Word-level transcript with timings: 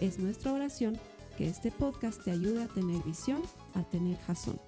Es 0.00 0.18
nuestra 0.18 0.52
oración 0.52 0.98
que 1.38 1.48
este 1.48 1.70
podcast 1.70 2.22
te 2.22 2.30
ayude 2.30 2.64
a 2.64 2.66
tener 2.68 3.02
visión, 3.02 3.40
a 3.74 3.82
tener 3.82 4.18
jazón. 4.26 4.60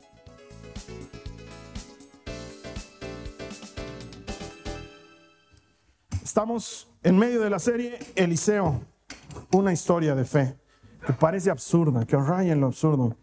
Estamos 6.22 6.88
en 7.02 7.18
medio 7.18 7.42
de 7.42 7.50
la 7.50 7.58
serie 7.58 7.98
Eliseo, 8.14 8.80
una 9.52 9.72
historia 9.72 10.14
de 10.14 10.24
fe 10.24 10.56
que 11.06 11.12
parece 11.12 11.50
absurda, 11.50 12.06
que 12.06 12.16
raya 12.16 12.54
en 12.54 12.60
lo 12.60 12.68
absurdo. 12.68 13.14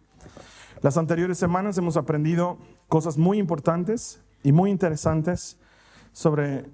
Las 0.84 0.98
anteriores 0.98 1.40
semanas 1.40 1.76
hemos 1.80 1.98
aprendido 1.98 2.60
cosas 2.88 3.18
muy 3.18 3.40
importantes 3.40 4.22
y 4.44 4.52
muy 4.52 4.70
interesantes 4.70 5.58
sobre 6.12 6.66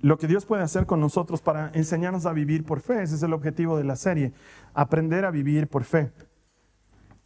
lo 0.00 0.18
que 0.18 0.26
Dios 0.26 0.46
puede 0.46 0.62
hacer 0.62 0.86
con 0.86 1.00
nosotros 1.00 1.40
para 1.42 1.70
enseñarnos 1.74 2.26
a 2.26 2.32
vivir 2.32 2.64
por 2.64 2.80
fe. 2.80 3.02
Ese 3.02 3.16
es 3.16 3.22
el 3.22 3.32
objetivo 3.32 3.76
de 3.76 3.84
la 3.84 3.96
serie, 3.96 4.32
aprender 4.74 5.24
a 5.24 5.30
vivir 5.30 5.68
por 5.68 5.84
fe. 5.84 6.12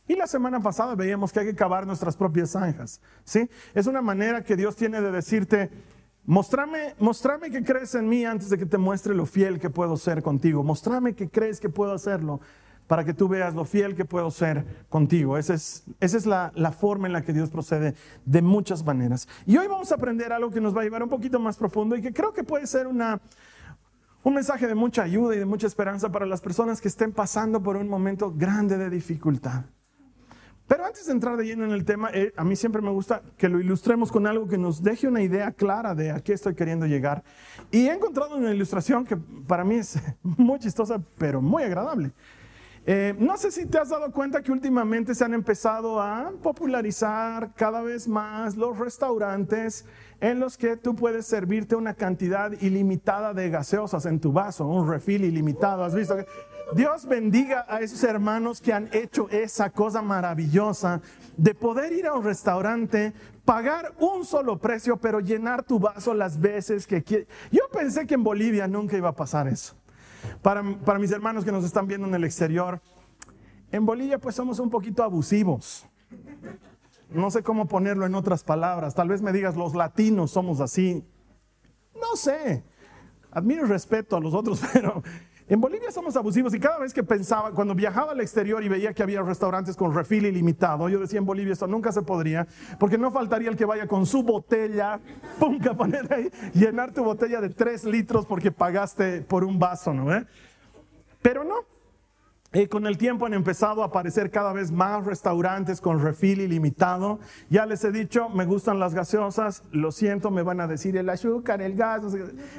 Y 0.08 0.16
la 0.16 0.26
semana 0.26 0.60
pasada 0.60 0.94
veíamos 0.94 1.32
que 1.32 1.40
hay 1.40 1.46
que 1.46 1.54
cavar 1.54 1.86
nuestras 1.86 2.16
propias 2.16 2.50
zanjas. 2.50 3.00
¿sí? 3.24 3.48
Es 3.74 3.86
una 3.86 4.02
manera 4.02 4.42
que 4.42 4.56
Dios 4.56 4.74
tiene 4.74 5.00
de 5.00 5.12
decirte, 5.12 5.70
mostrame, 6.24 6.94
mostrame 6.98 7.50
que 7.50 7.62
crees 7.62 7.94
en 7.94 8.08
mí 8.08 8.24
antes 8.24 8.50
de 8.50 8.58
que 8.58 8.66
te 8.66 8.78
muestre 8.78 9.14
lo 9.14 9.26
fiel 9.26 9.60
que 9.60 9.70
puedo 9.70 9.96
ser 9.96 10.22
contigo. 10.22 10.62
Mostrame 10.64 11.14
que 11.14 11.28
crees 11.28 11.60
que 11.60 11.68
puedo 11.68 11.92
hacerlo 11.92 12.40
para 12.92 13.04
que 13.04 13.14
tú 13.14 13.26
veas 13.26 13.54
lo 13.54 13.64
fiel 13.64 13.94
que 13.94 14.04
puedo 14.04 14.30
ser 14.30 14.66
contigo. 14.90 15.38
Esa 15.38 15.54
es, 15.54 15.84
esa 15.98 16.18
es 16.18 16.26
la, 16.26 16.52
la, 16.54 16.72
forma 16.72 17.06
en 17.06 17.14
la 17.14 17.22
que 17.22 17.32
Dios 17.32 17.48
procede 17.48 17.94
de 18.26 18.42
muchas 18.42 18.84
maneras. 18.84 19.26
Y 19.46 19.56
hoy 19.56 19.66
vamos 19.66 19.90
a 19.92 19.94
aprender 19.94 20.30
algo 20.30 20.50
que 20.50 20.60
nos 20.60 20.76
va 20.76 20.82
a 20.82 20.84
llevar 20.84 21.02
un 21.02 21.08
poquito 21.08 21.40
más 21.40 21.56
profundo 21.56 21.96
y 21.96 22.02
que 22.02 22.12
creo 22.12 22.34
que 22.34 22.44
puede 22.44 22.66
ser 22.66 22.86
una, 22.86 23.18
un 24.22 24.34
mensaje 24.34 24.66
de 24.66 24.74
mucha 24.74 25.04
ayuda 25.04 25.34
y 25.34 25.38
de 25.38 25.46
mucha 25.46 25.66
esperanza 25.66 26.12
para 26.12 26.26
las 26.26 26.42
personas 26.42 26.82
que 26.82 26.88
estén 26.88 27.12
pasando 27.12 27.62
por 27.62 27.78
un 27.78 27.88
momento 27.88 28.30
grande 28.30 28.76
de 28.76 28.90
dificultad. 28.90 29.64
Pero 30.66 30.84
antes 30.84 31.06
de 31.06 31.12
entrar 31.12 31.38
de 31.38 31.46
lleno 31.46 31.64
en 31.64 31.70
el 31.70 31.86
tema, 31.86 32.10
eh, 32.12 32.34
a 32.36 32.44
mí 32.44 32.56
siempre 32.56 32.82
me 32.82 32.90
gusta 32.90 33.22
que 33.38 33.48
lo 33.48 33.58
ilustremos 33.58 34.12
con 34.12 34.26
algo 34.26 34.48
que 34.48 34.58
nos 34.58 34.82
deje 34.82 35.08
una 35.08 35.22
idea 35.22 35.50
clara 35.52 35.94
de 35.94 36.10
a 36.10 36.20
qué 36.20 36.34
estoy 36.34 36.54
queriendo 36.54 36.84
llegar. 36.84 37.24
Y 37.70 37.86
he 37.86 37.92
encontrado 37.94 38.36
una 38.36 38.52
ilustración 38.52 39.06
que 39.06 39.16
para 39.16 39.64
mí 39.64 39.76
es 39.76 39.98
muy 40.22 40.58
chistosa, 40.58 41.02
pero 41.16 41.40
muy 41.40 41.62
agradable. 41.62 42.12
Eh, 42.84 43.14
no 43.16 43.36
sé 43.36 43.52
si 43.52 43.66
te 43.66 43.78
has 43.78 43.90
dado 43.90 44.10
cuenta 44.10 44.42
que 44.42 44.50
últimamente 44.50 45.14
se 45.14 45.24
han 45.24 45.34
empezado 45.34 46.00
a 46.00 46.32
popularizar 46.42 47.54
cada 47.54 47.80
vez 47.80 48.08
más 48.08 48.56
los 48.56 48.76
restaurantes 48.76 49.84
en 50.20 50.40
los 50.40 50.58
que 50.58 50.76
tú 50.76 50.96
puedes 50.96 51.26
servirte 51.26 51.76
una 51.76 51.94
cantidad 51.94 52.50
ilimitada 52.60 53.34
de 53.34 53.50
gaseosas 53.50 54.04
en 54.06 54.18
tu 54.18 54.32
vaso, 54.32 54.66
un 54.66 54.88
refill 54.88 55.24
ilimitado. 55.24 55.84
¿Has 55.84 55.94
visto? 55.94 56.16
Dios 56.74 57.06
bendiga 57.06 57.66
a 57.68 57.82
esos 57.82 58.02
hermanos 58.02 58.60
que 58.60 58.72
han 58.72 58.88
hecho 58.92 59.28
esa 59.30 59.70
cosa 59.70 60.02
maravillosa 60.02 61.02
de 61.36 61.54
poder 61.54 61.92
ir 61.92 62.06
a 62.06 62.14
un 62.14 62.24
restaurante, 62.24 63.12
pagar 63.44 63.92
un 64.00 64.24
solo 64.24 64.58
precio, 64.58 64.96
pero 64.96 65.20
llenar 65.20 65.62
tu 65.62 65.78
vaso 65.78 66.14
las 66.14 66.40
veces 66.40 66.86
que 66.88 67.04
quieras. 67.04 67.28
Yo 67.52 67.62
pensé 67.72 68.06
que 68.08 68.14
en 68.14 68.24
Bolivia 68.24 68.66
nunca 68.66 68.96
iba 68.96 69.10
a 69.10 69.14
pasar 69.14 69.46
eso. 69.46 69.76
Para, 70.42 70.62
mis 70.62 71.10
hermanos 71.10 71.44
que 71.44 71.52
nos 71.52 71.64
están 71.64 71.86
viendo 71.86 72.06
en 72.06 72.14
el 72.14 72.24
exterior, 72.24 72.80
en 73.70 73.86
Bolivia 73.86 74.18
pues 74.18 74.34
somos 74.34 74.58
un 74.58 74.70
poquito 74.70 75.02
abusivos. 75.02 75.86
No 77.10 77.30
sé 77.30 77.42
cómo 77.42 77.66
ponerlo 77.66 78.06
en 78.06 78.14
otras 78.14 78.42
palabras. 78.42 78.94
Tal 78.94 79.08
vez 79.08 79.22
me 79.22 79.32
digas, 79.32 79.56
los 79.56 79.74
latinos 79.74 80.30
somos 80.30 80.60
así. 80.60 81.04
No 81.94 82.16
sé. 82.16 82.64
Admiro 83.30 83.64
y 83.64 83.68
respeto 83.68 84.16
a 84.16 84.20
los 84.20 84.34
otros, 84.34 84.60
pero 84.72 85.02
en 85.48 85.60
Bolivia 85.60 85.90
somos 85.90 86.16
abusivos 86.16 86.54
y 86.54 86.60
cada 86.60 86.78
vez 86.78 86.94
que 86.94 87.02
pensaba, 87.02 87.52
cuando 87.52 87.74
viajaba 87.74 88.12
al 88.12 88.20
exterior 88.20 88.62
y 88.62 88.68
veía 88.68 88.92
que 88.94 89.02
había 89.02 89.22
restaurantes 89.22 89.76
con 89.76 89.94
refil 89.94 90.26
ilimitado, 90.26 90.88
yo 90.88 91.00
decía 91.00 91.18
en 91.18 91.26
Bolivia 91.26 91.52
esto 91.52 91.66
nunca 91.66 91.92
se 91.92 92.02
podría, 92.02 92.46
porque 92.78 92.98
no 92.98 93.10
faltaría 93.10 93.50
el 93.50 93.56
que 93.56 93.64
vaya 93.64 93.86
con 93.86 94.06
su 94.06 94.22
botella, 94.22 95.00
pum, 95.38 95.58
a 95.68 95.74
poner 95.74 96.12
ahí, 96.12 96.30
llenar 96.54 96.92
tu 96.92 97.04
botella 97.04 97.40
de 97.40 97.50
tres 97.50 97.84
litros 97.84 98.26
porque 98.26 98.52
pagaste 98.52 99.22
por 99.22 99.44
un 99.44 99.58
vaso, 99.58 99.92
¿no? 99.92 100.14
Eh? 100.14 100.24
Pero 101.20 101.44
no, 101.44 101.71
y 102.54 102.66
con 102.66 102.86
el 102.86 102.98
tiempo 102.98 103.24
han 103.24 103.32
empezado 103.32 103.82
a 103.82 103.86
aparecer 103.86 104.30
cada 104.30 104.52
vez 104.52 104.70
más 104.70 105.06
restaurantes 105.06 105.80
con 105.80 106.00
refil 106.00 106.42
ilimitado. 106.42 107.18
Ya 107.48 107.64
les 107.64 107.82
he 107.82 107.92
dicho, 107.92 108.28
me 108.28 108.44
gustan 108.44 108.78
las 108.78 108.94
gaseosas, 108.94 109.62
lo 109.70 109.90
siento, 109.90 110.30
me 110.30 110.42
van 110.42 110.60
a 110.60 110.66
decir 110.66 110.96
el 110.98 111.08
azúcar, 111.08 111.62
el 111.62 111.74
gas. 111.74 112.02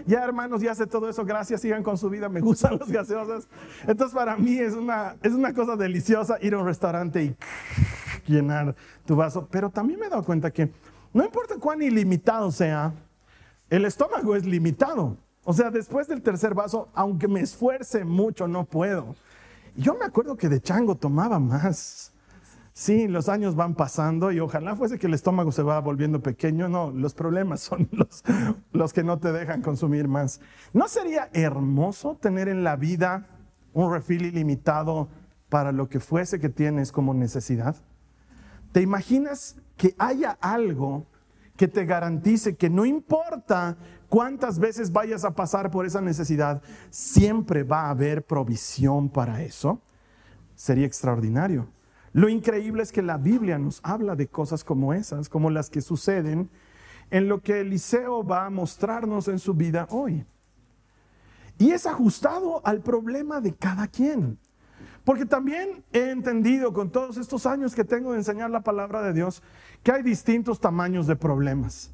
Ya 0.08 0.24
hermanos, 0.24 0.62
ya 0.62 0.74
sé 0.74 0.88
todo 0.88 1.10
eso, 1.10 1.26
gracias, 1.26 1.62
sigan 1.62 1.84
con 1.84 2.00
su 2.00 2.10
vida, 2.10 2.28
me 2.28 2.42
gustan 2.42 2.80
las 2.80 2.90
gaseosas. 2.90 3.48
Entonces 3.86 4.16
para 4.16 4.36
mí 4.36 4.58
es 4.58 4.74
una, 4.74 5.16
es 5.22 5.34
una 5.34 5.54
cosa 5.54 5.76
deliciosa 5.76 6.38
ir 6.42 6.56
a 6.56 6.58
un 6.58 6.66
restaurante 6.66 7.24
y 7.24 7.36
llenar 8.32 8.76
tu 9.06 9.16
vaso. 9.16 9.48
Pero 9.52 9.70
también 9.70 10.00
me 10.00 10.08
he 10.08 10.10
dado 10.10 10.24
cuenta 10.24 10.50
que 10.50 10.72
no 11.14 11.24
importa 11.24 11.58
cuán 11.60 11.84
ilimitado 11.84 12.52
sea, 12.52 12.94
el 13.70 13.86
estómago 13.86 14.36
es 14.36 14.44
limitado. 14.44 15.18
O 15.44 15.54
sea, 15.54 15.70
después 15.70 16.08
del 16.08 16.24
tercer 16.24 16.56
vaso, 16.56 16.90
aunque 16.96 17.28
me 17.28 17.42
esfuerce 17.42 18.06
mucho, 18.06 18.48
no 18.48 18.64
puedo. 18.64 19.16
Yo 19.76 19.96
me 19.96 20.06
acuerdo 20.06 20.36
que 20.36 20.50
de 20.50 20.62
chango 20.62 20.96
tomaba 20.96 21.40
más. 21.40 22.12
Sí, 22.74 23.08
los 23.08 23.30
años 23.30 23.56
van 23.56 23.76
pasando 23.76 24.32
y 24.32 24.40
ojalá 24.40 24.76
fuese 24.76 24.98
que 24.98 25.06
el 25.08 25.14
estómago 25.14 25.52
se 25.52 25.62
va 25.62 25.80
volviendo 25.80 26.22
pequeño. 26.22 26.70
No, 26.70 26.92
los 26.92 27.14
problemas 27.14 27.62
son 27.62 27.88
los, 27.92 28.24
los 28.72 28.94
que 28.94 29.04
no 29.04 29.20
te 29.20 29.32
dejan 29.32 29.62
consumir 29.62 30.08
más. 30.08 30.42
¿No 30.74 30.88
sería 30.88 31.30
hermoso 31.34 32.18
tener 32.20 32.48
en 32.48 32.64
la 32.64 32.76
vida 32.76 33.28
un 33.74 33.92
refil 33.92 34.26
ilimitado 34.26 35.08
para 35.50 35.72
lo 35.72 35.88
que 35.90 36.00
fuese 36.00 36.40
que 36.40 36.50
tienes 36.50 36.92
como 36.92 37.14
necesidad? 37.14 37.76
¿Te 38.72 38.82
imaginas 38.82 39.56
que 39.78 39.96
haya 40.00 40.38
algo 40.42 41.06
que 41.56 41.68
te 41.68 41.86
garantice 41.86 42.56
que 42.56 42.70
no 42.70 42.86
importa 42.86 43.78
cuántas 44.14 44.60
veces 44.60 44.92
vayas 44.92 45.26
a 45.26 45.34
pasar 45.34 45.72
por 45.72 45.88
esa 45.88 46.00
necesidad, 46.00 46.62
siempre 46.92 47.64
va 47.64 47.88
a 47.88 47.90
haber 47.90 48.24
provisión 48.24 49.10
para 49.10 49.42
eso, 49.42 49.82
sería 50.54 50.86
extraordinario. 50.86 51.68
Lo 52.12 52.30
increíble 52.30 52.84
es 52.84 52.92
que 52.92 53.02
la 53.02 53.18
Biblia 53.18 53.58
nos 53.58 53.80
habla 53.82 54.16
de 54.16 54.28
cosas 54.28 54.64
como 54.64 54.94
esas, 54.94 55.30
como 55.30 55.50
las 55.50 55.72
que 55.72 55.82
suceden 55.82 56.52
en 57.10 57.28
lo 57.28 57.42
que 57.42 57.62
Eliseo 57.62 58.24
va 58.24 58.46
a 58.46 58.52
mostrarnos 58.52 59.28
en 59.30 59.40
su 59.40 59.56
vida 59.56 59.88
hoy. 59.90 60.24
Y 61.58 61.72
es 61.72 61.88
ajustado 61.88 62.62
al 62.68 62.82
problema 62.82 63.42
de 63.42 63.56
cada 63.56 63.88
quien. 63.88 64.38
Porque 65.06 65.26
también 65.26 65.84
he 65.92 66.12
entendido 66.12 66.72
con 66.72 66.92
todos 66.92 67.18
estos 67.18 67.48
años 67.48 67.74
que 67.74 67.84
tengo 67.84 68.12
de 68.12 68.20
enseñar 68.20 68.52
la 68.52 68.62
palabra 68.62 69.02
de 69.02 69.14
Dios 69.14 69.42
que 69.82 69.92
hay 69.92 70.04
distintos 70.04 70.60
tamaños 70.60 71.08
de 71.08 71.16
problemas. 71.16 71.90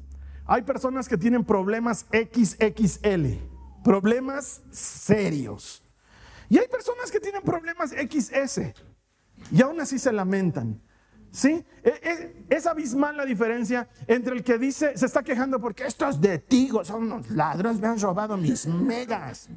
Hay 0.50 0.62
personas 0.62 1.08
que 1.08 1.16
tienen 1.16 1.44
problemas 1.44 2.06
XXL, 2.10 3.38
problemas 3.84 4.62
serios. 4.72 5.80
Y 6.48 6.58
hay 6.58 6.66
personas 6.66 7.12
que 7.12 7.20
tienen 7.20 7.40
problemas 7.42 7.92
XS 7.92 8.60
y 9.52 9.62
aún 9.62 9.80
así 9.80 9.96
se 9.96 10.12
lamentan. 10.12 10.82
¿Sí? 11.30 11.64
E, 11.84 11.88
e, 12.02 12.46
es, 12.48 12.66
abismal 12.66 13.16
la 13.16 13.24
diferencia 13.24 13.88
entre 14.08 14.34
el 14.34 14.42
que 14.42 14.58
dice, 14.58 14.98
se 14.98 15.06
está 15.06 15.22
quejando 15.22 15.60
porque 15.60 15.86
estos 15.86 16.20
de 16.20 16.40
Tigo 16.40 16.84
son 16.84 17.04
unos 17.04 17.30
ladrones, 17.30 17.80
me 17.80 17.86
han 17.86 18.00
robado 18.00 18.36
mis 18.36 18.66
megas. 18.66 19.48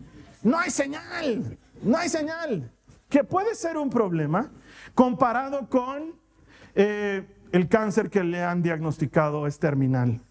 No 0.44 0.60
hay 0.60 0.70
señal, 0.70 1.58
no 1.82 1.98
hay 1.98 2.08
señal. 2.08 2.72
Que 3.10 3.24
puede 3.24 3.56
ser 3.56 3.78
un 3.78 3.90
problema 3.90 4.52
comparado 4.94 5.68
con 5.68 6.14
eh, 6.76 7.26
el 7.52 7.68
cáncer 7.68 8.12
que 8.12 8.24
le 8.24 8.44
han 8.44 8.62
diagnosticado 8.62 9.48
es 9.48 9.58
terminal 9.58 10.22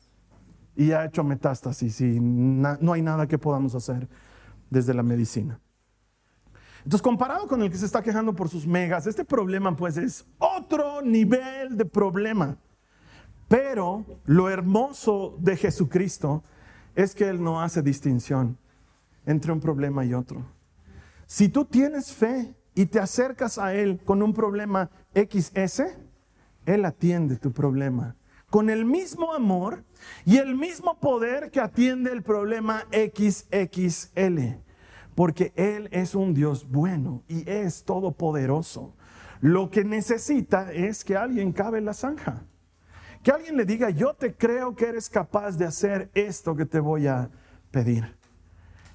y 0.74 0.92
ha 0.92 1.04
hecho 1.04 1.22
metástasis 1.22 2.00
y 2.00 2.18
no 2.20 2.92
hay 2.92 3.02
nada 3.02 3.26
que 3.26 3.38
podamos 3.38 3.74
hacer 3.74 4.08
desde 4.70 4.94
la 4.94 5.02
medicina. 5.02 5.60
Entonces, 6.78 7.02
comparado 7.02 7.46
con 7.46 7.62
el 7.62 7.70
que 7.70 7.76
se 7.76 7.86
está 7.86 8.02
quejando 8.02 8.34
por 8.34 8.48
sus 8.48 8.66
megas, 8.66 9.06
este 9.06 9.24
problema 9.24 9.76
pues 9.76 9.96
es 9.96 10.24
otro 10.38 11.00
nivel 11.02 11.76
de 11.76 11.84
problema. 11.84 12.56
Pero 13.48 14.04
lo 14.24 14.48
hermoso 14.48 15.36
de 15.38 15.56
Jesucristo 15.56 16.42
es 16.94 17.14
que 17.14 17.28
Él 17.28 17.42
no 17.42 17.62
hace 17.62 17.82
distinción 17.82 18.58
entre 19.26 19.52
un 19.52 19.60
problema 19.60 20.04
y 20.04 20.14
otro. 20.14 20.44
Si 21.26 21.48
tú 21.48 21.64
tienes 21.64 22.12
fe 22.12 22.54
y 22.74 22.86
te 22.86 22.98
acercas 22.98 23.58
a 23.58 23.74
Él 23.74 24.00
con 24.04 24.22
un 24.22 24.32
problema 24.32 24.90
XS, 25.14 25.82
Él 26.66 26.84
atiende 26.84 27.36
tu 27.36 27.52
problema 27.52 28.16
con 28.52 28.68
el 28.68 28.84
mismo 28.84 29.32
amor 29.32 29.82
y 30.24 30.38
el 30.38 30.54
mismo 30.56 30.98
poder 30.98 31.50
que 31.50 31.60
atiende 31.60 32.12
el 32.12 32.22
problema 32.22 32.84
XXL. 32.92 34.58
Porque 35.14 35.52
Él 35.56 35.88
es 35.92 36.14
un 36.14 36.32
Dios 36.34 36.68
bueno 36.68 37.22
y 37.28 37.48
es 37.48 37.84
todopoderoso. 37.84 38.94
Lo 39.40 39.70
que 39.70 39.84
necesita 39.84 40.72
es 40.72 41.04
que 41.04 41.16
alguien 41.16 41.52
cabe 41.52 41.80
la 41.80 41.92
zanja. 41.92 42.44
Que 43.22 43.30
alguien 43.30 43.56
le 43.56 43.64
diga, 43.64 43.90
yo 43.90 44.14
te 44.14 44.34
creo 44.34 44.74
que 44.74 44.86
eres 44.86 45.08
capaz 45.08 45.56
de 45.58 45.66
hacer 45.66 46.10
esto 46.14 46.56
que 46.56 46.64
te 46.64 46.80
voy 46.80 47.06
a 47.06 47.30
pedir. 47.70 48.16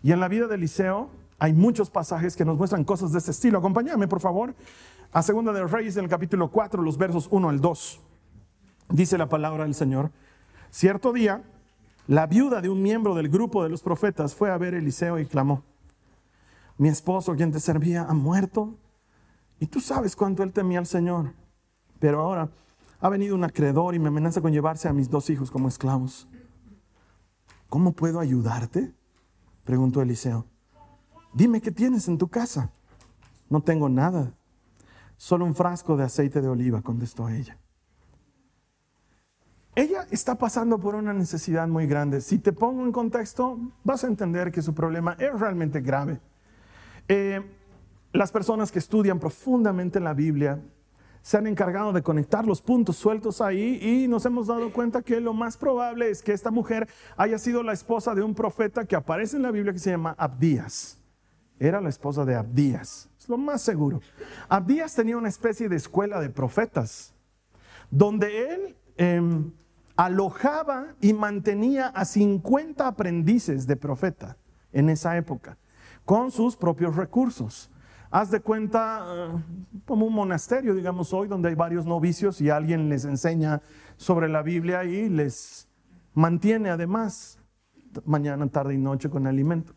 Y 0.02 0.12
en 0.12 0.20
la 0.20 0.28
vida 0.28 0.48
de 0.48 0.56
Eliseo 0.56 1.10
hay 1.40 1.54
muchos 1.54 1.90
pasajes 1.90 2.36
que 2.36 2.46
nos 2.46 2.58
muestran 2.58 2.84
cosas 2.84 3.12
de 3.12 3.20
este 3.20 3.32
estilo. 3.32 3.60
Acompáñame, 3.60 4.08
por 4.08 4.20
favor, 4.20 4.56
a 5.12 5.22
Segunda 5.22 5.54
de 5.54 5.62
los 5.62 5.72
Reyes 5.72 5.96
en 5.98 6.06
el 6.06 6.10
capítulo 6.10 6.50
4, 6.50 6.82
los 6.82 6.98
versos 6.98 7.28
1 7.30 7.50
al 7.50 7.62
2. 7.62 8.02
Dice 8.90 9.18
la 9.18 9.30
palabra 9.30 9.64
del 9.66 9.76
Señor. 9.76 10.12
Cierto 10.70 11.14
día, 11.14 11.44
la 12.08 12.28
viuda 12.28 12.62
de 12.62 12.70
un 12.70 12.82
miembro 12.82 13.16
del 13.16 13.30
grupo 13.30 13.64
de 13.64 13.70
los 13.70 13.82
profetas 13.82 14.36
fue 14.36 14.52
a 14.52 14.58
ver 14.58 14.74
a 14.74 14.78
Eliseo 14.78 15.20
y 15.20 15.26
clamó, 15.26 15.64
mi 16.78 16.90
esposo, 16.90 17.36
quien 17.36 17.52
te 17.52 17.60
servía, 17.60 18.04
ha 18.04 18.14
muerto. 18.14 18.76
Y 19.60 19.66
tú 19.66 19.82
sabes 19.82 20.16
cuánto 20.16 20.44
él 20.44 20.54
temía 20.54 20.80
al 20.80 20.86
Señor. 20.86 21.34
Pero 22.00 22.22
ahora 22.22 22.50
ha 23.00 23.10
venido 23.10 23.36
un 23.36 23.44
acreedor 23.44 23.96
y 23.96 24.00
me 24.00 24.10
amenaza 24.10 24.42
con 24.42 24.52
llevarse 24.52 24.88
a 24.88 24.94
mis 24.94 25.10
dos 25.10 25.30
hijos 25.30 25.50
como 25.50 25.68
esclavos. 25.68 26.28
¿Cómo 27.68 27.94
puedo 27.94 28.20
ayudarte? 28.20 28.94
Preguntó 29.64 30.02
Eliseo. 30.02 30.46
Dime 31.34 31.62
qué 31.62 31.72
tienes 31.72 32.08
en 32.08 32.18
tu 32.18 32.28
casa. 32.28 32.72
No 33.50 33.62
tengo 33.62 33.90
nada, 33.90 34.34
solo 35.16 35.46
un 35.46 35.56
frasco 35.56 35.98
de 35.98 36.04
aceite 36.04 36.42
de 36.42 36.48
oliva, 36.48 36.82
contestó 36.82 37.30
ella. 37.30 37.58
Ella 39.78 40.08
está 40.10 40.34
pasando 40.34 40.80
por 40.80 40.96
una 40.96 41.14
necesidad 41.14 41.68
muy 41.68 41.86
grande. 41.86 42.22
Si 42.22 42.40
te 42.40 42.52
pongo 42.52 42.84
en 42.84 42.92
contexto, 42.92 43.60
vas 43.84 44.04
a 44.04 44.08
entender 44.08 44.52
que 44.52 44.64
su 44.64 44.74
problema 44.74 45.16
es 45.20 45.40
realmente 45.40 45.82
grave. 45.82 46.20
Eh, 47.08 47.44
las 48.12 48.32
personas 48.32 48.72
que 48.72 48.80
estudian 48.80 49.20
profundamente 49.20 50.00
la 50.00 50.16
Biblia 50.16 50.60
se 51.22 51.38
han 51.38 51.46
encargado 51.46 51.94
de 51.94 52.02
conectar 52.02 52.44
los 52.44 52.60
puntos 52.60 52.96
sueltos 52.96 53.40
ahí 53.40 53.78
y 53.80 54.08
nos 54.08 54.26
hemos 54.26 54.48
dado 54.48 54.74
cuenta 54.74 55.04
que 55.04 55.22
lo 55.22 55.36
más 55.36 55.58
probable 55.58 56.10
es 56.10 56.24
que 56.24 56.34
esta 56.34 56.50
mujer 56.50 56.88
haya 57.16 57.38
sido 57.38 57.62
la 57.62 57.74
esposa 57.74 58.16
de 58.16 58.24
un 58.24 58.34
profeta 58.34 58.84
que 58.86 58.96
aparece 58.96 59.36
en 59.36 59.44
la 59.44 59.52
Biblia 59.52 59.74
que 59.74 59.80
se 59.80 59.92
llama 59.92 60.16
Abdías. 60.18 60.98
Era 61.60 61.82
la 61.82 61.90
esposa 61.90 62.26
de 62.26 62.34
Abdías, 62.34 63.12
es 63.20 63.30
lo 63.30 63.38
más 63.38 63.62
seguro. 63.62 64.02
Abdías 64.50 64.96
tenía 64.96 65.18
una 65.18 65.30
especie 65.30 65.70
de 65.70 65.76
escuela 65.76 66.20
de 66.20 66.32
profetas, 66.32 67.14
donde 67.92 68.56
él 68.56 68.76
em, 68.98 69.52
alojaba 69.98 70.96
y 71.02 71.14
mantenía 71.14 71.88
a 71.88 72.06
50 72.06 72.88
aprendices 72.88 73.68
de 73.68 73.76
profeta 73.76 74.38
en 74.72 74.90
esa 74.90 75.18
época, 75.18 75.58
con 76.06 76.32
sus 76.32 76.56
propios 76.56 76.96
recursos. 76.96 77.72
Haz 78.10 78.32
de 78.32 78.40
cuenta 78.40 79.06
eh, 79.06 79.44
como 79.86 80.06
un 80.06 80.14
monasterio, 80.14 80.76
digamos 80.76 81.12
hoy, 81.14 81.28
donde 81.28 81.50
hay 81.50 81.56
varios 81.56 81.86
novicios 81.86 82.40
y 82.40 82.50
alguien 82.50 82.88
les 82.88 83.04
enseña 83.04 83.62
sobre 83.98 84.30
la 84.30 84.44
Biblia 84.44 84.86
y 84.86 85.10
les 85.10 85.68
mantiene 86.14 86.70
además 86.70 87.44
mañana, 88.06 88.48
tarde 88.48 88.76
y 88.76 88.78
noche 88.78 89.10
con 89.10 89.28
alimento. 89.28 89.74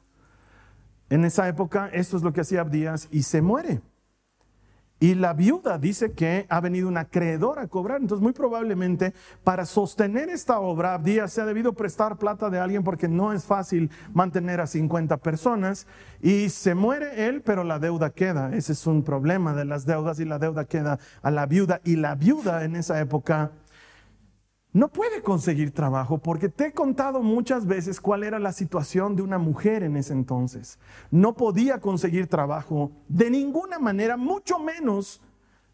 En 1.08 1.24
esa 1.24 1.48
época 1.48 1.88
esto 1.92 2.16
es 2.16 2.22
lo 2.22 2.32
que 2.32 2.42
hacía 2.42 2.60
Abdías 2.60 3.08
y 3.10 3.22
se 3.22 3.42
muere. 3.42 3.80
Y 5.02 5.14
la 5.14 5.32
viuda 5.32 5.78
dice 5.78 6.12
que 6.12 6.44
ha 6.50 6.60
venido 6.60 6.86
un 6.86 6.98
acreedor 6.98 7.58
a 7.58 7.66
cobrar. 7.68 8.02
Entonces, 8.02 8.22
muy 8.22 8.34
probablemente 8.34 9.14
para 9.42 9.64
sostener 9.64 10.28
esta 10.28 10.60
obra, 10.60 10.92
Abdías 10.92 11.32
se 11.32 11.40
ha 11.40 11.46
debido 11.46 11.72
prestar 11.72 12.18
plata 12.18 12.50
de 12.50 12.58
alguien 12.58 12.84
porque 12.84 13.08
no 13.08 13.32
es 13.32 13.44
fácil 13.44 13.90
mantener 14.12 14.60
a 14.60 14.66
50 14.66 15.16
personas. 15.16 15.86
Y 16.20 16.50
se 16.50 16.74
muere 16.74 17.28
él, 17.28 17.40
pero 17.40 17.64
la 17.64 17.78
deuda 17.78 18.10
queda. 18.10 18.54
Ese 18.54 18.72
es 18.72 18.86
un 18.86 19.02
problema 19.02 19.54
de 19.54 19.64
las 19.64 19.86
deudas 19.86 20.20
y 20.20 20.26
la 20.26 20.38
deuda 20.38 20.66
queda 20.66 20.98
a 21.22 21.30
la 21.30 21.46
viuda. 21.46 21.80
Y 21.82 21.96
la 21.96 22.14
viuda 22.14 22.64
en 22.64 22.76
esa 22.76 23.00
época 23.00 23.52
no 24.72 24.88
puede 24.88 25.20
conseguir 25.22 25.72
trabajo 25.72 26.18
porque 26.18 26.48
te 26.48 26.66
he 26.66 26.72
contado 26.72 27.22
muchas 27.22 27.66
veces 27.66 28.00
cuál 28.00 28.22
era 28.22 28.38
la 28.38 28.52
situación 28.52 29.16
de 29.16 29.22
una 29.22 29.38
mujer 29.38 29.82
en 29.82 29.96
ese 29.96 30.12
entonces. 30.12 30.78
No 31.10 31.34
podía 31.34 31.80
conseguir 31.80 32.28
trabajo 32.28 32.92
de 33.08 33.30
ninguna 33.30 33.80
manera, 33.80 34.16
mucho 34.16 34.60
menos 34.60 35.20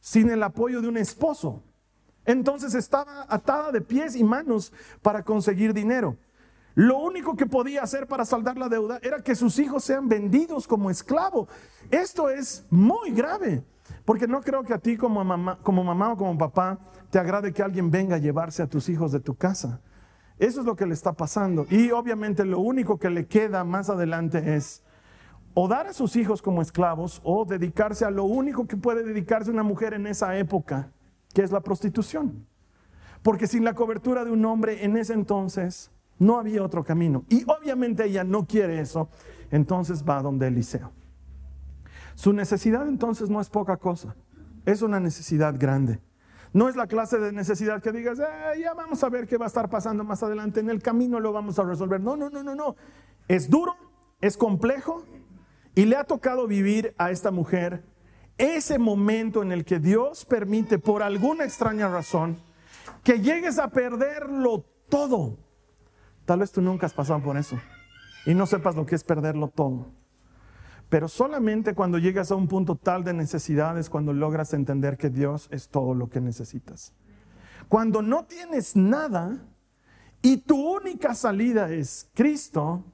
sin 0.00 0.30
el 0.30 0.42
apoyo 0.42 0.80
de 0.80 0.88
un 0.88 0.96
esposo. 0.96 1.62
Entonces 2.24 2.74
estaba 2.74 3.26
atada 3.28 3.70
de 3.70 3.80
pies 3.80 4.16
y 4.16 4.24
manos 4.24 4.72
para 5.02 5.22
conseguir 5.22 5.74
dinero. 5.74 6.16
Lo 6.76 6.98
único 6.98 7.36
que 7.36 7.46
podía 7.46 7.82
hacer 7.82 8.06
para 8.06 8.26
saldar 8.26 8.58
la 8.58 8.68
deuda 8.68 9.00
era 9.02 9.22
que 9.22 9.34
sus 9.34 9.58
hijos 9.58 9.82
sean 9.82 10.10
vendidos 10.10 10.68
como 10.68 10.90
esclavo. 10.90 11.48
Esto 11.90 12.28
es 12.28 12.66
muy 12.68 13.12
grave. 13.12 13.64
Porque 14.04 14.28
no 14.28 14.42
creo 14.42 14.62
que 14.62 14.74
a 14.74 14.78
ti 14.78 14.98
como 14.98 15.24
mamá, 15.24 15.58
como 15.62 15.82
mamá 15.82 16.12
o 16.12 16.16
como 16.18 16.36
papá 16.36 16.78
te 17.08 17.18
agrade 17.18 17.54
que 17.54 17.62
alguien 17.62 17.90
venga 17.90 18.16
a 18.16 18.18
llevarse 18.18 18.62
a 18.62 18.66
tus 18.66 18.90
hijos 18.90 19.10
de 19.10 19.20
tu 19.20 19.34
casa. 19.36 19.80
Eso 20.38 20.60
es 20.60 20.66
lo 20.66 20.76
que 20.76 20.84
le 20.84 20.92
está 20.92 21.14
pasando. 21.14 21.66
Y 21.70 21.92
obviamente 21.92 22.44
lo 22.44 22.60
único 22.60 22.98
que 22.98 23.08
le 23.08 23.26
queda 23.26 23.64
más 23.64 23.88
adelante 23.88 24.56
es 24.56 24.82
o 25.54 25.68
dar 25.68 25.86
a 25.86 25.94
sus 25.94 26.14
hijos 26.14 26.42
como 26.42 26.60
esclavos 26.60 27.22
o 27.24 27.46
dedicarse 27.46 28.04
a 28.04 28.10
lo 28.10 28.24
único 28.24 28.66
que 28.66 28.76
puede 28.76 29.02
dedicarse 29.02 29.50
una 29.50 29.62
mujer 29.62 29.94
en 29.94 30.06
esa 30.06 30.36
época, 30.36 30.92
que 31.32 31.40
es 31.40 31.50
la 31.52 31.62
prostitución. 31.62 32.46
Porque 33.22 33.46
sin 33.46 33.64
la 33.64 33.72
cobertura 33.72 34.26
de 34.26 34.30
un 34.30 34.44
hombre 34.44 34.84
en 34.84 34.98
ese 34.98 35.14
entonces 35.14 35.95
no 36.18 36.38
había 36.38 36.62
otro 36.62 36.84
camino. 36.84 37.24
Y 37.28 37.44
obviamente 37.44 38.04
ella 38.04 38.24
no 38.24 38.46
quiere 38.46 38.80
eso, 38.80 39.08
entonces 39.50 40.04
va 40.08 40.22
donde 40.22 40.48
Eliseo. 40.48 40.92
Su 42.14 42.32
necesidad 42.32 42.88
entonces 42.88 43.28
no 43.28 43.40
es 43.40 43.50
poca 43.50 43.76
cosa, 43.76 44.16
es 44.64 44.82
una 44.82 45.00
necesidad 45.00 45.54
grande. 45.58 46.00
No 46.52 46.68
es 46.68 46.76
la 46.76 46.86
clase 46.86 47.18
de 47.18 47.32
necesidad 47.32 47.82
que 47.82 47.92
digas, 47.92 48.18
eh, 48.18 48.60
ya 48.60 48.72
vamos 48.72 49.04
a 49.04 49.10
ver 49.10 49.26
qué 49.26 49.36
va 49.36 49.44
a 49.44 49.48
estar 49.48 49.68
pasando 49.68 50.04
más 50.04 50.22
adelante, 50.22 50.60
en 50.60 50.70
el 50.70 50.80
camino 50.80 51.20
lo 51.20 51.32
vamos 51.32 51.58
a 51.58 51.64
resolver. 51.64 52.00
No, 52.00 52.16
no, 52.16 52.30
no, 52.30 52.42
no, 52.42 52.54
no. 52.54 52.76
Es 53.28 53.50
duro, 53.50 53.74
es 54.20 54.38
complejo 54.38 55.04
y 55.74 55.84
le 55.84 55.96
ha 55.96 56.04
tocado 56.04 56.46
vivir 56.46 56.94
a 56.96 57.10
esta 57.10 57.30
mujer 57.30 57.84
ese 58.38 58.78
momento 58.78 59.42
en 59.42 59.52
el 59.52 59.64
que 59.64 59.78
Dios 59.78 60.24
permite 60.24 60.78
por 60.78 61.02
alguna 61.02 61.44
extraña 61.44 61.88
razón 61.88 62.38
que 63.02 63.20
llegues 63.20 63.58
a 63.58 63.68
perderlo 63.68 64.64
todo. 64.88 65.38
Tal 66.26 66.40
vez 66.40 66.52
tú 66.52 66.60
nunca 66.60 66.86
has 66.86 66.92
pasado 66.92 67.22
por 67.22 67.36
eso 67.36 67.58
y 68.26 68.34
no 68.34 68.46
sepas 68.46 68.74
lo 68.74 68.84
que 68.84 68.96
es 68.96 69.04
perderlo 69.04 69.48
todo. 69.48 69.86
Pero 70.88 71.08
solamente 71.08 71.74
cuando 71.74 71.98
llegas 71.98 72.30
a 72.30 72.34
un 72.34 72.48
punto 72.48 72.76
tal 72.76 73.04
de 73.04 73.12
necesidad 73.12 73.78
es 73.78 73.88
cuando 73.88 74.12
logras 74.12 74.52
entender 74.52 74.96
que 74.96 75.08
Dios 75.08 75.48
es 75.50 75.68
todo 75.68 75.94
lo 75.94 76.08
que 76.08 76.20
necesitas. 76.20 76.92
Cuando 77.68 78.02
no 78.02 78.24
tienes 78.24 78.76
nada 78.76 79.38
y 80.20 80.38
tu 80.38 80.56
única 80.56 81.14
salida 81.14 81.70
es 81.70 82.08
Cristo, 82.14 82.84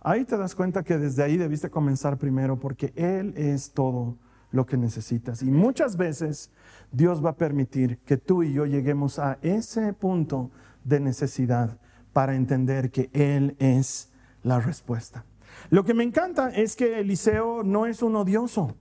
ahí 0.00 0.24
te 0.24 0.36
das 0.36 0.54
cuenta 0.54 0.82
que 0.82 0.98
desde 0.98 1.22
ahí 1.22 1.36
debiste 1.36 1.70
comenzar 1.70 2.18
primero 2.18 2.58
porque 2.58 2.92
Él 2.96 3.34
es 3.36 3.72
todo 3.72 4.16
lo 4.50 4.64
que 4.64 4.78
necesitas. 4.78 5.42
Y 5.42 5.50
muchas 5.50 5.96
veces 5.96 6.50
Dios 6.90 7.24
va 7.24 7.30
a 7.30 7.36
permitir 7.36 7.98
que 8.00 8.16
tú 8.16 8.42
y 8.42 8.52
yo 8.52 8.64
lleguemos 8.64 9.18
a 9.18 9.38
ese 9.42 9.92
punto 9.92 10.50
de 10.84 11.00
necesidad 11.00 11.78
para 12.18 12.34
entender 12.34 12.90
que 12.90 13.10
Él 13.12 13.54
es 13.60 14.10
la 14.42 14.58
respuesta. 14.58 15.24
Lo 15.70 15.84
que 15.84 15.94
me 15.94 16.02
encanta 16.02 16.48
es 16.48 16.74
que 16.74 16.98
Eliseo 16.98 17.62
no 17.62 17.86
es 17.86 18.02
un 18.02 18.16
odioso. 18.16 18.74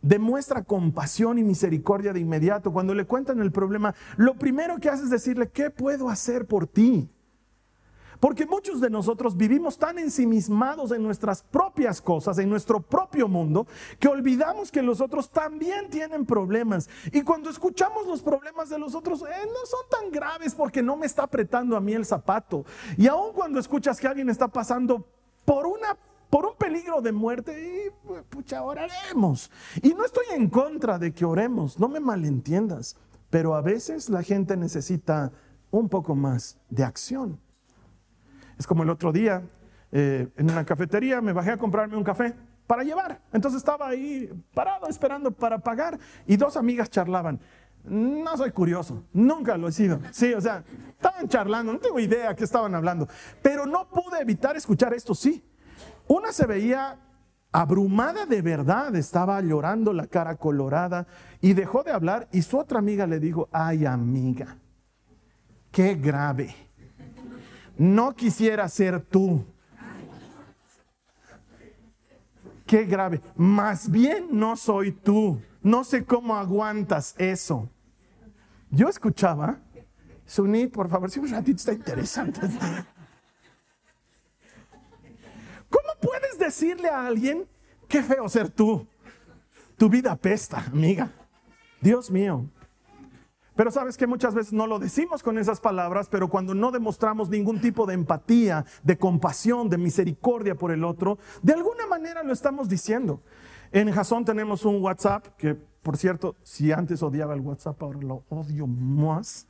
Demuestra 0.00 0.64
compasión 0.64 1.38
y 1.38 1.44
misericordia 1.44 2.12
de 2.12 2.18
inmediato. 2.18 2.72
Cuando 2.72 2.92
le 2.92 3.04
cuentan 3.04 3.38
el 3.38 3.52
problema, 3.52 3.94
lo 4.16 4.34
primero 4.34 4.80
que 4.80 4.88
hace 4.88 5.04
es 5.04 5.10
decirle, 5.10 5.50
¿qué 5.50 5.70
puedo 5.70 6.08
hacer 6.08 6.44
por 6.46 6.66
ti? 6.66 7.08
Porque 8.22 8.46
muchos 8.46 8.80
de 8.80 8.88
nosotros 8.88 9.36
vivimos 9.36 9.76
tan 9.76 9.98
ensimismados 9.98 10.92
en 10.92 11.02
nuestras 11.02 11.42
propias 11.42 12.00
cosas, 12.00 12.38
en 12.38 12.48
nuestro 12.48 12.80
propio 12.80 13.26
mundo, 13.26 13.66
que 13.98 14.06
olvidamos 14.06 14.70
que 14.70 14.80
los 14.80 15.00
otros 15.00 15.28
también 15.30 15.90
tienen 15.90 16.24
problemas. 16.24 16.88
Y 17.10 17.22
cuando 17.22 17.50
escuchamos 17.50 18.06
los 18.06 18.22
problemas 18.22 18.68
de 18.68 18.78
los 18.78 18.94
otros, 18.94 19.22
eh, 19.22 19.46
no 19.46 19.66
son 19.66 19.80
tan 19.90 20.12
graves 20.12 20.54
porque 20.54 20.84
no 20.84 20.96
me 20.96 21.06
está 21.06 21.24
apretando 21.24 21.76
a 21.76 21.80
mí 21.80 21.94
el 21.94 22.06
zapato. 22.06 22.64
Y 22.96 23.08
aun 23.08 23.32
cuando 23.32 23.58
escuchas 23.58 23.98
que 23.98 24.06
alguien 24.06 24.28
está 24.28 24.46
pasando 24.46 25.04
por, 25.44 25.66
una, 25.66 25.96
por 26.30 26.46
un 26.46 26.54
peligro 26.54 27.00
de 27.00 27.10
muerte, 27.10 27.90
y 27.90 28.22
pucha, 28.30 28.62
oraremos. 28.62 29.50
Y 29.82 29.94
no 29.94 30.04
estoy 30.04 30.26
en 30.36 30.48
contra 30.48 30.96
de 30.96 31.12
que 31.12 31.24
oremos, 31.24 31.76
no 31.80 31.88
me 31.88 31.98
malentiendas, 31.98 32.94
pero 33.30 33.56
a 33.56 33.62
veces 33.62 34.08
la 34.08 34.22
gente 34.22 34.56
necesita 34.56 35.32
un 35.72 35.88
poco 35.88 36.14
más 36.14 36.60
de 36.70 36.84
acción. 36.84 37.40
Es 38.58 38.66
como 38.66 38.82
el 38.82 38.90
otro 38.90 39.12
día, 39.12 39.42
eh, 39.90 40.28
en 40.36 40.50
una 40.50 40.64
cafetería, 40.64 41.20
me 41.20 41.32
bajé 41.32 41.52
a 41.52 41.56
comprarme 41.56 41.96
un 41.96 42.04
café 42.04 42.34
para 42.66 42.82
llevar. 42.82 43.20
Entonces 43.32 43.58
estaba 43.58 43.88
ahí 43.88 44.30
parado 44.54 44.88
esperando 44.88 45.30
para 45.30 45.58
pagar 45.58 45.98
y 46.26 46.36
dos 46.36 46.56
amigas 46.56 46.90
charlaban. 46.90 47.40
No 47.84 48.36
soy 48.36 48.52
curioso, 48.52 49.04
nunca 49.12 49.56
lo 49.56 49.68
he 49.68 49.72
sido. 49.72 50.00
Sí, 50.12 50.32
o 50.34 50.40
sea, 50.40 50.62
estaban 50.90 51.28
charlando, 51.28 51.72
no 51.72 51.80
tengo 51.80 51.98
idea 51.98 52.34
qué 52.36 52.44
estaban 52.44 52.74
hablando, 52.74 53.08
pero 53.42 53.66
no 53.66 53.88
pude 53.88 54.20
evitar 54.20 54.56
escuchar 54.56 54.94
esto, 54.94 55.14
sí. 55.14 55.44
Una 56.06 56.30
se 56.30 56.46
veía 56.46 56.98
abrumada 57.50 58.24
de 58.24 58.40
verdad, 58.40 58.94
estaba 58.94 59.40
llorando 59.42 59.92
la 59.92 60.06
cara 60.06 60.36
colorada 60.36 61.06
y 61.40 61.52
dejó 61.52 61.82
de 61.82 61.92
hablar 61.92 62.28
y 62.32 62.42
su 62.42 62.58
otra 62.58 62.78
amiga 62.78 63.06
le 63.06 63.20
dijo, 63.20 63.48
ay 63.52 63.84
amiga, 63.84 64.58
qué 65.70 65.94
grave, 65.96 66.54
no 67.76 68.14
quisiera 68.14 68.68
ser 68.68 69.00
tú. 69.00 69.44
Qué 72.66 72.84
grave, 72.84 73.20
más 73.36 73.90
bien 73.90 74.28
no 74.30 74.56
soy 74.56 74.92
tú. 74.92 75.40
No 75.62 75.84
sé 75.84 76.04
cómo 76.04 76.36
aguantas 76.36 77.14
eso. 77.18 77.68
Yo 78.70 78.88
escuchaba, 78.88 79.60
Sunit, 80.24 80.72
por 80.72 80.88
favor, 80.88 81.10
si 81.10 81.20
un 81.20 81.28
ratito 81.28 81.56
está 81.56 81.72
interesante. 81.72 82.40
¿Cómo 85.68 85.88
puedes 86.00 86.38
decirle 86.38 86.88
a 86.88 87.06
alguien 87.06 87.46
qué 87.88 88.02
feo 88.02 88.28
ser 88.28 88.48
tú? 88.48 88.86
Tu 89.76 89.88
vida 89.88 90.16
pesta, 90.16 90.64
amiga. 90.66 91.10
Dios 91.80 92.10
mío. 92.10 92.48
Pero 93.62 93.70
sabes 93.70 93.96
que 93.96 94.08
muchas 94.08 94.34
veces 94.34 94.52
no 94.52 94.66
lo 94.66 94.80
decimos 94.80 95.22
con 95.22 95.38
esas 95.38 95.60
palabras, 95.60 96.08
pero 96.10 96.26
cuando 96.26 96.52
no 96.52 96.72
demostramos 96.72 97.28
ningún 97.28 97.60
tipo 97.60 97.86
de 97.86 97.94
empatía, 97.94 98.64
de 98.82 98.98
compasión, 98.98 99.68
de 99.68 99.78
misericordia 99.78 100.56
por 100.56 100.72
el 100.72 100.82
otro, 100.82 101.16
de 101.42 101.52
alguna 101.52 101.86
manera 101.86 102.24
lo 102.24 102.32
estamos 102.32 102.68
diciendo. 102.68 103.22
En 103.70 103.92
Jason 103.92 104.24
tenemos 104.24 104.64
un 104.64 104.82
WhatsApp 104.82 105.28
que, 105.36 105.54
por 105.54 105.96
cierto, 105.96 106.34
si 106.42 106.72
antes 106.72 107.04
odiaba 107.04 107.34
el 107.34 107.40
WhatsApp, 107.40 107.80
ahora 107.80 108.00
lo 108.00 108.24
odio 108.30 108.66
más. 108.66 109.46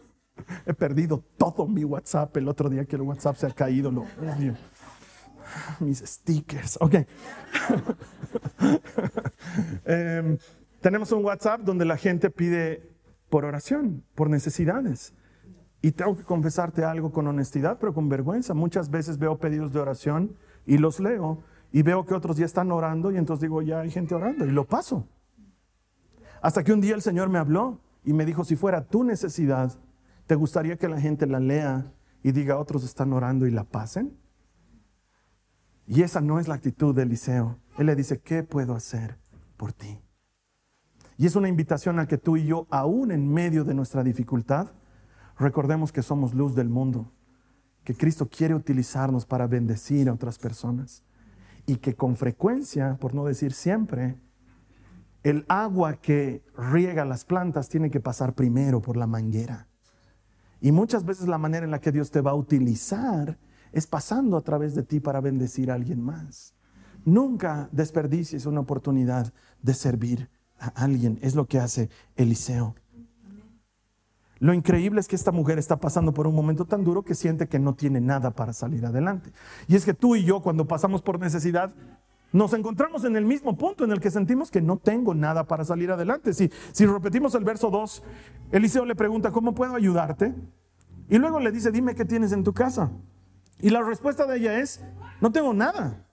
He 0.64 0.72
perdido 0.72 1.22
todo 1.36 1.66
mi 1.66 1.84
WhatsApp 1.84 2.34
el 2.38 2.48
otro 2.48 2.70
día 2.70 2.86
que 2.86 2.96
el 2.96 3.02
WhatsApp 3.02 3.36
se 3.36 3.48
ha 3.48 3.50
caído, 3.50 3.90
lo 3.90 4.06
odio. 4.18 4.56
Mis 5.80 5.98
stickers, 5.98 6.78
ok. 6.80 6.94
Em, 9.84 10.38
tenemos 10.80 11.12
un 11.12 11.22
WhatsApp 11.22 11.60
donde 11.60 11.84
la 11.84 11.98
gente 11.98 12.30
pide 12.30 12.91
por 13.32 13.46
oración, 13.46 14.04
por 14.14 14.28
necesidades. 14.28 15.14
Y 15.80 15.92
tengo 15.92 16.14
que 16.14 16.22
confesarte 16.22 16.84
algo 16.84 17.12
con 17.12 17.26
honestidad, 17.26 17.78
pero 17.80 17.94
con 17.94 18.10
vergüenza. 18.10 18.52
Muchas 18.52 18.90
veces 18.90 19.16
veo 19.16 19.38
pedidos 19.38 19.72
de 19.72 19.80
oración 19.80 20.36
y 20.66 20.76
los 20.76 21.00
leo 21.00 21.42
y 21.72 21.82
veo 21.82 22.04
que 22.04 22.12
otros 22.12 22.36
ya 22.36 22.44
están 22.44 22.70
orando 22.70 23.10
y 23.10 23.16
entonces 23.16 23.40
digo, 23.40 23.62
ya 23.62 23.80
hay 23.80 23.90
gente 23.90 24.14
orando 24.14 24.44
y 24.44 24.50
lo 24.50 24.66
paso. 24.66 25.08
Hasta 26.42 26.62
que 26.62 26.74
un 26.74 26.82
día 26.82 26.94
el 26.94 27.00
Señor 27.00 27.30
me 27.30 27.38
habló 27.38 27.80
y 28.04 28.12
me 28.12 28.26
dijo, 28.26 28.44
si 28.44 28.54
fuera 28.54 28.84
tu 28.84 29.02
necesidad, 29.02 29.72
¿te 30.26 30.34
gustaría 30.34 30.76
que 30.76 30.88
la 30.88 31.00
gente 31.00 31.26
la 31.26 31.40
lea 31.40 31.90
y 32.22 32.32
diga, 32.32 32.58
otros 32.58 32.84
están 32.84 33.14
orando 33.14 33.46
y 33.46 33.50
la 33.50 33.64
pasen? 33.64 34.14
Y 35.86 36.02
esa 36.02 36.20
no 36.20 36.38
es 36.38 36.48
la 36.48 36.54
actitud 36.56 36.94
de 36.94 37.04
Eliseo. 37.04 37.58
Él 37.78 37.86
le 37.86 37.96
dice, 37.96 38.20
¿qué 38.20 38.42
puedo 38.42 38.74
hacer 38.74 39.16
por 39.56 39.72
ti? 39.72 40.02
Y 41.18 41.26
es 41.26 41.36
una 41.36 41.48
invitación 41.48 41.98
a 41.98 42.06
que 42.06 42.18
tú 42.18 42.36
y 42.36 42.46
yo, 42.46 42.66
aún 42.70 43.10
en 43.10 43.28
medio 43.32 43.64
de 43.64 43.74
nuestra 43.74 44.02
dificultad, 44.02 44.68
recordemos 45.38 45.92
que 45.92 46.02
somos 46.02 46.34
luz 46.34 46.54
del 46.54 46.68
mundo, 46.68 47.12
que 47.84 47.94
Cristo 47.94 48.28
quiere 48.28 48.54
utilizarnos 48.54 49.26
para 49.26 49.46
bendecir 49.46 50.08
a 50.08 50.14
otras 50.14 50.38
personas 50.38 51.02
y 51.66 51.76
que 51.76 51.94
con 51.94 52.16
frecuencia, 52.16 52.96
por 53.00 53.14
no 53.14 53.24
decir 53.24 53.52
siempre, 53.52 54.18
el 55.22 55.44
agua 55.48 55.94
que 55.94 56.44
riega 56.56 57.04
las 57.04 57.24
plantas 57.24 57.68
tiene 57.68 57.90
que 57.90 58.00
pasar 58.00 58.34
primero 58.34 58.80
por 58.80 58.96
la 58.96 59.06
manguera. 59.06 59.68
Y 60.60 60.72
muchas 60.72 61.04
veces 61.04 61.28
la 61.28 61.38
manera 61.38 61.64
en 61.64 61.70
la 61.70 61.80
que 61.80 61.92
Dios 61.92 62.10
te 62.10 62.20
va 62.20 62.32
a 62.32 62.36
utilizar 62.36 63.38
es 63.72 63.86
pasando 63.86 64.36
a 64.36 64.42
través 64.42 64.74
de 64.74 64.82
ti 64.82 65.00
para 65.00 65.20
bendecir 65.20 65.70
a 65.70 65.74
alguien 65.74 66.00
más. 66.00 66.54
Nunca 67.04 67.68
desperdicies 67.72 68.46
una 68.46 68.60
oportunidad 68.60 69.32
de 69.60 69.74
servir 69.74 70.30
a 70.62 70.84
alguien. 70.84 71.18
Es 71.22 71.34
lo 71.34 71.46
que 71.46 71.58
hace 71.58 71.90
Eliseo. 72.16 72.74
Lo 74.38 74.54
increíble 74.54 75.00
es 75.00 75.06
que 75.06 75.14
esta 75.14 75.30
mujer 75.30 75.58
está 75.58 75.78
pasando 75.78 76.12
por 76.12 76.26
un 76.26 76.34
momento 76.34 76.64
tan 76.64 76.82
duro 76.82 77.04
que 77.04 77.14
siente 77.14 77.48
que 77.48 77.58
no 77.58 77.74
tiene 77.74 78.00
nada 78.00 78.32
para 78.32 78.52
salir 78.52 78.84
adelante. 78.84 79.30
Y 79.68 79.76
es 79.76 79.84
que 79.84 79.94
tú 79.94 80.16
y 80.16 80.24
yo 80.24 80.40
cuando 80.40 80.66
pasamos 80.66 81.00
por 81.00 81.20
necesidad, 81.20 81.72
nos 82.32 82.52
encontramos 82.54 83.04
en 83.04 83.14
el 83.14 83.24
mismo 83.24 83.56
punto 83.56 83.84
en 83.84 83.92
el 83.92 84.00
que 84.00 84.10
sentimos 84.10 84.50
que 84.50 84.60
no 84.60 84.78
tengo 84.78 85.14
nada 85.14 85.44
para 85.44 85.64
salir 85.64 85.92
adelante. 85.92 86.32
Si, 86.32 86.50
si 86.72 86.86
repetimos 86.86 87.34
el 87.34 87.44
verso 87.44 87.70
2, 87.70 88.02
Eliseo 88.50 88.84
le 88.84 88.96
pregunta, 88.96 89.30
¿cómo 89.30 89.54
puedo 89.54 89.76
ayudarte? 89.76 90.34
Y 91.08 91.18
luego 91.18 91.38
le 91.38 91.52
dice, 91.52 91.70
dime 91.70 91.94
qué 91.94 92.04
tienes 92.04 92.32
en 92.32 92.42
tu 92.42 92.52
casa. 92.52 92.90
Y 93.60 93.70
la 93.70 93.82
respuesta 93.82 94.26
de 94.26 94.38
ella 94.38 94.58
es, 94.58 94.80
no 95.20 95.30
tengo 95.30 95.54
nada. 95.54 96.04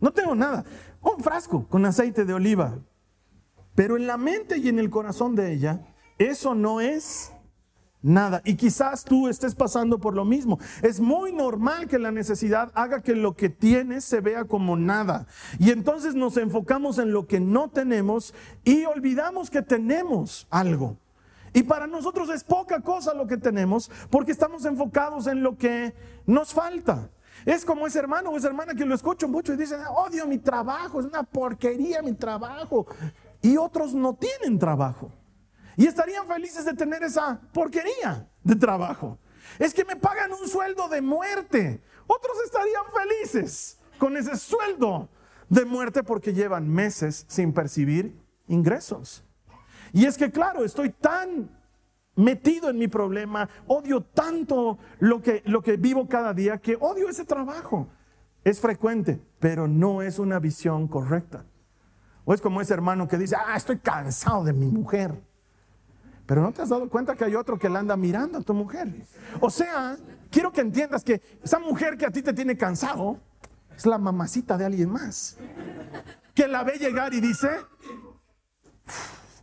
No 0.00 0.12
tengo 0.12 0.34
nada. 0.34 0.64
Un 1.00 1.22
frasco 1.22 1.66
con 1.68 1.86
aceite 1.86 2.24
de 2.24 2.34
oliva. 2.34 2.80
Pero 3.80 3.96
en 3.96 4.06
la 4.06 4.18
mente 4.18 4.58
y 4.58 4.68
en 4.68 4.78
el 4.78 4.90
corazón 4.90 5.34
de 5.34 5.54
ella 5.54 5.80
eso 6.18 6.54
no 6.54 6.82
es 6.82 7.32
nada. 8.02 8.42
Y 8.44 8.56
quizás 8.56 9.04
tú 9.04 9.26
estés 9.26 9.54
pasando 9.54 9.98
por 9.98 10.14
lo 10.14 10.26
mismo. 10.26 10.58
Es 10.82 11.00
muy 11.00 11.32
normal 11.32 11.88
que 11.88 11.98
la 11.98 12.10
necesidad 12.10 12.70
haga 12.74 13.00
que 13.00 13.14
lo 13.14 13.36
que 13.36 13.48
tienes 13.48 14.04
se 14.04 14.20
vea 14.20 14.44
como 14.44 14.76
nada. 14.76 15.26
Y 15.58 15.70
entonces 15.70 16.14
nos 16.14 16.36
enfocamos 16.36 16.98
en 16.98 17.14
lo 17.14 17.26
que 17.26 17.40
no 17.40 17.70
tenemos 17.70 18.34
y 18.64 18.84
olvidamos 18.84 19.48
que 19.48 19.62
tenemos 19.62 20.46
algo. 20.50 20.98
Y 21.54 21.62
para 21.62 21.86
nosotros 21.86 22.28
es 22.28 22.44
poca 22.44 22.82
cosa 22.82 23.14
lo 23.14 23.26
que 23.26 23.38
tenemos 23.38 23.90
porque 24.10 24.32
estamos 24.32 24.66
enfocados 24.66 25.26
en 25.26 25.42
lo 25.42 25.56
que 25.56 25.94
nos 26.26 26.52
falta. 26.52 27.08
Es 27.46 27.64
como 27.64 27.86
ese 27.86 27.98
hermano 27.98 28.28
o 28.28 28.36
esa 28.36 28.48
hermana 28.48 28.74
que 28.74 28.84
lo 28.84 28.94
escucho 28.94 29.26
mucho 29.26 29.54
y 29.54 29.56
dice, 29.56 29.76
odio 29.96 30.26
mi 30.26 30.36
trabajo, 30.36 31.00
es 31.00 31.06
una 31.06 31.22
porquería 31.22 32.02
mi 32.02 32.12
trabajo. 32.12 32.86
Y 33.42 33.56
otros 33.56 33.94
no 33.94 34.14
tienen 34.14 34.58
trabajo. 34.58 35.12
Y 35.76 35.86
estarían 35.86 36.26
felices 36.26 36.64
de 36.64 36.74
tener 36.74 37.02
esa 37.02 37.40
porquería 37.52 38.28
de 38.42 38.56
trabajo. 38.56 39.18
Es 39.58 39.72
que 39.72 39.84
me 39.84 39.96
pagan 39.96 40.32
un 40.32 40.48
sueldo 40.48 40.88
de 40.88 41.00
muerte. 41.00 41.82
Otros 42.06 42.36
estarían 42.44 42.84
felices 42.92 43.78
con 43.98 44.16
ese 44.16 44.36
sueldo 44.36 45.08
de 45.48 45.64
muerte 45.64 46.02
porque 46.02 46.32
llevan 46.32 46.68
meses 46.68 47.24
sin 47.28 47.52
percibir 47.52 48.18
ingresos. 48.46 49.24
Y 49.92 50.06
es 50.06 50.16
que, 50.16 50.30
claro, 50.30 50.64
estoy 50.64 50.90
tan 50.90 51.50
metido 52.16 52.68
en 52.70 52.78
mi 52.78 52.88
problema, 52.88 53.48
odio 53.66 54.02
tanto 54.02 54.78
lo 54.98 55.20
que, 55.22 55.42
lo 55.46 55.62
que 55.62 55.76
vivo 55.76 56.08
cada 56.08 56.34
día 56.34 56.58
que 56.58 56.76
odio 56.78 57.08
ese 57.08 57.24
trabajo. 57.24 57.88
Es 58.44 58.60
frecuente, 58.60 59.20
pero 59.38 59.68
no 59.68 60.02
es 60.02 60.18
una 60.18 60.38
visión 60.38 60.88
correcta. 60.88 61.44
O 62.30 62.32
es 62.34 62.40
como 62.40 62.60
ese 62.60 62.72
hermano 62.72 63.08
que 63.08 63.18
dice, 63.18 63.34
ah, 63.34 63.56
estoy 63.56 63.80
cansado 63.80 64.44
de 64.44 64.52
mi 64.52 64.66
mujer. 64.66 65.20
Pero 66.26 66.42
no 66.42 66.52
te 66.52 66.62
has 66.62 66.68
dado 66.68 66.88
cuenta 66.88 67.16
que 67.16 67.24
hay 67.24 67.34
otro 67.34 67.58
que 67.58 67.68
la 67.68 67.80
anda 67.80 67.96
mirando 67.96 68.38
a 68.38 68.40
tu 68.40 68.54
mujer. 68.54 69.04
O 69.40 69.50
sea, 69.50 69.96
quiero 70.30 70.52
que 70.52 70.60
entiendas 70.60 71.02
que 71.02 71.20
esa 71.42 71.58
mujer 71.58 71.98
que 71.98 72.06
a 72.06 72.12
ti 72.12 72.22
te 72.22 72.32
tiene 72.32 72.56
cansado 72.56 73.18
es 73.76 73.84
la 73.84 73.98
mamacita 73.98 74.56
de 74.56 74.64
alguien 74.64 74.90
más. 74.90 75.38
Que 76.32 76.46
la 76.46 76.62
ve 76.62 76.74
llegar 76.78 77.12
y 77.14 77.20
dice, 77.20 77.48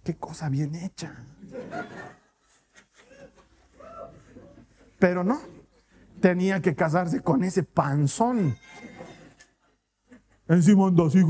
qué 0.05 0.15
cosa 0.15 0.47
bien 0.47 0.73
hecha. 0.73 1.13
Pero 4.97 5.25
no, 5.25 5.41
tenía 6.21 6.61
que 6.61 6.73
casarse 6.73 7.19
con 7.19 7.43
ese 7.43 7.63
panzón. 7.63 8.57
Encima 10.47 10.87
anda 10.87 11.05
así. 11.05 11.21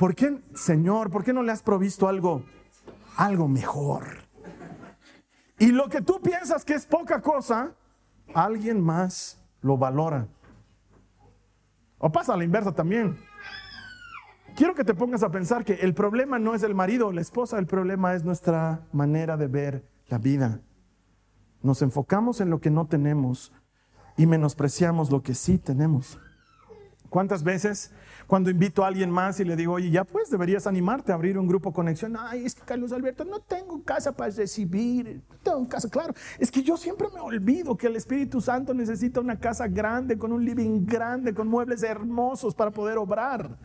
¿Por 0.00 0.16
qué, 0.16 0.42
Señor, 0.54 1.10
por 1.10 1.22
qué 1.22 1.32
no 1.32 1.44
le 1.44 1.52
has 1.52 1.62
provisto 1.62 2.08
algo 2.08 2.42
algo 3.20 3.48
mejor. 3.48 4.04
Y 5.58 5.72
lo 5.72 5.88
que 5.88 6.00
tú 6.00 6.20
piensas 6.22 6.64
que 6.64 6.74
es 6.74 6.86
poca 6.86 7.20
cosa, 7.20 7.74
alguien 8.34 8.80
más 8.80 9.42
lo 9.60 9.76
valora. 9.76 10.26
O 11.98 12.10
pasa 12.10 12.32
a 12.32 12.36
la 12.38 12.44
inversa 12.44 12.72
también. 12.72 13.18
Quiero 14.56 14.74
que 14.74 14.84
te 14.84 14.94
pongas 14.94 15.22
a 15.22 15.30
pensar 15.30 15.64
que 15.64 15.74
el 15.74 15.92
problema 15.94 16.38
no 16.38 16.54
es 16.54 16.62
el 16.62 16.74
marido 16.74 17.08
o 17.08 17.12
la 17.12 17.20
esposa, 17.20 17.58
el 17.58 17.66
problema 17.66 18.14
es 18.14 18.24
nuestra 18.24 18.86
manera 18.92 19.36
de 19.36 19.46
ver 19.46 19.84
la 20.08 20.16
vida. 20.16 20.60
Nos 21.62 21.82
enfocamos 21.82 22.40
en 22.40 22.48
lo 22.48 22.58
que 22.60 22.70
no 22.70 22.86
tenemos 22.86 23.52
y 24.16 24.26
menospreciamos 24.26 25.10
lo 25.10 25.22
que 25.22 25.34
sí 25.34 25.58
tenemos. 25.58 26.18
¿Cuántas 27.10 27.42
veces 27.42 27.90
cuando 28.28 28.50
invito 28.50 28.84
a 28.84 28.86
alguien 28.86 29.10
más 29.10 29.40
y 29.40 29.44
le 29.44 29.56
digo, 29.56 29.74
oye, 29.74 29.90
ya 29.90 30.04
pues 30.04 30.30
deberías 30.30 30.68
animarte 30.68 31.10
a 31.10 31.16
abrir 31.16 31.36
un 31.36 31.48
grupo 31.48 31.72
conexión? 31.72 32.16
Ay, 32.16 32.46
es 32.46 32.54
que 32.54 32.62
Carlos 32.62 32.92
Alberto, 32.92 33.24
no 33.24 33.40
tengo 33.40 33.82
casa 33.82 34.12
para 34.12 34.30
recibir, 34.30 35.20
no 35.28 35.36
tengo 35.42 35.68
casa, 35.68 35.90
claro. 35.90 36.14
Es 36.38 36.52
que 36.52 36.62
yo 36.62 36.76
siempre 36.76 37.08
me 37.12 37.18
olvido 37.18 37.76
que 37.76 37.88
el 37.88 37.96
Espíritu 37.96 38.40
Santo 38.40 38.72
necesita 38.72 39.20
una 39.20 39.38
casa 39.40 39.66
grande, 39.66 40.16
con 40.16 40.32
un 40.32 40.44
living 40.44 40.86
grande, 40.86 41.34
con 41.34 41.48
muebles 41.48 41.82
hermosos 41.82 42.54
para 42.54 42.70
poder 42.70 42.96
obrar. 42.96 43.58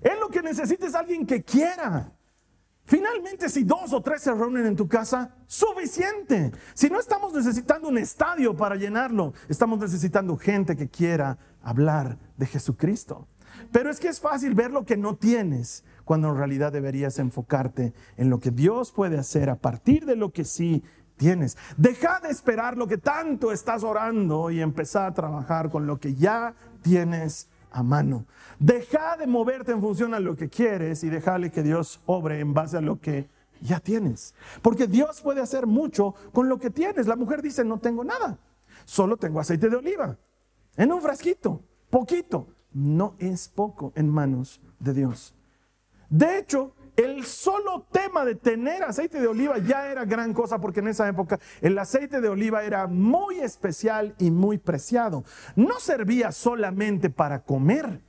Él 0.00 0.18
lo 0.18 0.28
que 0.30 0.40
necesita 0.40 0.86
es 0.86 0.94
alguien 0.94 1.26
que 1.26 1.42
quiera. 1.42 2.10
Finalmente, 2.86 3.48
si 3.48 3.64
dos 3.64 3.92
o 3.92 4.00
tres 4.00 4.22
se 4.22 4.32
reúnen 4.32 4.64
en 4.64 4.76
tu 4.76 4.86
casa, 4.86 5.34
suficiente. 5.46 6.52
Si 6.72 6.88
no 6.88 7.00
estamos 7.00 7.32
necesitando 7.32 7.88
un 7.88 7.98
estadio 7.98 8.56
para 8.56 8.76
llenarlo, 8.76 9.34
estamos 9.48 9.80
necesitando 9.80 10.36
gente 10.36 10.76
que 10.76 10.88
quiera 10.88 11.36
hablar 11.62 12.16
de 12.36 12.46
Jesucristo. 12.46 13.26
Pero 13.72 13.90
es 13.90 13.98
que 13.98 14.08
es 14.08 14.20
fácil 14.20 14.54
ver 14.54 14.70
lo 14.70 14.84
que 14.84 14.96
no 14.96 15.16
tienes, 15.16 15.84
cuando 16.04 16.28
en 16.28 16.36
realidad 16.36 16.72
deberías 16.72 17.18
enfocarte 17.18 17.92
en 18.16 18.30
lo 18.30 18.38
que 18.38 18.52
Dios 18.52 18.92
puede 18.92 19.18
hacer 19.18 19.50
a 19.50 19.56
partir 19.56 20.06
de 20.06 20.14
lo 20.14 20.30
que 20.30 20.44
sí 20.44 20.84
tienes. 21.16 21.56
Deja 21.76 22.20
de 22.20 22.28
esperar 22.28 22.76
lo 22.76 22.86
que 22.86 22.98
tanto 22.98 23.50
estás 23.50 23.82
orando 23.82 24.50
y 24.52 24.60
empezar 24.60 25.06
a 25.06 25.14
trabajar 25.14 25.70
con 25.70 25.88
lo 25.88 25.98
que 25.98 26.14
ya 26.14 26.54
tienes 26.82 27.48
a 27.76 27.82
mano. 27.82 28.24
Deja 28.58 29.18
de 29.18 29.26
moverte 29.26 29.70
en 29.72 29.82
función 29.82 30.14
a 30.14 30.20
lo 30.20 30.34
que 30.34 30.48
quieres 30.48 31.04
y 31.04 31.10
déjale 31.10 31.50
que 31.50 31.62
Dios 31.62 32.00
obre 32.06 32.40
en 32.40 32.54
base 32.54 32.78
a 32.78 32.80
lo 32.80 32.98
que 33.00 33.28
ya 33.60 33.80
tienes. 33.80 34.34
Porque 34.62 34.86
Dios 34.86 35.20
puede 35.20 35.42
hacer 35.42 35.66
mucho 35.66 36.14
con 36.32 36.48
lo 36.48 36.58
que 36.58 36.70
tienes. 36.70 37.06
La 37.06 37.16
mujer 37.16 37.42
dice, 37.42 37.66
no 37.66 37.78
tengo 37.78 38.02
nada, 38.02 38.38
solo 38.86 39.18
tengo 39.18 39.40
aceite 39.40 39.68
de 39.68 39.76
oliva. 39.76 40.16
En 40.76 40.90
un 40.90 41.02
frasquito, 41.02 41.62
poquito. 41.90 42.48
No 42.72 43.14
es 43.18 43.48
poco 43.48 43.92
en 43.94 44.10
manos 44.10 44.60
de 44.78 44.92
Dios. 44.92 45.34
De 46.10 46.38
hecho, 46.38 46.74
el 46.96 47.24
solo 47.24 47.86
tema 47.92 48.24
de 48.24 48.34
tener 48.34 48.82
aceite 48.82 49.20
de 49.20 49.26
oliva 49.26 49.58
ya 49.58 49.90
era 49.90 50.04
gran 50.04 50.32
cosa 50.32 50.60
porque 50.60 50.80
en 50.80 50.88
esa 50.88 51.08
época 51.08 51.38
el 51.60 51.78
aceite 51.78 52.20
de 52.20 52.28
oliva 52.28 52.64
era 52.64 52.86
muy 52.86 53.40
especial 53.40 54.14
y 54.18 54.30
muy 54.30 54.58
preciado. 54.58 55.24
No 55.54 55.78
servía 55.78 56.32
solamente 56.32 57.10
para 57.10 57.42
comer, 57.42 58.00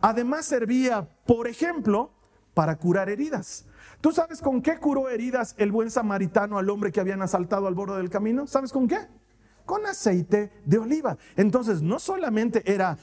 además 0.00 0.44
servía, 0.44 1.08
por 1.24 1.48
ejemplo, 1.48 2.12
para 2.52 2.76
curar 2.76 3.08
heridas. 3.08 3.66
¿Tú 4.00 4.12
sabes 4.12 4.40
con 4.40 4.62
qué 4.62 4.78
curó 4.78 5.08
heridas 5.08 5.54
el 5.58 5.72
buen 5.72 5.90
samaritano 5.90 6.58
al 6.58 6.70
hombre 6.70 6.92
que 6.92 7.00
habían 7.00 7.22
asaltado 7.22 7.66
al 7.66 7.74
borde 7.74 7.96
del 7.96 8.10
camino? 8.10 8.46
¿Sabes 8.46 8.72
con 8.72 8.86
qué? 8.86 8.98
Con 9.64 9.84
aceite 9.86 10.52
de 10.64 10.78
oliva. 10.78 11.16
Entonces, 11.36 11.82
no 11.82 11.98
solamente 11.98 12.62
era 12.70 12.98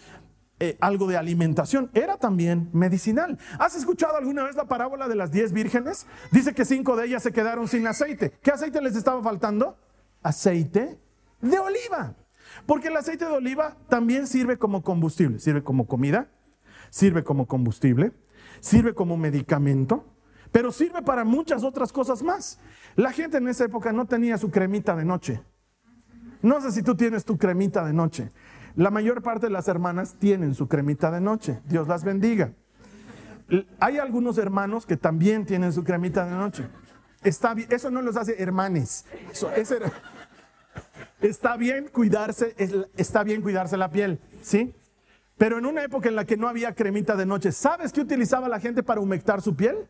eh, 0.59 0.77
algo 0.79 1.07
de 1.07 1.17
alimentación, 1.17 1.89
era 1.93 2.17
también 2.17 2.69
medicinal. 2.73 3.37
¿Has 3.59 3.75
escuchado 3.75 4.17
alguna 4.17 4.43
vez 4.43 4.55
la 4.55 4.65
parábola 4.65 5.07
de 5.07 5.15
las 5.15 5.31
diez 5.31 5.51
vírgenes? 5.51 6.05
Dice 6.31 6.53
que 6.53 6.63
cinco 6.63 6.95
de 6.95 7.07
ellas 7.07 7.23
se 7.23 7.33
quedaron 7.33 7.67
sin 7.67 7.87
aceite. 7.87 8.31
¿Qué 8.41 8.51
aceite 8.51 8.81
les 8.81 8.95
estaba 8.95 9.21
faltando? 9.21 9.77
Aceite 10.21 10.97
de 11.41 11.59
oliva. 11.59 12.15
Porque 12.65 12.89
el 12.89 12.97
aceite 12.97 13.25
de 13.25 13.31
oliva 13.31 13.77
también 13.89 14.27
sirve 14.27 14.57
como 14.57 14.83
combustible, 14.83 15.39
sirve 15.39 15.63
como 15.63 15.87
comida, 15.87 16.29
sirve 16.89 17.23
como 17.23 17.47
combustible, 17.47 18.13
sirve 18.59 18.93
como 18.93 19.17
medicamento, 19.17 20.05
pero 20.51 20.71
sirve 20.71 21.01
para 21.01 21.23
muchas 21.25 21.63
otras 21.63 21.91
cosas 21.91 22.21
más. 22.21 22.59
La 22.95 23.11
gente 23.11 23.37
en 23.37 23.47
esa 23.47 23.65
época 23.65 23.91
no 23.91 24.05
tenía 24.05 24.37
su 24.37 24.51
cremita 24.51 24.95
de 24.95 25.03
noche. 25.03 25.41
No 26.43 26.59
sé 26.61 26.71
si 26.71 26.83
tú 26.83 26.95
tienes 26.95 27.25
tu 27.25 27.37
cremita 27.37 27.85
de 27.85 27.93
noche. 27.93 28.29
La 28.75 28.89
mayor 28.89 29.21
parte 29.21 29.47
de 29.47 29.51
las 29.51 29.67
hermanas 29.67 30.15
tienen 30.19 30.55
su 30.55 30.67
cremita 30.67 31.11
de 31.11 31.21
noche. 31.21 31.59
Dios 31.65 31.87
las 31.87 32.03
bendiga. 32.03 32.53
Hay 33.79 33.99
algunos 33.99 34.37
hermanos 34.37 34.85
que 34.85 34.97
también 34.97 35.45
tienen 35.45 35.73
su 35.73 35.83
cremita 35.83 36.25
de 36.25 36.31
noche. 36.31 36.67
Está 37.23 37.55
eso 37.69 37.91
no 37.91 38.01
los 38.01 38.17
hace 38.17 38.41
hermanes. 38.41 39.05
está 41.21 41.55
bien 41.55 41.87
cuidarse, 41.87 42.55
está 42.97 43.23
bien 43.23 43.41
cuidarse 43.41 43.77
la 43.77 43.91
piel, 43.91 44.19
¿sí? 44.41 44.73
Pero 45.37 45.57
en 45.57 45.65
una 45.65 45.83
época 45.83 46.09
en 46.09 46.15
la 46.15 46.25
que 46.25 46.37
no 46.37 46.47
había 46.47 46.73
cremita 46.73 47.15
de 47.15 47.25
noche, 47.25 47.51
¿sabes 47.51 47.91
qué 47.91 48.01
utilizaba 48.01 48.49
la 48.49 48.59
gente 48.59 48.83
para 48.83 49.01
humectar 49.01 49.41
su 49.41 49.55
piel? 49.55 49.87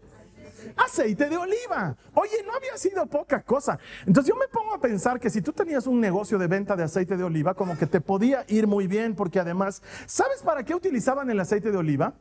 Aceite 0.77 1.29
de 1.29 1.37
oliva. 1.37 1.95
Oye, 2.13 2.43
no 2.45 2.53
había 2.53 2.77
sido 2.77 3.05
poca 3.05 3.41
cosa. 3.41 3.79
Entonces 4.05 4.29
yo 4.29 4.35
me 4.39 4.47
pongo 4.47 4.73
a 4.73 4.79
pensar 4.79 5.19
que 5.19 5.29
si 5.29 5.41
tú 5.41 5.51
tenías 5.51 5.87
un 5.87 5.99
negocio 5.99 6.37
de 6.37 6.47
venta 6.47 6.75
de 6.75 6.83
aceite 6.83 7.17
de 7.17 7.23
oliva, 7.23 7.53
como 7.53 7.77
que 7.77 7.87
te 7.87 8.01
podía 8.01 8.45
ir 8.47 8.67
muy 8.67 8.87
bien, 8.87 9.15
porque 9.15 9.39
además, 9.39 9.81
¿sabes 10.05 10.41
para 10.41 10.63
qué 10.63 10.75
utilizaban 10.75 11.29
el 11.29 11.39
aceite 11.39 11.71
de 11.71 11.77
oliva? 11.77 12.13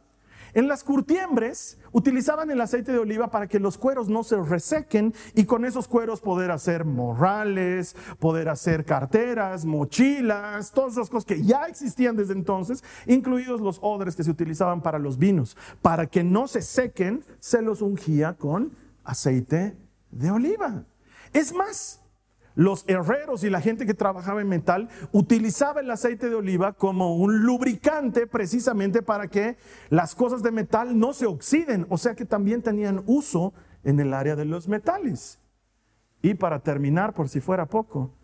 En 0.54 0.68
las 0.68 0.84
curtiembres 0.84 1.78
utilizaban 1.92 2.50
el 2.50 2.60
aceite 2.60 2.92
de 2.92 2.98
oliva 2.98 3.30
para 3.30 3.46
que 3.46 3.58
los 3.58 3.78
cueros 3.78 4.10
no 4.10 4.22
se 4.22 4.36
resequen 4.36 5.14
y 5.34 5.44
con 5.44 5.64
esos 5.64 5.88
cueros 5.88 6.20
poder 6.20 6.50
hacer 6.50 6.84
morrales, 6.84 7.96
poder 8.18 8.50
hacer 8.50 8.84
carteras, 8.84 9.64
mochilas, 9.64 10.72
todas 10.72 10.92
esas 10.92 11.08
cosas 11.08 11.24
que 11.24 11.42
ya 11.42 11.64
existían 11.64 12.16
desde 12.16 12.34
entonces, 12.34 12.84
incluidos 13.06 13.62
los 13.62 13.78
odres 13.80 14.14
que 14.14 14.24
se 14.24 14.30
utilizaban 14.30 14.82
para 14.82 14.98
los 14.98 15.16
vinos. 15.16 15.56
Para 15.80 16.06
que 16.06 16.22
no 16.22 16.46
se 16.46 16.60
sequen, 16.60 17.24
se 17.38 17.62
los 17.62 17.80
ungía 17.80 18.34
con 18.34 18.72
aceite 19.04 19.74
de 20.10 20.30
oliva. 20.30 20.84
Es 21.32 21.54
más, 21.54 22.01
los 22.54 22.84
herreros 22.88 23.44
y 23.44 23.50
la 23.50 23.60
gente 23.60 23.86
que 23.86 23.94
trabajaba 23.94 24.40
en 24.40 24.48
metal 24.48 24.88
utilizaba 25.12 25.80
el 25.80 25.90
aceite 25.90 26.28
de 26.28 26.34
oliva 26.34 26.72
como 26.72 27.16
un 27.16 27.44
lubricante 27.44 28.26
precisamente 28.26 29.02
para 29.02 29.28
que 29.28 29.56
las 29.90 30.14
cosas 30.14 30.42
de 30.42 30.50
metal 30.50 30.98
no 30.98 31.12
se 31.12 31.26
oxiden, 31.26 31.86
o 31.88 31.98
sea 31.98 32.14
que 32.14 32.24
también 32.24 32.62
tenían 32.62 33.02
uso 33.06 33.52
en 33.84 34.00
el 34.00 34.14
área 34.14 34.36
de 34.36 34.44
los 34.44 34.68
metales. 34.68 35.38
Y 36.22 36.34
para 36.34 36.60
terminar, 36.60 37.14
por 37.14 37.28
si 37.28 37.40
fuera 37.40 37.66
poco, 37.66 38.14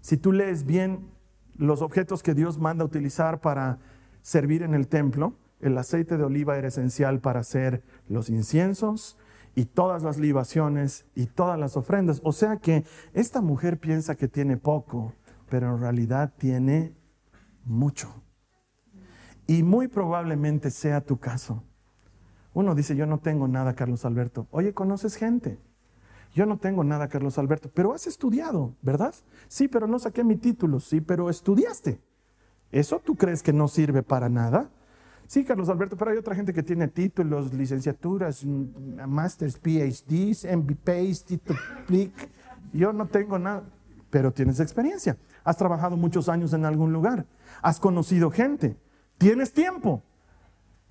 si 0.00 0.16
tú 0.16 0.32
lees 0.32 0.64
bien 0.64 1.10
los 1.56 1.82
objetos 1.82 2.22
que 2.22 2.34
Dios 2.34 2.58
manda 2.58 2.84
utilizar 2.84 3.40
para 3.40 3.78
servir 4.22 4.62
en 4.62 4.74
el 4.74 4.88
templo, 4.88 5.34
el 5.60 5.78
aceite 5.78 6.16
de 6.16 6.24
oliva 6.24 6.58
era 6.58 6.68
esencial 6.68 7.20
para 7.20 7.40
hacer 7.40 7.82
los 8.08 8.28
inciensos, 8.28 9.16
y 9.54 9.66
todas 9.66 10.02
las 10.02 10.18
libaciones 10.18 11.06
y 11.14 11.26
todas 11.26 11.58
las 11.58 11.76
ofrendas. 11.76 12.20
O 12.24 12.32
sea 12.32 12.56
que 12.56 12.84
esta 13.12 13.40
mujer 13.40 13.78
piensa 13.78 14.16
que 14.16 14.28
tiene 14.28 14.56
poco, 14.56 15.12
pero 15.48 15.74
en 15.74 15.80
realidad 15.80 16.32
tiene 16.36 16.94
mucho. 17.64 18.12
Y 19.46 19.62
muy 19.62 19.88
probablemente 19.88 20.70
sea 20.70 21.00
tu 21.02 21.18
caso. 21.18 21.62
Uno 22.54 22.74
dice, 22.74 22.96
yo 22.96 23.06
no 23.06 23.18
tengo 23.18 23.48
nada, 23.48 23.74
Carlos 23.74 24.04
Alberto. 24.04 24.46
Oye, 24.50 24.72
¿conoces 24.72 25.16
gente? 25.16 25.58
Yo 26.34 26.46
no 26.46 26.58
tengo 26.58 26.82
nada, 26.82 27.08
Carlos 27.08 27.38
Alberto, 27.38 27.70
pero 27.72 27.94
has 27.94 28.06
estudiado, 28.06 28.74
¿verdad? 28.82 29.14
Sí, 29.46 29.68
pero 29.68 29.86
no 29.86 29.98
saqué 30.00 30.24
mi 30.24 30.36
título, 30.36 30.80
sí, 30.80 31.00
pero 31.00 31.30
estudiaste. 31.30 32.00
¿Eso 32.72 32.98
tú 32.98 33.14
crees 33.14 33.42
que 33.42 33.52
no 33.52 33.68
sirve 33.68 34.02
para 34.02 34.28
nada? 34.28 34.70
Sí, 35.26 35.44
Carlos 35.44 35.68
Alberto, 35.68 35.96
pero 35.96 36.10
hay 36.10 36.18
otra 36.18 36.34
gente 36.34 36.52
que 36.52 36.62
tiene 36.62 36.88
títulos, 36.88 37.52
licenciaturas, 37.52 38.44
masters, 38.44 39.56
PhDs, 39.56 40.44
MBPs, 40.44 41.24
Tito 41.24 41.54
Plic. 41.86 42.12
Yo 42.72 42.92
no 42.92 43.06
tengo 43.06 43.38
nada, 43.38 43.64
pero 44.10 44.32
tienes 44.32 44.60
experiencia. 44.60 45.16
Has 45.42 45.56
trabajado 45.56 45.96
muchos 45.96 46.28
años 46.28 46.52
en 46.52 46.64
algún 46.64 46.92
lugar. 46.92 47.26
Has 47.62 47.80
conocido 47.80 48.30
gente. 48.30 48.76
Tienes 49.18 49.52
tiempo. 49.52 50.02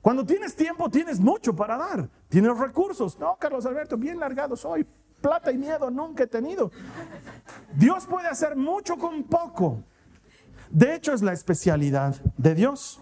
Cuando 0.02 0.26
tienes 0.26 0.56
tiempo, 0.56 0.90
tienes 0.90 1.20
mucho 1.20 1.56
para 1.56 1.78
dar. 1.78 2.10
Tienes 2.28 2.58
recursos. 2.58 3.18
No, 3.20 3.38
Carlos 3.40 3.66
Alberto, 3.66 3.98
bien 3.98 4.20
largado 4.20 4.56
soy. 4.56 4.86
Plata 5.22 5.52
y 5.52 5.58
miedo 5.58 5.90
nunca 5.90 6.24
he 6.24 6.28
tenido. 6.28 6.72
Dios 7.76 8.06
puede 8.06 8.28
hacer 8.28 8.58
mucho 8.58 8.98
con 8.98 9.24
poco. 9.24 9.82
De 10.70 10.96
hecho, 10.96 11.14
es 11.14 11.22
la 11.22 11.32
especialidad 11.32 12.16
de 12.38 12.56
Dios. 12.56 13.00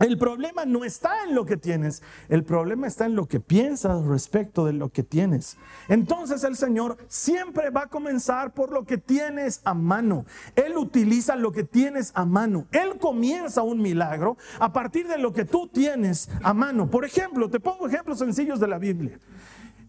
El 0.00 0.16
problema 0.16 0.64
no 0.64 0.84
está 0.84 1.24
en 1.24 1.34
lo 1.34 1.44
que 1.44 1.56
tienes, 1.56 2.02
el 2.28 2.44
problema 2.44 2.86
está 2.86 3.06
en 3.06 3.16
lo 3.16 3.26
que 3.26 3.40
piensas 3.40 4.04
respecto 4.04 4.64
de 4.64 4.72
lo 4.72 4.90
que 4.90 5.02
tienes. 5.02 5.56
Entonces 5.88 6.44
el 6.44 6.56
Señor 6.56 6.96
siempre 7.08 7.70
va 7.70 7.82
a 7.82 7.86
comenzar 7.88 8.54
por 8.54 8.70
lo 8.72 8.84
que 8.84 8.98
tienes 8.98 9.60
a 9.64 9.74
mano. 9.74 10.24
Él 10.54 10.76
utiliza 10.76 11.34
lo 11.34 11.50
que 11.50 11.64
tienes 11.64 12.12
a 12.14 12.24
mano. 12.24 12.66
Él 12.70 12.98
comienza 13.00 13.62
un 13.62 13.82
milagro 13.82 14.36
a 14.60 14.72
partir 14.72 15.08
de 15.08 15.18
lo 15.18 15.32
que 15.32 15.44
tú 15.44 15.66
tienes 15.66 16.30
a 16.44 16.54
mano. 16.54 16.88
Por 16.88 17.04
ejemplo, 17.04 17.50
te 17.50 17.58
pongo 17.58 17.88
ejemplos 17.88 18.20
sencillos 18.20 18.60
de 18.60 18.68
la 18.68 18.78
Biblia. 18.78 19.18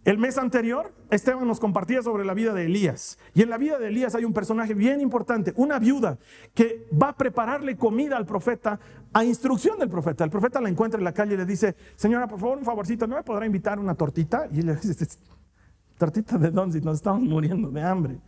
El 0.06 0.18
mes 0.18 0.38
anterior, 0.38 0.94
Esteban 1.12 1.46
nos 1.46 1.60
compartía 1.60 2.02
sobre 2.02 2.24
la 2.24 2.34
vida 2.34 2.54
de 2.54 2.66
Elías. 2.66 3.20
Y 3.34 3.42
en 3.42 3.50
la 3.50 3.58
vida 3.58 3.78
de 3.78 3.90
Elías 3.90 4.16
hay 4.16 4.24
un 4.24 4.34
personaje 4.34 4.74
bien 4.74 5.02
importante, 5.02 5.54
una 5.58 5.78
viuda 5.78 6.18
que 6.54 6.88
va 6.92 7.10
a 7.10 7.16
prepararle 7.18 7.76
comida 7.76 8.16
al 8.16 8.26
profeta 8.26 8.80
a 9.14 9.24
instrucción 9.24 9.80
del 9.80 9.90
profeta. 9.90 10.24
El 10.24 10.30
profeta 10.30 10.62
la 10.62 10.70
encuentra 10.70 10.98
en 10.98 11.04
la 11.04 11.14
calle 11.14 11.34
y 11.34 11.38
le 11.38 11.46
dice, 11.46 11.76
señora, 11.96 12.28
por 12.28 12.40
favor, 12.40 12.58
un 12.58 12.66
favorcito, 12.66 13.08
¿no 13.08 13.16
me 13.16 13.24
podrá 13.24 13.46
invitar 13.46 13.80
una 13.80 13.96
tortita? 13.96 14.48
Y 14.52 14.60
él 14.60 14.68
le 14.68 14.76
dice, 14.76 15.08
¿tortita 15.98 16.38
de? 16.38 16.50
Si 16.72 16.82
nos 16.82 16.98
estamos 16.98 17.22
muriendo 17.22 17.70
de 17.72 17.82
hambre. 17.82 18.20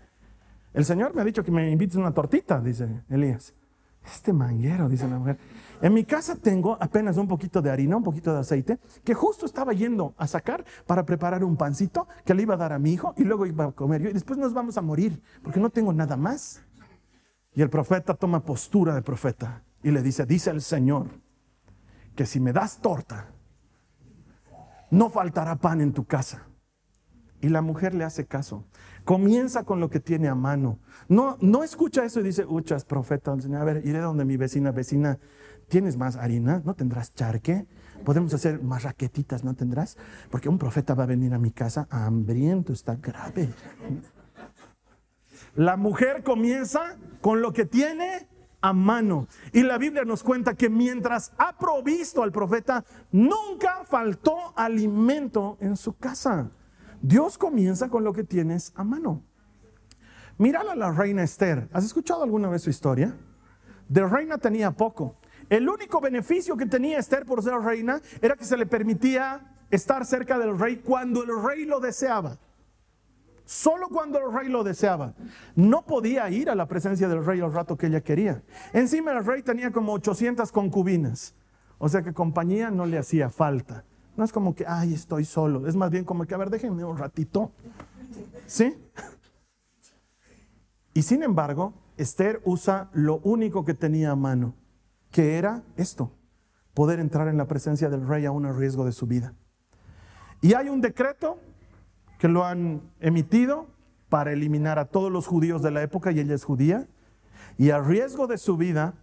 El 0.73 0.85
Señor 0.85 1.13
me 1.13 1.21
ha 1.21 1.25
dicho 1.25 1.43
que 1.43 1.51
me 1.51 1.69
invites 1.69 1.97
una 1.97 2.13
tortita, 2.13 2.59
dice 2.61 3.03
Elías. 3.09 3.53
Este 4.03 4.33
manguero, 4.33 4.89
dice 4.89 5.07
la 5.07 5.19
mujer. 5.19 5.37
En 5.81 5.93
mi 5.93 6.05
casa 6.05 6.35
tengo 6.35 6.75
apenas 6.79 7.17
un 7.17 7.27
poquito 7.27 7.61
de 7.61 7.69
harina, 7.69 7.97
un 7.97 8.03
poquito 8.03 8.33
de 8.33 8.39
aceite, 8.39 8.79
que 9.03 9.13
justo 9.13 9.45
estaba 9.45 9.73
yendo 9.73 10.15
a 10.17 10.25
sacar 10.25 10.65
para 10.87 11.05
preparar 11.05 11.43
un 11.43 11.55
pancito 11.55 12.07
que 12.25 12.33
le 12.33 12.41
iba 12.41 12.55
a 12.55 12.57
dar 12.57 12.73
a 12.73 12.79
mi 12.79 12.93
hijo 12.93 13.13
y 13.17 13.23
luego 13.23 13.45
iba 13.45 13.65
a 13.65 13.71
comer 13.73 14.01
yo. 14.01 14.09
Y 14.09 14.13
después 14.13 14.39
nos 14.39 14.53
vamos 14.53 14.77
a 14.77 14.81
morir 14.81 15.21
porque 15.43 15.59
no 15.59 15.69
tengo 15.69 15.93
nada 15.93 16.17
más. 16.17 16.61
Y 17.53 17.61
el 17.61 17.69
profeta 17.69 18.15
toma 18.15 18.43
postura 18.43 18.95
de 18.95 19.03
profeta 19.03 19.63
y 19.83 19.91
le 19.91 20.01
dice, 20.01 20.25
dice 20.25 20.51
el 20.51 20.61
Señor, 20.61 21.07
que 22.15 22.25
si 22.25 22.39
me 22.39 22.53
das 22.53 22.79
torta, 22.81 23.27
no 24.91 25.09
faltará 25.09 25.55
pan 25.55 25.81
en 25.81 25.93
tu 25.93 26.05
casa. 26.05 26.47
Y 27.39 27.49
la 27.49 27.61
mujer 27.61 27.95
le 27.95 28.03
hace 28.03 28.27
caso. 28.27 28.65
Comienza 29.03 29.63
con 29.63 29.79
lo 29.79 29.89
que 29.89 29.99
tiene 29.99 30.27
a 30.27 30.35
mano. 30.35 30.77
No, 31.07 31.37
no 31.41 31.63
escucha 31.63 32.05
eso 32.05 32.19
y 32.19 32.23
dice, 32.23 32.45
uchas, 32.45 32.85
profeta 32.85 33.31
A 33.31 33.63
ver, 33.63 33.81
iré 33.83 33.99
donde 33.99 34.25
mi 34.25 34.37
vecina, 34.37 34.71
vecina, 34.71 35.17
¿tienes 35.67 35.97
más 35.97 36.17
harina? 36.17 36.61
¿No 36.63 36.75
tendrás 36.75 37.15
charque? 37.15 37.65
Podemos 38.05 38.33
hacer 38.33 38.61
más 38.61 38.83
raquetitas, 38.83 39.43
¿no 39.43 39.55
tendrás? 39.55 39.97
Porque 40.29 40.49
un 40.49 40.59
profeta 40.59 40.93
va 40.93 41.03
a 41.03 41.07
venir 41.07 41.33
a 41.33 41.39
mi 41.39 41.51
casa 41.51 41.87
hambriento, 41.89 42.73
está 42.73 42.95
grave. 42.95 43.49
La 45.55 45.77
mujer 45.77 46.23
comienza 46.23 46.97
con 47.21 47.41
lo 47.41 47.53
que 47.53 47.65
tiene 47.65 48.27
a 48.61 48.73
mano. 48.73 49.27
Y 49.51 49.63
la 49.63 49.77
Biblia 49.77 50.03
nos 50.05 50.23
cuenta 50.23 50.53
que 50.53 50.69
mientras 50.69 51.33
ha 51.37 51.57
provisto 51.57 52.23
al 52.23 52.31
profeta, 52.31 52.85
nunca 53.11 53.83
faltó 53.85 54.53
alimento 54.55 55.57
en 55.59 55.75
su 55.75 55.97
casa. 55.97 56.51
Dios 57.01 57.37
comienza 57.37 57.89
con 57.89 58.03
lo 58.03 58.13
que 58.13 58.23
tienes 58.23 58.71
a 58.75 58.83
mano. 58.83 59.23
Mírala 60.37 60.73
a 60.73 60.75
la 60.75 60.91
reina 60.91 61.23
Esther. 61.23 61.69
¿Has 61.73 61.83
escuchado 61.85 62.23
alguna 62.23 62.49
vez 62.49 62.61
su 62.61 62.69
historia? 62.69 63.17
De 63.87 64.07
reina 64.07 64.37
tenía 64.37 64.71
poco. 64.71 65.17
El 65.49 65.67
único 65.67 65.99
beneficio 65.99 66.55
que 66.55 66.65
tenía 66.65 66.97
Esther 66.97 67.25
por 67.25 67.43
ser 67.43 67.55
reina 67.55 68.01
era 68.21 68.35
que 68.35 68.45
se 68.45 68.55
le 68.55 68.65
permitía 68.65 69.51
estar 69.69 70.05
cerca 70.05 70.39
del 70.39 70.57
rey 70.57 70.77
cuando 70.77 71.23
el 71.23 71.43
rey 71.43 71.65
lo 71.65 71.79
deseaba. 71.79 72.37
Solo 73.51 73.89
cuando 73.89 74.17
el 74.17 74.33
rey 74.33 74.47
lo 74.47 74.63
deseaba. 74.63 75.13
No 75.57 75.85
podía 75.85 76.29
ir 76.29 76.49
a 76.49 76.55
la 76.55 76.69
presencia 76.69 77.09
del 77.09 77.25
rey 77.25 77.41
al 77.41 77.51
rato 77.51 77.75
que 77.75 77.87
ella 77.87 77.99
quería. 77.99 78.41
Encima 78.71 79.11
el 79.11 79.25
rey 79.25 79.43
tenía 79.43 79.71
como 79.71 79.91
800 79.91 80.53
concubinas. 80.53 81.35
O 81.77 81.89
sea 81.89 82.01
que 82.01 82.13
compañía 82.13 82.71
no 82.71 82.85
le 82.85 82.97
hacía 82.97 83.29
falta. 83.29 83.83
No 84.15 84.23
es 84.23 84.31
como 84.31 84.55
que, 84.55 84.63
ay, 84.65 84.93
estoy 84.93 85.25
solo. 85.25 85.67
Es 85.67 85.75
más 85.75 85.91
bien 85.91 86.05
como 86.05 86.23
que, 86.23 86.33
a 86.33 86.37
ver, 86.37 86.49
déjenme 86.49 86.85
un 86.85 86.97
ratito. 86.97 87.51
¿Sí? 88.45 88.73
Y 90.93 91.01
sin 91.01 91.21
embargo, 91.21 91.73
Esther 91.97 92.41
usa 92.45 92.89
lo 92.93 93.17
único 93.17 93.65
que 93.65 93.73
tenía 93.73 94.11
a 94.11 94.15
mano, 94.15 94.55
que 95.11 95.37
era 95.37 95.61
esto, 95.75 96.13
poder 96.73 97.01
entrar 97.01 97.27
en 97.27 97.35
la 97.35 97.47
presencia 97.47 97.89
del 97.89 98.07
rey 98.07 98.23
a 98.23 98.31
un 98.31 98.57
riesgo 98.57 98.85
de 98.85 98.93
su 98.93 99.07
vida. 99.07 99.33
Y 100.39 100.53
hay 100.53 100.69
un 100.69 100.79
decreto 100.79 101.37
que 102.21 102.27
lo 102.27 102.45
han 102.45 102.83
emitido 102.99 103.65
para 104.07 104.31
eliminar 104.31 104.77
a 104.77 104.85
todos 104.85 105.11
los 105.11 105.25
judíos 105.25 105.63
de 105.63 105.71
la 105.71 105.81
época, 105.81 106.11
y 106.11 106.19
ella 106.19 106.35
es 106.35 106.43
judía, 106.43 106.87
y 107.57 107.71
a 107.71 107.79
riesgo 107.79 108.27
de 108.27 108.37
su 108.37 108.57
vida, 108.57 108.93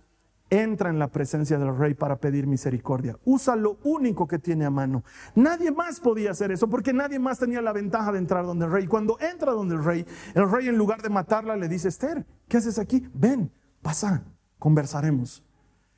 entra 0.50 0.88
en 0.88 1.00
la 1.00 1.09
presencia 1.09 1.59
del 1.59 1.76
rey 1.76 1.94
para 1.94 2.20
pedir 2.20 2.46
misericordia. 2.46 3.16
Usa 3.24 3.57
lo 3.57 3.81
único 3.83 4.28
que 4.28 4.38
tiene 4.38 4.66
a 4.66 4.70
mano. 4.70 5.02
Nadie 5.35 5.72
más 5.72 5.98
podía 5.98 6.31
hacer 6.31 6.52
eso 6.52 6.70
porque 6.70 6.92
nadie 6.92 7.18
más 7.18 7.40
tenía 7.40 7.61
la 7.61 7.72
ventaja 7.72 8.12
de 8.12 8.18
entrar 8.18 8.46
donde 8.46 8.66
el 8.66 8.70
rey. 8.70 8.87
Cuando 8.87 9.18
entra 9.18 9.50
donde 9.50 9.74
el 9.74 9.85
rey, 9.85 10.07
el 10.37 10.48
rey 10.48 10.68
en 10.68 10.78
lugar 10.78 11.02
de 11.02 11.09
matarla 11.09 11.57
le 11.57 11.68
dice, 11.68 11.88
Esther, 11.88 12.24
¿qué 12.46 12.59
haces 12.59 12.78
aquí? 12.78 13.11
Ven, 13.12 13.50
pasa, 13.83 14.22
conversaremos. 14.61 15.47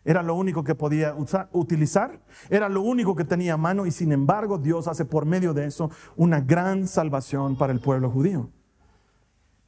Era 0.05 0.23
lo 0.23 0.35
único 0.35 0.65
que 0.65 0.75
podía 0.75 1.15
utilizar, 1.53 2.21
era 2.49 2.69
lo 2.71 2.81
único 2.81 3.15
que 3.15 3.25
tenía 3.25 3.55
a 3.55 3.59
mano 3.59 3.85
y 3.85 3.91
sin 3.91 4.13
embargo 4.13 4.57
Dios 4.57 4.89
hace 4.89 5.05
por 5.05 5.27
medio 5.27 5.53
de 5.53 5.67
eso 5.67 5.91
una 6.17 6.41
gran 6.41 6.89
salvación 6.89 7.57
para 7.57 7.73
el 7.73 7.81
pueblo 7.81 8.11
judío. 8.11 8.49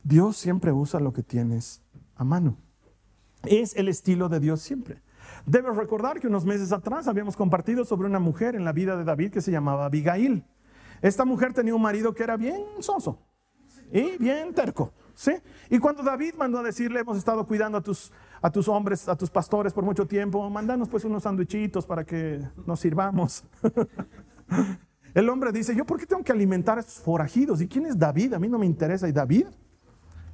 Dios 0.02 0.36
siempre 0.36 0.72
usa 0.72 1.00
lo 1.00 1.12
que 1.12 1.22
tienes 1.22 1.82
a 2.16 2.24
mano. 2.24 2.56
Es 3.44 3.76
el 3.76 3.88
estilo 3.88 4.28
de 4.28 4.40
Dios 4.40 4.62
siempre. 4.62 5.02
Debes 5.44 5.76
recordar 5.76 6.18
que 6.18 6.28
unos 6.28 6.44
meses 6.44 6.72
atrás 6.72 7.08
habíamos 7.08 7.36
compartido 7.36 7.84
sobre 7.84 8.08
una 8.08 8.18
mujer 8.18 8.54
en 8.54 8.64
la 8.64 8.72
vida 8.72 8.96
de 8.96 9.04
David 9.04 9.32
que 9.32 9.40
se 9.42 9.50
llamaba 9.50 9.84
Abigail. 9.84 10.44
Esta 11.02 11.24
mujer 11.24 11.52
tenía 11.52 11.74
un 11.74 11.82
marido 11.82 12.14
que 12.14 12.22
era 12.22 12.36
bien 12.36 12.62
soso 12.80 13.18
y 13.92 14.16
bien 14.18 14.54
terco. 14.54 14.92
¿sí? 15.14 15.32
Y 15.68 15.78
cuando 15.78 16.02
David 16.02 16.34
mandó 16.38 16.58
a 16.58 16.62
decirle, 16.62 17.00
hemos 17.00 17.18
estado 17.18 17.46
cuidando 17.46 17.78
a 17.78 17.80
tus, 17.82 18.12
a 18.42 18.50
tus 18.50 18.68
hombres, 18.68 19.08
a 19.08 19.16
tus 19.16 19.30
pastores 19.30 19.72
por 19.72 19.84
mucho 19.84 20.06
tiempo, 20.06 20.48
mandanos 20.50 20.88
pues 20.88 21.04
unos 21.04 21.22
sandwichitos 21.22 21.86
para 21.86 22.04
que 22.04 22.40
nos 22.66 22.80
sirvamos. 22.80 23.44
El 25.14 25.28
hombre 25.28 25.52
dice, 25.52 25.74
yo 25.76 25.84
por 25.84 25.98
qué 25.98 26.06
tengo 26.06 26.24
que 26.24 26.32
alimentar 26.32 26.78
a 26.78 26.80
estos 26.80 26.96
forajidos? 26.96 27.60
¿Y 27.60 27.68
quién 27.68 27.86
es 27.86 27.98
David? 27.98 28.34
A 28.34 28.38
mí 28.38 28.48
no 28.48 28.58
me 28.58 28.66
interesa. 28.66 29.08
¿Y 29.08 29.12
David? 29.12 29.46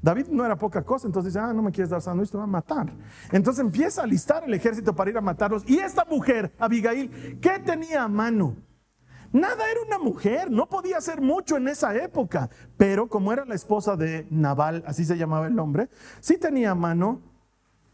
David 0.00 0.28
no 0.28 0.44
era 0.44 0.56
poca 0.56 0.82
cosa, 0.84 1.08
entonces 1.08 1.34
dice, 1.34 1.44
ah, 1.44 1.52
no 1.52 1.60
me 1.60 1.72
quieres 1.72 1.90
dar 1.90 2.00
sándwich, 2.00 2.30
te 2.30 2.38
va 2.38 2.44
a 2.44 2.46
matar. 2.46 2.86
Entonces 3.32 3.64
empieza 3.64 4.02
a 4.04 4.06
listar 4.06 4.44
el 4.44 4.54
ejército 4.54 4.94
para 4.94 5.10
ir 5.10 5.18
a 5.18 5.20
matarlos. 5.20 5.68
Y 5.68 5.78
esta 5.78 6.04
mujer, 6.04 6.54
Abigail, 6.58 7.38
¿qué 7.40 7.58
tenía 7.58 8.04
a 8.04 8.08
mano? 8.08 8.56
Nada 9.32 9.70
era 9.70 9.80
una 9.86 9.98
mujer, 9.98 10.50
no 10.50 10.68
podía 10.68 10.96
hacer 10.98 11.20
mucho 11.20 11.56
en 11.56 11.68
esa 11.68 11.94
época, 11.96 12.48
pero 12.78 13.08
como 13.08 13.32
era 13.32 13.44
la 13.44 13.54
esposa 13.54 13.94
de 13.96 14.26
Nabal, 14.30 14.82
así 14.86 15.04
se 15.04 15.18
llamaba 15.18 15.48
el 15.48 15.58
hombre, 15.58 15.90
sí 16.20 16.38
tenía 16.38 16.70
a 16.70 16.74
mano 16.74 17.20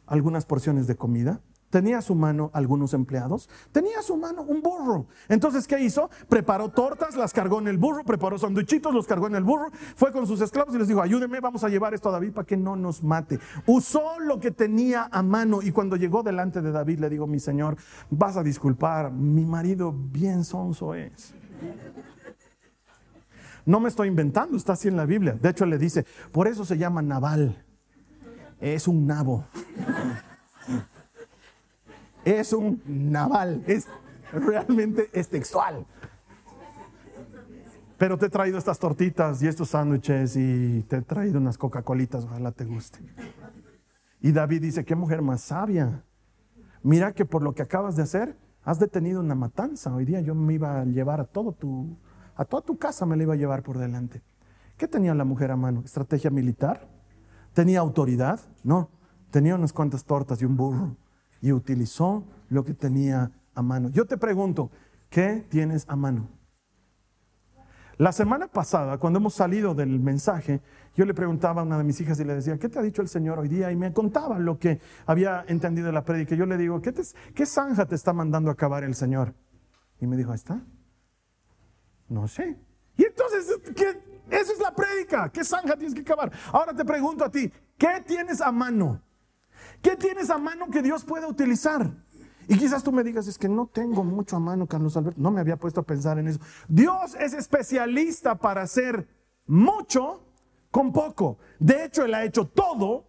algunas 0.06 0.46
porciones 0.46 0.86
de 0.86 0.96
comida, 0.96 1.40
tenía 1.74 1.98
a 1.98 2.02
su 2.02 2.14
mano 2.14 2.52
algunos 2.52 2.94
empleados, 2.94 3.50
tenía 3.72 3.98
a 3.98 4.02
su 4.02 4.16
mano 4.16 4.42
un 4.42 4.62
burro. 4.62 5.06
Entonces, 5.28 5.66
¿qué 5.66 5.80
hizo? 5.80 6.08
Preparó 6.28 6.68
tortas, 6.68 7.16
las 7.16 7.32
cargó 7.32 7.58
en 7.58 7.66
el 7.66 7.78
burro, 7.78 8.04
preparó 8.04 8.38
sanduichitos, 8.38 8.94
los 8.94 9.08
cargó 9.08 9.26
en 9.26 9.34
el 9.34 9.42
burro, 9.42 9.72
fue 9.96 10.12
con 10.12 10.24
sus 10.24 10.40
esclavos 10.40 10.72
y 10.76 10.78
les 10.78 10.86
dijo, 10.86 11.02
ayúdenme, 11.02 11.40
vamos 11.40 11.64
a 11.64 11.68
llevar 11.68 11.92
esto 11.92 12.10
a 12.10 12.12
David 12.12 12.32
para 12.32 12.46
que 12.46 12.56
no 12.56 12.76
nos 12.76 13.02
mate. 13.02 13.40
Usó 13.66 14.20
lo 14.20 14.38
que 14.38 14.52
tenía 14.52 15.08
a 15.10 15.24
mano 15.24 15.62
y 15.62 15.72
cuando 15.72 15.96
llegó 15.96 16.22
delante 16.22 16.62
de 16.62 16.70
David 16.70 17.00
le 17.00 17.10
digo, 17.10 17.26
mi 17.26 17.40
señor, 17.40 17.76
vas 18.08 18.36
a 18.36 18.44
disculpar, 18.44 19.10
mi 19.10 19.44
marido 19.44 19.92
bien 19.92 20.44
sonso 20.44 20.94
es. 20.94 21.34
No 23.66 23.80
me 23.80 23.88
estoy 23.88 24.06
inventando, 24.06 24.56
está 24.56 24.74
así 24.74 24.86
en 24.86 24.96
la 24.96 25.06
Biblia. 25.06 25.36
De 25.40 25.48
hecho, 25.48 25.66
le 25.66 25.78
dice, 25.78 26.06
por 26.30 26.46
eso 26.46 26.64
se 26.64 26.78
llama 26.78 27.02
Naval. 27.02 27.64
Es 28.64 28.88
un 28.88 29.06
nabo 29.06 29.44
es 32.24 32.52
un 32.52 32.80
naval, 32.86 33.62
es 33.66 33.86
realmente 34.32 35.10
es 35.12 35.28
textual. 35.28 35.86
Pero 37.98 38.18
te 38.18 38.26
he 38.26 38.30
traído 38.30 38.58
estas 38.58 38.78
tortitas 38.78 39.42
y 39.42 39.46
estos 39.46 39.70
sándwiches 39.70 40.36
y 40.36 40.82
te 40.88 40.96
he 40.96 41.02
traído 41.02 41.38
unas 41.38 41.58
Coca-Colitas, 41.58 42.24
ojalá 42.24 42.50
te 42.52 42.64
guste. 42.64 42.98
Y 44.20 44.32
David 44.32 44.62
dice, 44.62 44.84
qué 44.84 44.96
mujer 44.96 45.22
más 45.22 45.42
sabia. 45.42 46.02
Mira 46.82 47.12
que 47.12 47.24
por 47.24 47.42
lo 47.42 47.54
que 47.54 47.62
acabas 47.62 47.96
de 47.96 48.02
hacer, 48.02 48.36
has 48.62 48.78
detenido 48.78 49.20
una 49.20 49.34
matanza. 49.34 49.94
Hoy 49.94 50.04
día 50.04 50.20
yo 50.20 50.34
me 50.34 50.54
iba 50.54 50.80
a 50.80 50.84
llevar 50.84 51.20
a 51.20 51.24
todo 51.24 51.52
tu, 51.52 51.96
a 52.34 52.44
toda 52.44 52.62
tu 52.62 52.78
casa 52.78 53.06
me 53.06 53.16
la 53.16 53.22
iba 53.22 53.34
a 53.34 53.36
llevar 53.36 53.62
por 53.62 53.78
delante. 53.78 54.22
¿Qué 54.76 54.88
tenía 54.88 55.14
la 55.14 55.24
mujer 55.24 55.50
a 55.50 55.56
mano? 55.56 55.82
¿Estrategia 55.84 56.30
militar? 56.30 56.88
¿Tenía 57.54 57.80
autoridad? 57.80 58.40
No, 58.64 58.90
tenía 59.30 59.54
unas 59.54 59.72
cuantas 59.72 60.04
tortas 60.04 60.42
y 60.42 60.44
un 60.44 60.56
burro 60.56 60.96
y 61.40 61.52
utilizó 61.52 62.24
lo 62.48 62.64
que 62.64 62.74
tenía 62.74 63.30
a 63.54 63.62
mano. 63.62 63.88
Yo 63.90 64.06
te 64.06 64.16
pregunto, 64.16 64.70
¿qué 65.08 65.46
tienes 65.48 65.84
a 65.88 65.96
mano? 65.96 66.28
La 67.96 68.10
semana 68.10 68.48
pasada, 68.48 68.98
cuando 68.98 69.20
hemos 69.20 69.34
salido 69.34 69.72
del 69.72 70.00
mensaje, 70.00 70.60
yo 70.96 71.04
le 71.04 71.14
preguntaba 71.14 71.62
a 71.62 71.64
una 71.64 71.78
de 71.78 71.84
mis 71.84 72.00
hijas 72.00 72.18
y 72.18 72.24
le 72.24 72.34
decía, 72.34 72.58
¿qué 72.58 72.68
te 72.68 72.80
ha 72.80 72.82
dicho 72.82 73.02
el 73.02 73.08
Señor 73.08 73.38
hoy 73.38 73.48
día? 73.48 73.70
Y 73.70 73.76
me 73.76 73.92
contaba 73.92 74.40
lo 74.40 74.58
que 74.58 74.80
había 75.06 75.44
entendido 75.46 75.86
de 75.86 75.92
la 75.92 76.04
prédica. 76.04 76.34
Yo 76.34 76.46
le 76.46 76.56
digo, 76.56 76.82
¿qué, 76.82 76.92
¿qué 77.34 77.46
zanja 77.46 77.86
te 77.86 77.94
está 77.94 78.12
mandando 78.12 78.50
a 78.50 78.54
acabar 78.54 78.82
el 78.82 78.96
Señor? 78.96 79.32
Y 80.00 80.08
me 80.08 80.16
dijo, 80.16 80.32
¿ahí 80.32 80.36
está? 80.36 80.60
No 82.08 82.26
sé. 82.26 82.58
Y 82.96 83.04
entonces, 83.04 83.60
¿qué? 83.76 84.03
Esa 84.30 84.52
es 84.52 84.58
la 84.58 84.74
prédica. 84.74 85.30
¿Qué 85.30 85.44
zanja 85.44 85.76
tienes 85.76 85.94
que 85.94 86.00
acabar? 86.00 86.32
Ahora 86.52 86.74
te 86.74 86.84
pregunto 86.84 87.24
a 87.24 87.30
ti, 87.30 87.52
¿qué 87.76 88.02
tienes 88.06 88.40
a 88.40 88.50
mano? 88.50 89.02
¿Qué 89.82 89.96
tienes 89.96 90.30
a 90.30 90.38
mano 90.38 90.68
que 90.70 90.82
Dios 90.82 91.04
pueda 91.04 91.26
utilizar? 91.26 91.90
Y 92.48 92.58
quizás 92.58 92.82
tú 92.82 92.92
me 92.92 93.02
digas, 93.02 93.26
es 93.26 93.38
que 93.38 93.48
no 93.48 93.66
tengo 93.66 94.04
mucho 94.04 94.36
a 94.36 94.40
mano, 94.40 94.66
Carlos 94.66 94.96
Alberto. 94.96 95.20
No 95.20 95.30
me 95.30 95.40
había 95.40 95.56
puesto 95.56 95.80
a 95.80 95.84
pensar 95.84 96.18
en 96.18 96.28
eso. 96.28 96.40
Dios 96.68 97.14
es 97.14 97.32
especialista 97.32 98.34
para 98.34 98.62
hacer 98.62 99.08
mucho 99.46 100.22
con 100.70 100.92
poco. 100.92 101.38
De 101.58 101.84
hecho, 101.84 102.04
Él 102.04 102.14
ha 102.14 102.24
hecho 102.24 102.46
todo 102.46 103.06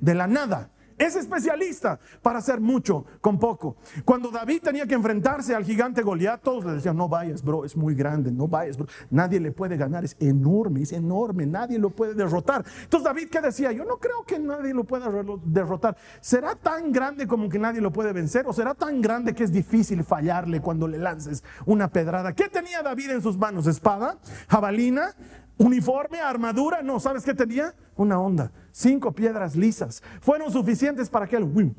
de 0.00 0.14
la 0.14 0.26
nada. 0.26 0.70
Es 0.98 1.14
especialista 1.14 1.98
para 2.22 2.38
hacer 2.38 2.60
mucho 2.60 3.04
con 3.20 3.38
poco. 3.38 3.76
Cuando 4.04 4.30
David 4.30 4.62
tenía 4.62 4.86
que 4.86 4.94
enfrentarse 4.94 5.54
al 5.54 5.64
gigante 5.64 6.02
Goliat, 6.02 6.40
todos 6.42 6.64
le 6.64 6.72
decían, 6.72 6.96
no 6.96 7.08
vayas, 7.08 7.42
bro, 7.42 7.64
es 7.66 7.76
muy 7.76 7.94
grande, 7.94 8.32
no 8.32 8.48
vayas, 8.48 8.78
bro. 8.78 8.86
Nadie 9.10 9.38
le 9.38 9.52
puede 9.52 9.76
ganar, 9.76 10.04
es 10.04 10.16
enorme, 10.20 10.82
es 10.82 10.92
enorme, 10.92 11.44
nadie 11.44 11.78
lo 11.78 11.90
puede 11.90 12.14
derrotar. 12.14 12.64
Entonces 12.82 13.04
David, 13.04 13.28
¿qué 13.30 13.42
decía? 13.42 13.72
Yo 13.72 13.84
no 13.84 13.98
creo 13.98 14.24
que 14.24 14.38
nadie 14.38 14.72
lo 14.72 14.84
pueda 14.84 15.10
derrotar. 15.44 15.96
¿Será 16.20 16.54
tan 16.54 16.92
grande 16.92 17.26
como 17.26 17.48
que 17.50 17.58
nadie 17.58 17.82
lo 17.82 17.92
puede 17.92 18.12
vencer? 18.12 18.46
¿O 18.46 18.54
será 18.54 18.74
tan 18.74 19.02
grande 19.02 19.34
que 19.34 19.44
es 19.44 19.52
difícil 19.52 20.02
fallarle 20.02 20.60
cuando 20.60 20.88
le 20.88 20.98
lances 20.98 21.44
una 21.66 21.88
pedrada? 21.88 22.34
¿Qué 22.34 22.48
tenía 22.48 22.82
David 22.82 23.10
en 23.10 23.22
sus 23.22 23.36
manos? 23.36 23.66
¿Espada? 23.66 24.18
¿Jabalina? 24.48 25.14
uniforme, 25.58 26.20
armadura, 26.20 26.82
no, 26.82 27.00
¿sabes 27.00 27.24
qué 27.24 27.34
tenía? 27.34 27.74
Una 27.96 28.20
onda, 28.20 28.52
cinco 28.76 29.12
piedras 29.12 29.56
lisas. 29.56 30.02
Fueron 30.20 30.52
suficientes 30.52 31.08
para 31.08 31.26
que 31.26 31.36
él, 31.36 31.74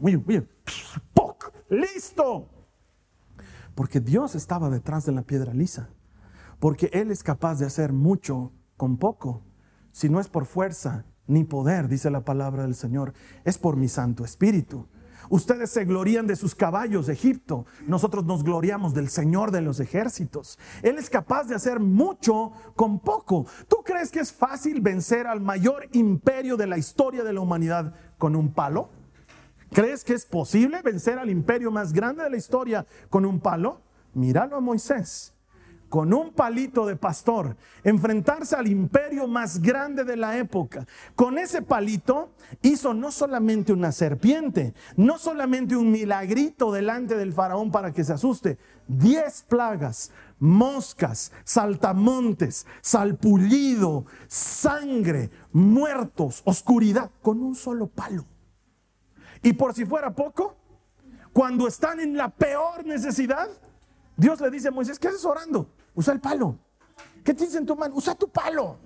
listo. 1.70 2.50
Porque 3.76 4.00
Dios 4.00 4.34
estaba 4.34 4.72
detrás 4.72 5.06
de 5.06 5.12
la 5.12 5.22
piedra 5.22 5.54
lisa. 5.54 5.90
Porque 6.60 6.90
Él 6.94 7.12
es 7.12 7.22
capaz 7.22 7.60
de 7.60 7.68
hacer 7.68 7.94
mucho 7.94 8.52
con 8.76 8.98
poco. 8.98 9.44
Si 9.92 10.10
no 10.10 10.20
es 10.20 10.28
por 10.28 10.46
fuerza 10.46 11.06
ni 11.28 11.44
poder, 11.44 11.88
dice 11.88 12.10
la 12.10 12.24
palabra 12.24 12.64
del 12.64 12.74
Señor, 12.74 13.14
es 13.46 13.60
por 13.60 13.76
mi 13.76 13.88
Santo 13.88 14.26
Espíritu. 14.26 14.88
Ustedes 15.30 15.70
se 15.70 15.86
glorían 15.86 16.28
de 16.28 16.36
sus 16.36 16.56
caballos 16.56 17.08
de 17.08 17.14
Egipto. 17.14 17.66
Nosotros 17.86 18.26
nos 18.26 18.44
gloriamos 18.44 18.94
del 18.94 19.10
Señor 19.10 19.52
de 19.52 19.62
los 19.62 19.80
ejércitos. 19.80 20.58
Él 20.82 20.98
es 20.98 21.10
capaz 21.10 21.46
de 21.46 21.56
hacer 21.56 21.80
mucho 21.80 22.52
con 22.76 23.00
poco. 23.00 23.46
¿Tú 23.68 23.78
crees 23.84 24.12
que 24.12 24.20
es 24.20 24.32
fácil 24.32 24.82
vencer 24.82 25.28
al 25.28 25.42
mayor 25.42 25.88
imperio 25.94 26.58
de 26.58 26.68
la 26.68 26.78
historia 26.78 27.24
de 27.24 27.34
la 27.34 27.42
humanidad 27.42 27.94
con 28.18 28.36
un 28.36 28.54
palo? 28.54 28.90
¿Crees 29.72 30.04
que 30.04 30.14
es 30.14 30.26
posible 30.26 30.82
vencer 30.82 31.20
al 31.20 31.30
imperio 31.30 31.72
más 31.72 31.94
grande 31.94 32.24
de 32.24 32.30
la 32.30 32.38
historia 32.38 32.86
con 33.10 33.26
un 33.26 33.40
palo? 33.40 33.82
Míralo 34.14 34.56
a 34.56 34.62
Moisés 34.62 35.37
con 35.90 36.14
un 36.14 36.32
palito 36.34 36.86
de 36.86 36.96
pastor, 36.96 37.56
enfrentarse 37.84 38.56
al 38.56 38.68
imperio 38.68 39.28
más 39.28 39.62
grande 39.62 40.04
de 40.04 40.18
la 40.18 40.38
época. 40.38 40.86
Con 41.16 41.38
ese 41.38 41.62
palito 41.62 42.32
hizo 42.62 42.94
no 42.94 43.12
solamente 43.12 43.74
una 43.74 43.92
serpiente, 43.92 44.74
no 44.96 45.18
solamente 45.18 45.76
un 45.76 45.92
milagrito 45.92 46.72
delante 46.72 47.16
del 47.16 47.34
faraón 47.34 47.72
para 47.72 47.92
que 47.92 48.04
se 48.04 48.14
asuste, 48.14 48.58
diez 48.88 49.44
plagas, 49.44 50.12
moscas, 50.40 51.32
saltamontes, 51.44 52.66
salpullido, 52.82 54.06
sangre, 54.28 55.32
muertos, 55.52 56.42
oscuridad, 56.46 57.12
con 57.22 57.42
un 57.42 57.56
solo 57.56 57.88
palo. 57.88 58.26
Y 59.44 59.54
por 59.54 59.74
si 59.74 59.86
fuera 59.86 60.14
poco, 60.14 60.56
cuando 61.34 61.68
están 61.68 62.00
en 62.00 62.18
la 62.18 62.30
peor 62.30 62.86
necesidad, 62.86 63.48
Dios 64.16 64.42
le 64.42 64.50
dice 64.50 64.70
a 64.70 64.72
Moisés, 64.72 64.98
¿qué 64.98 65.08
haces 65.08 65.24
orando? 65.24 65.70
Usa 65.98 66.14
el 66.14 66.20
palo. 66.20 66.60
¿Qué 67.24 67.34
tienes 67.34 67.56
en 67.56 67.66
tu 67.66 67.76
mano? 67.76 67.96
Usa 67.96 68.14
tu 68.14 68.30
palo. 68.30 68.78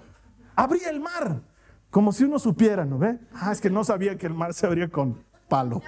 Abrí 0.56 0.80
el 0.86 1.02
mar. 1.02 1.42
Como 1.90 2.14
si 2.14 2.24
uno 2.24 2.40
supiera, 2.40 2.86
¿no 2.86 2.98
ve? 2.98 3.20
Ah, 3.34 3.52
es 3.52 3.60
que 3.60 3.70
no 3.70 3.84
sabía 3.84 4.18
que 4.18 4.28
el 4.28 4.34
mar 4.34 4.54
se 4.54 4.66
abría 4.66 4.90
con 4.90 5.22
palo. 5.50 5.82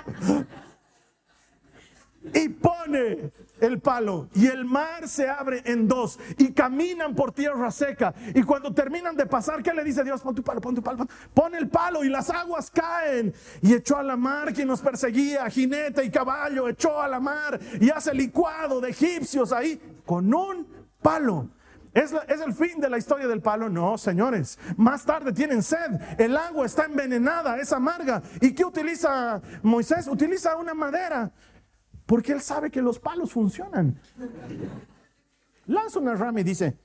y 2.33 2.49
pone 2.49 3.31
el 3.62 3.79
palo 3.79 4.27
y 4.33 4.47
el 4.47 4.65
mar 4.65 5.07
se 5.07 5.29
abre 5.29 5.62
en 5.65 5.88
dos 5.88 6.19
y 6.38 6.51
caminan 6.51 7.15
por 7.15 7.31
tierra 7.31 7.71
seca 7.71 8.13
y 8.33 8.43
cuando 8.43 8.73
terminan 8.73 9.15
de 9.15 9.25
pasar, 9.25 9.63
¿qué 9.63 9.73
le 9.73 9.83
dice 9.83 10.03
Dios? 10.03 10.21
Pon 10.21 10.36
tu 10.36 10.43
palo, 10.43 10.59
pon 10.59 10.75
tu 10.75 10.81
palo, 10.81 11.05
pon 11.33 11.55
el 11.55 11.69
palo 11.69 12.03
y 12.03 12.09
las 12.09 12.29
aguas 12.29 12.69
caen 12.69 13.33
y 13.62 13.73
echó 13.73 13.97
a 13.97 14.03
la 14.03 14.17
mar 14.17 14.53
quien 14.53 14.67
nos 14.67 14.81
perseguía, 14.81 15.49
jinete 15.49 16.03
y 16.03 16.09
caballo, 16.09 16.67
echó 16.67 17.01
a 17.01 17.07
la 17.07 17.19
mar 17.19 17.59
y 17.79 17.89
hace 17.89 18.13
licuado 18.13 18.81
de 18.81 18.89
egipcios 18.89 19.53
ahí 19.53 20.01
con 20.05 20.33
un 20.33 20.72
palo. 21.04 21.50
¿Es, 21.94 22.12
¿Es, 22.28 22.42
el 22.42 22.54
fin 22.54 22.80
de 22.80 22.89
la 22.89 22.98
historia 22.98 23.28
del 23.28 23.42
palo? 23.42 23.70
No, 23.70 24.00
señores. 24.00 24.58
Más 24.78 25.06
tarde 25.06 25.32
tienen 25.32 25.62
sed. 25.62 26.02
El 26.18 26.36
agua 26.36 26.66
está 26.66 26.86
envenenada, 26.86 27.58
es 27.58 27.72
amarga. 27.72 28.24
¿Y 28.42 28.54
qué 28.54 28.66
utiliza 28.66 29.39
Moisés? 29.62 30.08
Utiliza 30.08 30.56
una 30.56 30.74
madera. 30.74 31.32
Porque 32.08 32.32
él 32.32 32.42
sabe 32.42 32.72
que 32.72 32.82
los 32.82 32.98
palos 32.98 33.32
funcionan. 33.32 34.00
Lanza 35.68 36.00
una 36.00 36.16
rama 36.16 36.42
y 36.42 36.44
dice, 36.44 36.78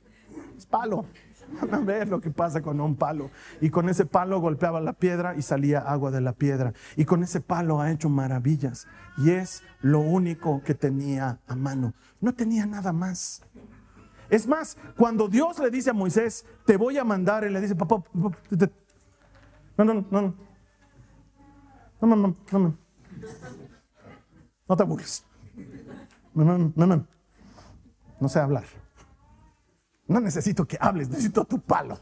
es 0.56 0.66
palo. 0.66 1.06
A 1.72 1.78
ver 1.78 2.08
lo 2.08 2.20
que 2.20 2.30
pasa 2.30 2.60
con 2.60 2.80
un 2.80 2.96
palo. 2.96 3.30
Y 3.60 3.70
con 3.70 3.88
ese 3.88 4.04
palo 4.04 4.40
golpeaba 4.40 4.80
la 4.80 4.92
piedra 4.92 5.34
y 5.36 5.42
salía 5.42 5.80
agua 5.80 6.10
de 6.10 6.20
la 6.20 6.32
piedra. 6.32 6.74
Y 6.96 7.04
con 7.04 7.22
ese 7.22 7.40
palo 7.40 7.80
ha 7.80 7.90
hecho 7.90 8.08
maravillas. 8.08 8.86
Y 9.16 9.30
es 9.30 9.62
lo 9.80 10.00
único 10.00 10.62
que 10.62 10.74
tenía 10.74 11.40
a 11.46 11.56
mano. 11.56 11.94
No 12.20 12.34
tenía 12.34 12.66
nada 12.66 12.92
más. 12.92 13.42
Es 14.30 14.46
más, 14.46 14.76
cuando 14.96 15.28
Dios 15.28 15.58
le 15.58 15.70
dice 15.70 15.90
a 15.90 15.94
Moisés, 15.94 16.44
te 16.66 16.76
voy 16.76 16.98
a 16.98 17.04
mandar, 17.04 17.44
él 17.44 17.52
le 17.52 17.60
dice, 17.60 17.74
papá, 17.74 18.02
no, 18.12 18.30
no, 19.78 19.94
no, 19.94 19.94
no, 19.94 20.20
no, 22.00 22.06
no, 22.06 22.16
no, 22.16 22.36
no, 22.52 22.78
no 24.68 24.76
te 24.76 24.82
aburres. 24.82 25.24
No, 26.34 26.44
no, 26.44 26.72
no, 26.76 26.86
no, 26.86 27.06
no 28.20 28.28
sé 28.28 28.38
hablar. 28.38 28.64
No 30.06 30.20
necesito 30.20 30.66
que 30.66 30.76
hables, 30.80 31.08
necesito 31.08 31.44
tu 31.44 31.60
palo. 31.60 31.98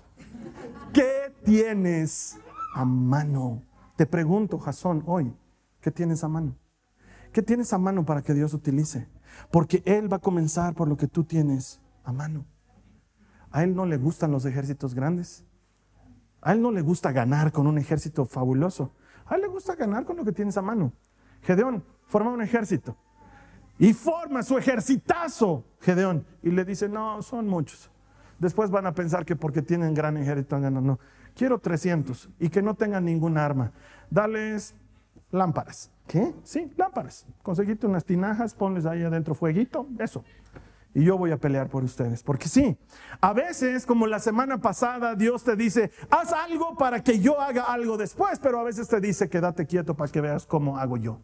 ¿Qué 0.93 1.33
tienes 1.45 2.39
a 2.75 2.85
mano? 2.85 3.63
Te 3.97 4.07
pregunto, 4.07 4.59
Jasón, 4.59 5.03
hoy, 5.07 5.35
¿qué 5.81 5.91
tienes 5.91 6.25
a 6.25 6.29
mano? 6.29 6.57
¿Qué 7.33 7.43
tienes 7.43 7.73
a 7.73 7.79
mano 7.79 8.05
para 8.05 8.23
que 8.23 8.35
Dios 8.35 8.53
utilice? 8.55 9.09
Porque 9.51 9.83
Él 9.85 10.11
va 10.13 10.17
a 10.17 10.21
comenzar 10.21 10.75
por 10.75 10.89
lo 10.89 10.97
que 10.97 11.07
tú 11.07 11.25
tienes 11.25 11.81
a 12.07 12.13
mano. 12.13 12.47
A 13.51 13.65
él 13.65 13.75
no 13.75 13.85
le 13.85 13.99
gustan 13.99 14.31
los 14.31 14.47
ejércitos 14.47 14.95
grandes. 14.95 15.45
A 16.41 16.53
él 16.53 16.63
no 16.63 16.71
le 16.71 16.81
gusta 16.81 17.13
ganar 17.13 17.53
con 17.53 17.67
un 17.67 17.79
ejército 17.79 18.25
fabuloso. 18.25 18.93
A 19.27 19.35
él 19.35 19.43
le 19.43 19.49
gusta 19.49 19.75
ganar 19.75 20.05
con 20.05 20.17
lo 20.17 20.25
que 20.25 20.33
tienes 20.33 20.57
a 20.57 20.63
mano. 20.63 20.93
Gedeón 21.43 21.85
forma 22.07 22.31
un 22.31 22.41
ejército 22.41 22.97
y 23.79 23.93
forma 23.93 24.43
su 24.43 24.57
ejercitazo, 24.57 25.65
Gedeón, 25.81 26.25
y 26.43 26.51
le 26.51 26.65
dice, 26.65 26.89
no, 26.89 27.21
son 27.23 27.49
muchos. 27.49 27.91
Después 28.39 28.71
van 28.71 28.87
a 28.87 28.95
pensar 28.95 29.25
que 29.25 29.35
porque 29.35 29.63
tienen 29.63 29.93
gran 29.93 30.17
ejército 30.17 30.61
ganan. 30.61 30.87
No, 30.87 31.01
quiero 31.35 31.59
300 31.59 32.31
y 32.39 32.49
que 32.49 32.63
no 32.63 32.75
tengan 32.75 33.05
ningún 33.05 33.37
arma. 33.37 33.73
Dales 34.11 34.75
lámparas. 35.31 35.91
¿Qué? 36.07 36.33
Sí, 36.45 36.71
lámparas. 36.77 37.27
Conseguiste 37.43 37.87
unas 37.87 38.05
tinajas, 38.05 38.55
ponles 38.55 38.87
ahí 38.87 39.03
adentro 39.03 39.35
fueguito, 39.35 39.89
eso 39.99 40.23
y 40.97 41.05
yo 41.05 41.19
voy 41.19 41.31
a 41.31 41.37
pelear 41.37 41.69
por 41.69 41.85
ustedes. 41.85 42.23
Porque 42.23 42.49
sí, 42.49 42.79
a 43.21 43.35
veces, 43.35 43.85
como 43.85 44.07
la 44.07 44.19
semana 44.19 44.63
pasada, 44.63 45.15
Dios 45.15 45.45
te 45.45 45.55
dice, 45.55 45.91
haz 46.09 46.33
algo 46.33 46.75
para 46.79 47.05
que 47.05 47.21
yo 47.21 47.39
haga 47.39 47.65
algo 47.65 47.99
después, 47.99 48.39
pero 48.39 48.59
a 48.59 48.65
veces 48.65 48.89
te 48.89 48.99
dice, 48.99 49.29
quédate 49.29 49.67
quieto 49.67 49.95
para 49.95 50.11
que 50.11 50.23
veas 50.23 50.47
cómo 50.47 50.79
hago 50.79 50.97
yo. 50.97 51.21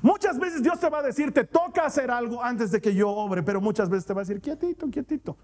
Muchas 0.00 0.38
veces 0.38 0.62
Dios 0.62 0.80
te 0.80 0.88
va 0.88 1.00
a 1.00 1.02
decir, 1.02 1.30
te 1.30 1.44
toca 1.44 1.84
hacer 1.84 2.10
algo 2.10 2.42
antes 2.42 2.70
de 2.70 2.80
que 2.80 2.94
yo 2.94 3.10
obre, 3.10 3.42
pero 3.42 3.60
muchas 3.60 3.90
veces 3.90 4.06
te 4.06 4.14
va 4.14 4.22
a 4.22 4.24
decir, 4.24 4.40
quietito, 4.40 4.88
quietito. 4.88 5.36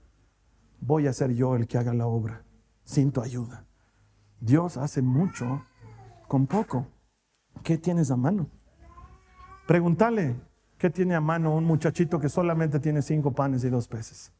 Voy 0.80 1.06
a 1.06 1.12
ser 1.12 1.34
yo 1.34 1.56
el 1.56 1.66
que 1.66 1.76
haga 1.76 1.92
la 1.92 2.06
obra, 2.06 2.42
sin 2.84 3.12
tu 3.12 3.20
ayuda. 3.20 3.66
Dios 4.40 4.78
hace 4.78 5.02
mucho 5.02 5.62
con 6.26 6.46
poco. 6.46 6.86
¿Qué 7.62 7.76
tienes 7.76 8.10
a 8.10 8.16
mano? 8.16 8.48
Pregúntale, 9.66 10.36
¿Qué 10.86 10.90
tiene 10.90 11.16
a 11.16 11.20
mano 11.20 11.52
un 11.52 11.64
muchachito 11.64 12.20
que 12.20 12.28
solamente 12.28 12.78
tiene 12.78 13.02
cinco 13.02 13.32
panes 13.32 13.64
y 13.64 13.68
dos 13.70 13.88
peces? 13.88 14.30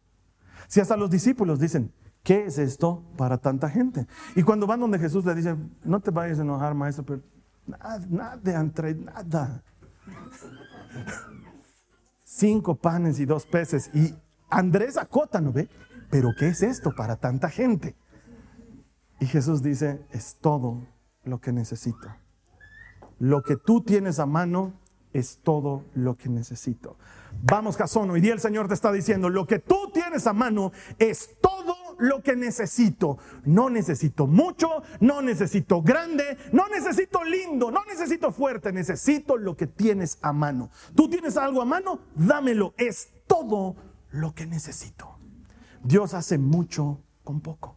Si 0.69 0.79
hasta 0.79 0.97
los 0.97 1.11
discípulos 1.11 1.59
dicen, 1.59 1.93
¿qué 2.23 2.45
es 2.47 2.59
esto 2.59 3.03
para 3.17 3.39
tanta 3.39 3.69
gente? 3.69 4.07
Y 4.37 4.45
cuando 4.45 4.65
van 4.65 4.79
donde 4.79 5.01
Jesús 5.01 5.25
le 5.25 5.35
dice, 5.35 5.57
no 5.83 5.99
te 5.99 6.13
vayas 6.13 6.39
a 6.39 6.43
enojar, 6.43 6.73
maestro, 6.77 7.05
pero 7.05 7.23
nada, 7.67 8.07
nada, 8.09 8.61
entre 8.61 8.95
nada. 8.95 9.65
Cinco 12.23 12.77
panes 12.77 13.19
y 13.19 13.25
dos 13.25 13.45
peces. 13.45 13.91
Y 13.93 14.15
Andrés 14.49 14.99
acota, 14.99 15.41
¿no 15.41 15.53
ve? 15.53 15.69
Pero 16.13 16.31
¿qué 16.39 16.47
es 16.47 16.63
esto 16.63 16.95
para 16.95 17.17
tanta 17.17 17.51
gente? 17.51 17.97
Y 19.19 19.27
Jesús 19.27 19.65
dice, 19.65 20.07
es 20.13 20.37
todo 20.37 20.87
lo 21.25 21.41
que 21.41 21.51
necesito. 21.51 22.07
Lo 23.19 23.43
que 23.43 23.57
tú 23.57 23.81
tienes 23.81 24.21
a 24.21 24.27
mano 24.27 24.86
es 25.17 25.39
todo 25.39 25.85
lo 25.95 26.17
que 26.17 26.29
necesito. 26.29 26.99
Vamos, 27.43 27.77
Jasón, 27.77 28.11
hoy 28.11 28.21
día 28.21 28.35
el 28.35 28.41
Señor 28.41 28.69
te 28.69 28.75
está 28.75 28.93
diciendo, 28.93 29.31
lo 29.31 29.47
que 29.47 29.59
tú 29.59 29.91
tienes 29.93 30.27
a 30.27 30.33
mano 30.33 30.73
es 30.99 31.31
todo 31.41 31.75
lo 31.99 32.23
que 32.23 32.37
necesito. 32.37 33.19
No 33.45 33.71
necesito 33.71 34.27
mucho, 34.27 34.83
no 35.01 35.23
necesito 35.23 35.81
grande, 35.83 36.37
no 36.53 36.69
necesito 36.69 37.25
lindo, 37.25 37.71
no 37.71 37.85
necesito 37.87 38.31
fuerte, 38.31 38.73
necesito 38.73 39.37
lo 39.37 39.57
que 39.57 39.67
tienes 39.67 40.19
a 40.21 40.33
mano. 40.33 40.71
Tú 40.95 41.09
tienes 41.09 41.37
algo 41.37 41.63
a 41.63 41.65
mano, 41.65 42.01
dámelo, 42.15 42.75
es 42.77 43.09
todo 43.27 43.77
lo 44.11 44.35
que 44.35 44.47
necesito. 44.47 45.19
Dios 45.83 46.15
hace 46.15 46.37
mucho 46.37 47.01
con 47.25 47.41
poco. 47.41 47.77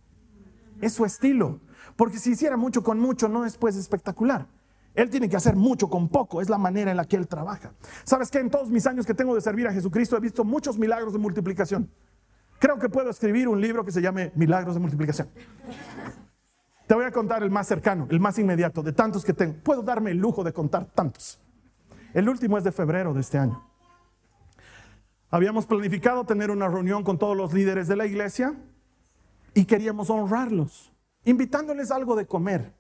Es 0.82 0.94
su 0.94 1.06
estilo, 1.06 1.62
porque 1.96 2.18
si 2.18 2.32
hiciera 2.32 2.58
mucho 2.58 2.84
con 2.84 3.00
mucho 3.00 3.28
no 3.30 3.46
es 3.46 3.58
pues 3.58 3.76
espectacular. 3.76 4.48
Él 4.96 5.10
tiene 5.10 5.30
que 5.30 5.36
hacer 5.36 5.56
mucho 5.56 5.90
con 5.90 6.10
poco, 6.10 6.42
es 6.42 6.50
la 6.50 6.58
manera 6.58 6.92
en 6.92 6.98
la 6.98 7.06
que 7.06 7.16
Él 7.16 7.28
trabaja. 7.28 7.74
¿Sabes 8.04 8.30
qué? 8.30 8.40
En 8.40 8.50
todos 8.50 8.70
mis 8.70 8.86
años 8.88 9.06
que 9.06 9.14
tengo 9.14 9.36
de 9.36 9.42
servir 9.42 9.68
a 9.68 9.74
Jesucristo 9.74 10.18
he 10.18 10.20
visto 10.20 10.44
muchos 10.44 10.78
milagros 10.78 11.14
de 11.14 11.20
multiplicación. 11.20 11.90
Creo 12.60 12.78
que 12.78 12.90
puedo 12.90 13.10
escribir 13.10 13.48
un 13.48 13.62
libro 13.62 13.86
que 13.86 13.92
se 13.92 14.02
llame 14.02 14.32
Milagros 14.36 14.76
de 14.76 14.82
Multiplicación. 14.82 15.30
Te 16.88 16.96
voy 16.96 17.06
a 17.06 17.12
contar 17.12 17.44
el 17.44 17.52
más 17.52 17.68
cercano, 17.68 18.08
el 18.10 18.20
más 18.20 18.38
inmediato, 18.40 18.82
de 18.82 18.92
tantos 18.92 19.24
que 19.24 19.34
tengo. 19.34 19.54
Puedo 19.64 19.84
darme 19.84 20.12
el 20.12 20.18
lujo 20.18 20.44
de 20.44 20.52
contar 20.52 20.86
tantos. 20.86 21.40
El 22.14 22.28
último 22.28 22.58
es 22.58 22.64
de 22.64 22.72
febrero 22.72 23.14
de 23.14 23.22
este 23.22 23.38
año. 23.38 23.64
Habíamos 25.30 25.68
planificado 25.68 26.26
tener 26.26 26.50
una 26.50 26.68
reunión 26.68 27.04
con 27.04 27.20
todos 27.20 27.38
los 27.38 27.54
líderes 27.54 27.88
de 27.88 27.96
la 27.96 28.08
iglesia 28.08 28.56
y 29.54 29.66
queríamos 29.66 30.10
honrarlos, 30.10 30.92
invitándoles 31.24 31.92
algo 31.92 32.16
de 32.16 32.26
comer. 32.26 32.74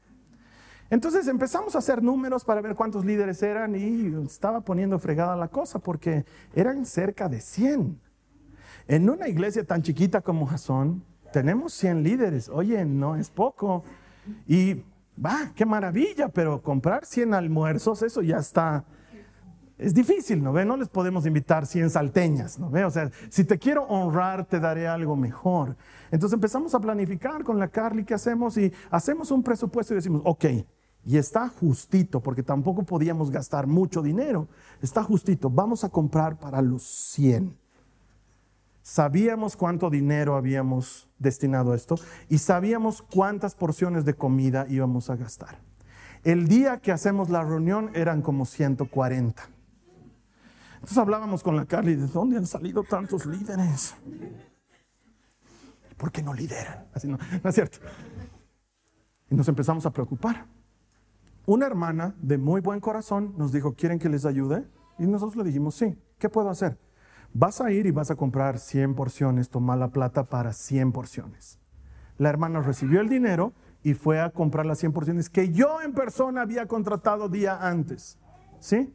Entonces 0.89 1.27
empezamos 1.27 1.75
a 1.75 1.79
hacer 1.79 2.01
números 2.01 2.43
para 2.43 2.61
ver 2.61 2.75
cuántos 2.75 3.05
líderes 3.05 3.43
eran 3.43 3.75
y 3.75 4.11
estaba 4.25 4.61
poniendo 4.61 4.97
fregada 4.97 5.35
la 5.35 5.47
cosa 5.47 5.79
porque 5.79 6.25
eran 6.55 6.85
cerca 6.85 7.29
de 7.29 7.41
100. 7.41 7.99
En 8.87 9.09
una 9.09 9.27
iglesia 9.27 9.63
tan 9.63 9.83
chiquita 9.83 10.21
como 10.21 10.47
Jason, 10.47 11.03
tenemos 11.31 11.73
100 11.73 12.01
líderes. 12.01 12.49
Oye, 12.49 12.83
no 12.85 13.15
es 13.15 13.29
poco. 13.29 13.83
Y 14.47 14.83
va, 15.23 15.51
qué 15.55 15.63
maravilla, 15.63 16.29
pero 16.29 16.61
comprar 16.63 17.05
100 17.05 17.35
almuerzos, 17.35 18.01
eso 18.01 18.23
ya 18.23 18.37
está. 18.37 18.83
Es 19.77 19.93
difícil, 19.93 20.43
¿no 20.43 20.51
ve? 20.51 20.65
No 20.65 20.75
les 20.75 20.89
podemos 20.89 21.25
invitar 21.27 21.67
100 21.67 21.91
salteñas, 21.91 22.57
¿no 22.57 22.69
ve? 22.71 22.83
O 22.83 22.89
sea, 22.89 23.11
si 23.29 23.43
te 23.43 23.59
quiero 23.59 23.83
honrar, 23.83 24.45
te 24.45 24.59
daré 24.59 24.87
algo 24.87 25.15
mejor. 25.15 25.77
Entonces 26.09 26.33
empezamos 26.33 26.73
a 26.73 26.79
planificar 26.79 27.43
con 27.43 27.59
la 27.59 27.67
Carly 27.67 28.03
qué 28.03 28.15
hacemos 28.15 28.57
y 28.57 28.73
hacemos 28.89 29.29
un 29.29 29.43
presupuesto 29.43 29.93
y 29.93 29.97
decimos, 29.97 30.21
ok, 30.25 30.45
y 31.05 31.17
está 31.17 31.47
justito, 31.49 32.19
porque 32.19 32.43
tampoco 32.43 32.83
podíamos 32.83 33.31
gastar 33.31 33.67
mucho 33.67 34.01
dinero. 34.01 34.47
Está 34.81 35.03
justito, 35.03 35.49
vamos 35.49 35.83
a 35.83 35.89
comprar 35.89 36.37
para 36.37 36.61
los 36.61 36.83
100. 36.83 37.57
Sabíamos 38.81 39.55
cuánto 39.55 39.89
dinero 39.89 40.35
habíamos 40.35 41.09
destinado 41.19 41.73
a 41.73 41.75
esto 41.75 41.95
y 42.27 42.39
sabíamos 42.39 43.01
cuántas 43.01 43.55
porciones 43.55 44.03
de 44.05 44.15
comida 44.15 44.65
íbamos 44.67 45.09
a 45.09 45.15
gastar. 45.15 45.59
El 46.23 46.47
día 46.47 46.79
que 46.79 46.91
hacemos 46.91 47.29
la 47.29 47.43
reunión 47.43 47.91
eran 47.93 48.21
como 48.21 48.45
140. 48.45 49.49
Entonces 50.75 50.97
hablábamos 50.97 51.43
con 51.43 51.55
la 51.55 51.65
Carly, 51.65 51.95
¿de 51.95 52.07
dónde 52.07 52.37
han 52.37 52.45
salido 52.45 52.83
tantos 52.83 53.25
líderes? 53.25 53.95
¿Por 55.97 56.11
qué 56.11 56.23
no 56.23 56.33
lideran? 56.33 56.87
Así 56.93 57.07
no, 57.07 57.17
no 57.43 57.49
es 57.49 57.55
cierto. 57.55 57.79
Y 59.29 59.35
nos 59.35 59.47
empezamos 59.47 59.85
a 59.85 59.91
preocupar. 59.91 60.47
Una 61.45 61.65
hermana 61.65 62.15
de 62.21 62.37
muy 62.37 62.61
buen 62.61 62.79
corazón 62.79 63.33
nos 63.37 63.51
dijo, 63.51 63.73
¿quieren 63.73 63.99
que 63.99 64.09
les 64.09 64.25
ayude? 64.25 64.67
Y 64.97 65.07
nosotros 65.07 65.35
le 65.37 65.43
dijimos, 65.43 65.75
sí, 65.75 65.97
¿qué 66.17 66.29
puedo 66.29 66.49
hacer? 66.49 66.77
Vas 67.33 67.61
a 67.61 67.71
ir 67.71 67.85
y 67.85 67.91
vas 67.91 68.11
a 68.11 68.15
comprar 68.15 68.59
100 68.59 68.95
porciones, 68.95 69.49
toma 69.49 69.75
la 69.75 69.89
plata 69.89 70.25
para 70.25 70.53
100 70.53 70.91
porciones. 70.91 71.59
La 72.17 72.29
hermana 72.29 72.61
recibió 72.61 73.01
el 73.01 73.09
dinero 73.09 73.53
y 73.83 73.93
fue 73.93 74.19
a 74.19 74.31
comprar 74.31 74.65
las 74.65 74.79
100 74.79 74.91
porciones 74.91 75.29
que 75.29 75.51
yo 75.51 75.81
en 75.81 75.93
persona 75.93 76.41
había 76.41 76.67
contratado 76.67 77.29
día 77.29 77.67
antes. 77.67 78.19
¿Sí? 78.59 78.93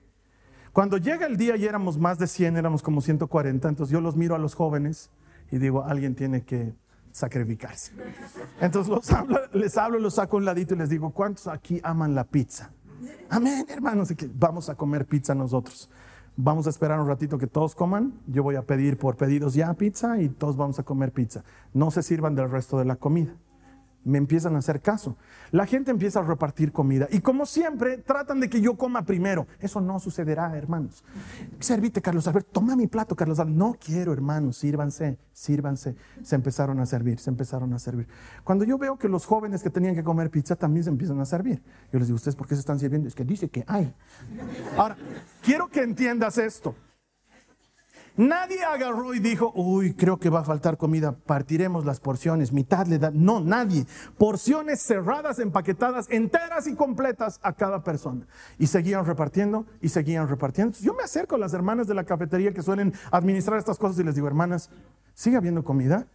Cuando 0.72 0.98
llega 0.98 1.26
el 1.26 1.36
día 1.36 1.56
y 1.56 1.64
éramos 1.64 1.98
más 1.98 2.18
de 2.18 2.26
100, 2.26 2.56
éramos 2.56 2.82
como 2.82 3.00
140, 3.00 3.68
entonces 3.68 3.92
yo 3.92 4.00
los 4.00 4.16
miro 4.16 4.34
a 4.34 4.38
los 4.38 4.54
jóvenes 4.54 5.10
y 5.50 5.58
digo, 5.58 5.84
alguien 5.84 6.14
tiene 6.14 6.44
que 6.44 6.74
sacrificarse. 7.14 7.92
Entonces 8.60 8.92
les 9.52 9.78
hablo, 9.78 10.00
los 10.00 10.14
saco 10.16 10.36
a 10.36 10.38
un 10.38 10.44
ladito 10.44 10.74
y 10.74 10.78
les 10.78 10.90
digo, 10.90 11.10
¿cuántos 11.10 11.46
aquí 11.46 11.80
aman 11.84 12.14
la 12.14 12.24
pizza? 12.24 12.72
Amén, 13.30 13.64
hermanos, 13.68 14.12
vamos 14.34 14.68
a 14.68 14.74
comer 14.74 15.06
pizza 15.06 15.32
nosotros. 15.32 15.88
Vamos 16.36 16.66
a 16.66 16.70
esperar 16.70 16.98
un 16.98 17.06
ratito 17.06 17.38
que 17.38 17.46
todos 17.46 17.76
coman. 17.76 18.14
Yo 18.26 18.42
voy 18.42 18.56
a 18.56 18.62
pedir 18.62 18.98
por 18.98 19.16
pedidos 19.16 19.54
ya 19.54 19.72
pizza 19.74 20.20
y 20.20 20.28
todos 20.28 20.56
vamos 20.56 20.80
a 20.80 20.82
comer 20.82 21.12
pizza. 21.12 21.44
No 21.72 21.92
se 21.92 22.02
sirvan 22.02 22.34
del 22.34 22.50
resto 22.50 22.78
de 22.78 22.84
la 22.84 22.96
comida 22.96 23.36
me 24.04 24.18
empiezan 24.18 24.54
a 24.54 24.58
hacer 24.58 24.80
caso. 24.80 25.16
La 25.50 25.66
gente 25.66 25.90
empieza 25.90 26.20
a 26.20 26.22
repartir 26.22 26.72
comida 26.72 27.08
y 27.10 27.20
como 27.20 27.46
siempre 27.46 27.98
tratan 27.98 28.40
de 28.40 28.48
que 28.48 28.60
yo 28.60 28.76
coma 28.76 29.04
primero. 29.04 29.46
Eso 29.60 29.80
no 29.80 29.98
sucederá, 29.98 30.56
hermanos. 30.56 31.04
Servite, 31.60 32.02
Carlos 32.02 32.26
Alberto, 32.26 32.50
toma 32.52 32.76
mi 32.76 32.86
plato, 32.86 33.16
Carlos 33.16 33.38
Alberto. 33.38 33.58
No 33.58 33.76
quiero, 33.78 34.12
hermanos, 34.12 34.56
sírvanse, 34.56 35.18
sírvanse. 35.32 35.96
Se 36.22 36.34
empezaron 36.36 36.80
a 36.80 36.86
servir, 36.86 37.18
se 37.18 37.30
empezaron 37.30 37.72
a 37.72 37.78
servir. 37.78 38.08
Cuando 38.44 38.64
yo 38.64 38.78
veo 38.78 38.98
que 38.98 39.08
los 39.08 39.26
jóvenes 39.26 39.62
que 39.62 39.70
tenían 39.70 39.94
que 39.94 40.04
comer 40.04 40.30
pizza 40.30 40.56
también 40.56 40.84
se 40.84 40.90
empiezan 40.90 41.20
a 41.20 41.24
servir, 41.24 41.62
yo 41.92 41.98
les 41.98 42.08
digo, 42.08 42.16
¿ustedes 42.16 42.36
por 42.36 42.46
qué 42.46 42.54
se 42.54 42.60
están 42.60 42.78
sirviendo? 42.78 43.08
Es 43.08 43.14
que 43.14 43.24
dice 43.24 43.48
que 43.48 43.64
hay. 43.66 43.94
Ahora, 44.76 44.96
quiero 45.42 45.68
que 45.68 45.82
entiendas 45.82 46.38
esto. 46.38 46.74
Nadie 48.16 48.62
agarró 48.62 49.12
y 49.12 49.18
dijo, 49.18 49.52
uy, 49.56 49.94
creo 49.94 50.18
que 50.18 50.30
va 50.30 50.40
a 50.40 50.44
faltar 50.44 50.76
comida, 50.76 51.16
partiremos 51.16 51.84
las 51.84 51.98
porciones, 51.98 52.52
mitad 52.52 52.86
le 52.86 52.98
da. 52.98 53.10
No, 53.12 53.40
nadie. 53.40 53.86
Porciones 54.16 54.80
cerradas, 54.82 55.40
empaquetadas, 55.40 56.06
enteras 56.10 56.68
y 56.68 56.74
completas 56.76 57.40
a 57.42 57.52
cada 57.54 57.82
persona. 57.82 58.26
Y 58.56 58.68
seguían 58.68 59.04
repartiendo 59.04 59.66
y 59.80 59.88
seguían 59.88 60.28
repartiendo. 60.28 60.76
yo 60.80 60.94
me 60.94 61.02
acerco 61.02 61.34
a 61.34 61.38
las 61.38 61.54
hermanas 61.54 61.88
de 61.88 61.94
la 61.94 62.04
cafetería 62.04 62.54
que 62.54 62.62
suelen 62.62 62.94
administrar 63.10 63.58
estas 63.58 63.78
cosas 63.78 63.98
y 63.98 64.04
les 64.04 64.14
digo, 64.14 64.28
hermanas, 64.28 64.70
¿sigue 65.14 65.36
habiendo 65.36 65.64
comida? 65.64 66.06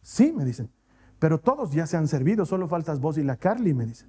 Sí, 0.00 0.32
me 0.32 0.44
dicen. 0.44 0.70
Pero 1.18 1.38
todos 1.38 1.72
ya 1.72 1.88
se 1.88 1.96
han 1.96 2.06
servido, 2.06 2.46
solo 2.46 2.68
faltas 2.68 3.00
vos 3.00 3.18
y 3.18 3.24
la 3.24 3.36
Carly, 3.36 3.74
me 3.74 3.86
dicen. 3.86 4.08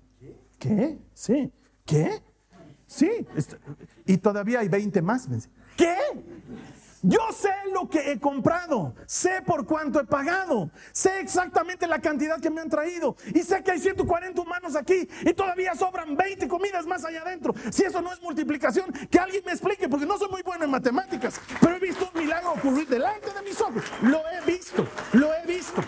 ¿Qué? 0.60 1.00
Sí. 1.16 1.52
¿Qué? 1.84 2.22
Sí. 2.86 3.10
Y 4.06 4.18
todavía 4.18 4.60
hay 4.60 4.70
20 4.70 5.02
más. 5.02 5.28
Me 5.28 5.38
dicen. 5.38 5.52
¿Qué? 5.76 5.96
Yo 7.02 7.20
sé 7.32 7.54
lo 7.74 7.88
que 7.88 8.12
he 8.12 8.20
comprado, 8.20 8.94
sé 9.06 9.42
por 9.46 9.66
cuánto 9.66 10.02
he 10.02 10.06
pagado, 10.06 10.70
sé 10.92 11.22
exactamente 11.22 11.88
la 11.88 12.00
cantidad 12.00 12.42
que 12.42 12.50
me 12.50 12.60
han 12.60 12.70
traído 12.70 13.16
y 13.34 13.40
sé 13.40 13.64
que 13.64 13.72
hay 13.72 13.80
140 13.80 14.42
humanos 14.42 14.76
aquí 14.76 15.08
y 15.22 15.34
todavía 15.34 15.76
sobran 15.76 16.18
20 16.18 16.50
comidas 16.50 16.86
más 16.86 17.06
allá 17.06 17.22
adentro. 17.22 17.54
Si 17.72 17.84
eso 17.84 18.02
no 18.02 18.12
es 18.12 18.22
multiplicación, 18.22 18.92
que 19.10 19.18
alguien 19.18 19.44
me 19.46 19.54
explique, 19.54 19.88
porque 19.88 20.06
no 20.06 20.18
soy 20.18 20.30
muy 20.30 20.42
bueno 20.42 20.66
en 20.66 20.72
matemáticas, 20.72 21.40
pero 21.62 21.78
he 21.78 21.80
visto 21.80 22.10
un 22.14 22.22
milagro 22.22 22.52
ocurrir 22.52 22.88
delante 22.90 23.32
de 23.32 23.42
mis 23.44 23.62
ojos. 23.62 23.82
Lo 24.02 24.22
he 24.28 24.46
visto, 24.46 24.86
lo 25.14 25.34
he 25.34 25.46
visto. 25.46 25.82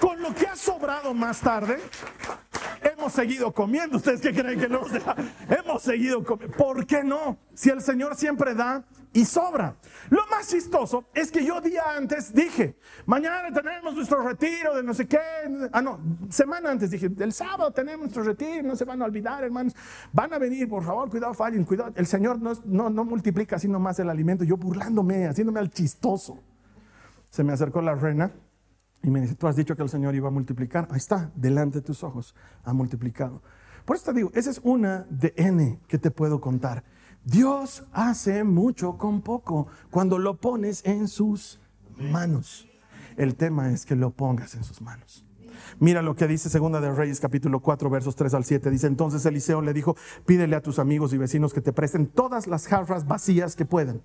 Con 0.00 0.22
lo 0.22 0.32
que 0.32 0.46
ha 0.46 0.54
sobrado 0.54 1.12
más 1.12 1.40
tarde, 1.40 1.80
hemos 2.82 3.12
seguido 3.12 3.52
comiendo. 3.52 3.96
¿Ustedes 3.96 4.20
qué 4.20 4.32
creen 4.32 4.60
que 4.60 4.68
no? 4.68 4.82
hemos 5.48 5.82
seguido 5.82 6.24
comiendo. 6.24 6.56
¿Por 6.56 6.86
qué 6.86 7.02
no? 7.02 7.38
Si 7.54 7.70
el 7.70 7.82
Señor 7.82 8.16
siempre 8.16 8.54
da 8.54 8.84
y 9.12 9.24
sobra. 9.24 9.76
Lo 10.10 10.26
más 10.30 10.48
chistoso 10.48 11.04
es 11.14 11.30
que 11.30 11.44
yo 11.44 11.60
día 11.60 11.82
antes 11.96 12.32
dije, 12.32 12.76
mañana 13.06 13.52
tenemos 13.52 13.94
nuestro 13.94 14.22
retiro 14.22 14.74
de 14.74 14.82
no 14.82 14.94
sé 14.94 15.06
qué. 15.06 15.18
Ah, 15.72 15.82
no, 15.82 16.00
semana 16.30 16.70
antes 16.70 16.90
dije, 16.90 17.10
el 17.18 17.32
sábado 17.32 17.70
tenemos 17.72 18.00
nuestro 18.00 18.22
retiro, 18.22 18.62
no 18.62 18.76
se 18.76 18.84
van 18.84 19.02
a 19.02 19.04
olvidar, 19.04 19.44
hermanos. 19.44 19.74
Van 20.12 20.32
a 20.32 20.38
venir, 20.38 20.68
por 20.68 20.84
favor, 20.84 21.10
cuidado, 21.10 21.34
fallen, 21.34 21.64
cuidado. 21.64 21.92
El 21.94 22.06
Señor 22.06 22.40
no, 22.40 22.52
no, 22.64 22.90
no 22.90 23.04
multiplica 23.04 23.58
sino 23.58 23.78
más 23.78 23.98
el 23.98 24.08
alimento. 24.08 24.44
Yo 24.44 24.56
burlándome, 24.56 25.26
haciéndome 25.26 25.60
al 25.60 25.70
chistoso. 25.70 26.42
Se 27.30 27.44
me 27.44 27.52
acercó 27.52 27.80
la 27.82 27.94
reina 27.94 28.32
y 29.02 29.10
me 29.10 29.20
dice, 29.20 29.34
tú 29.34 29.46
has 29.46 29.56
dicho 29.56 29.76
que 29.76 29.82
el 29.82 29.88
Señor 29.88 30.14
iba 30.14 30.28
a 30.28 30.30
multiplicar. 30.30 30.88
Ahí 30.90 30.98
está, 30.98 31.30
delante 31.34 31.78
de 31.78 31.82
tus 31.82 32.02
ojos, 32.04 32.34
ha 32.64 32.72
multiplicado. 32.72 33.42
Por 33.84 33.96
eso 33.96 34.06
te 34.06 34.12
digo, 34.12 34.30
esa 34.34 34.50
es 34.50 34.60
una 34.62 35.06
de 35.10 35.34
N 35.36 35.80
que 35.88 35.98
te 35.98 36.10
puedo 36.10 36.40
contar. 36.40 36.84
Dios 37.24 37.84
hace 37.92 38.42
mucho 38.42 38.98
con 38.98 39.22
poco 39.22 39.68
cuando 39.90 40.18
lo 40.18 40.40
pones 40.40 40.84
en 40.84 41.06
sus 41.06 41.60
manos. 41.96 42.66
El 43.16 43.36
tema 43.36 43.70
es 43.70 43.86
que 43.86 43.94
lo 43.94 44.10
pongas 44.10 44.54
en 44.54 44.64
sus 44.64 44.80
manos. 44.80 45.24
Mira 45.78 46.02
lo 46.02 46.16
que 46.16 46.26
dice 46.26 46.50
Segunda 46.50 46.80
de 46.80 46.92
Reyes 46.92 47.20
capítulo 47.20 47.60
4 47.60 47.90
versos 47.90 48.16
3 48.16 48.34
al 48.34 48.44
7. 48.44 48.70
Dice 48.70 48.88
entonces 48.88 49.24
Eliseo 49.24 49.62
le 49.62 49.72
dijo, 49.72 49.96
pídele 50.26 50.56
a 50.56 50.62
tus 50.62 50.78
amigos 50.78 51.12
y 51.12 51.18
vecinos 51.18 51.52
que 51.52 51.60
te 51.60 51.72
presten 51.72 52.08
todas 52.08 52.46
las 52.48 52.66
jarras 52.66 53.06
vacías 53.06 53.54
que 53.54 53.66
puedan 53.66 54.02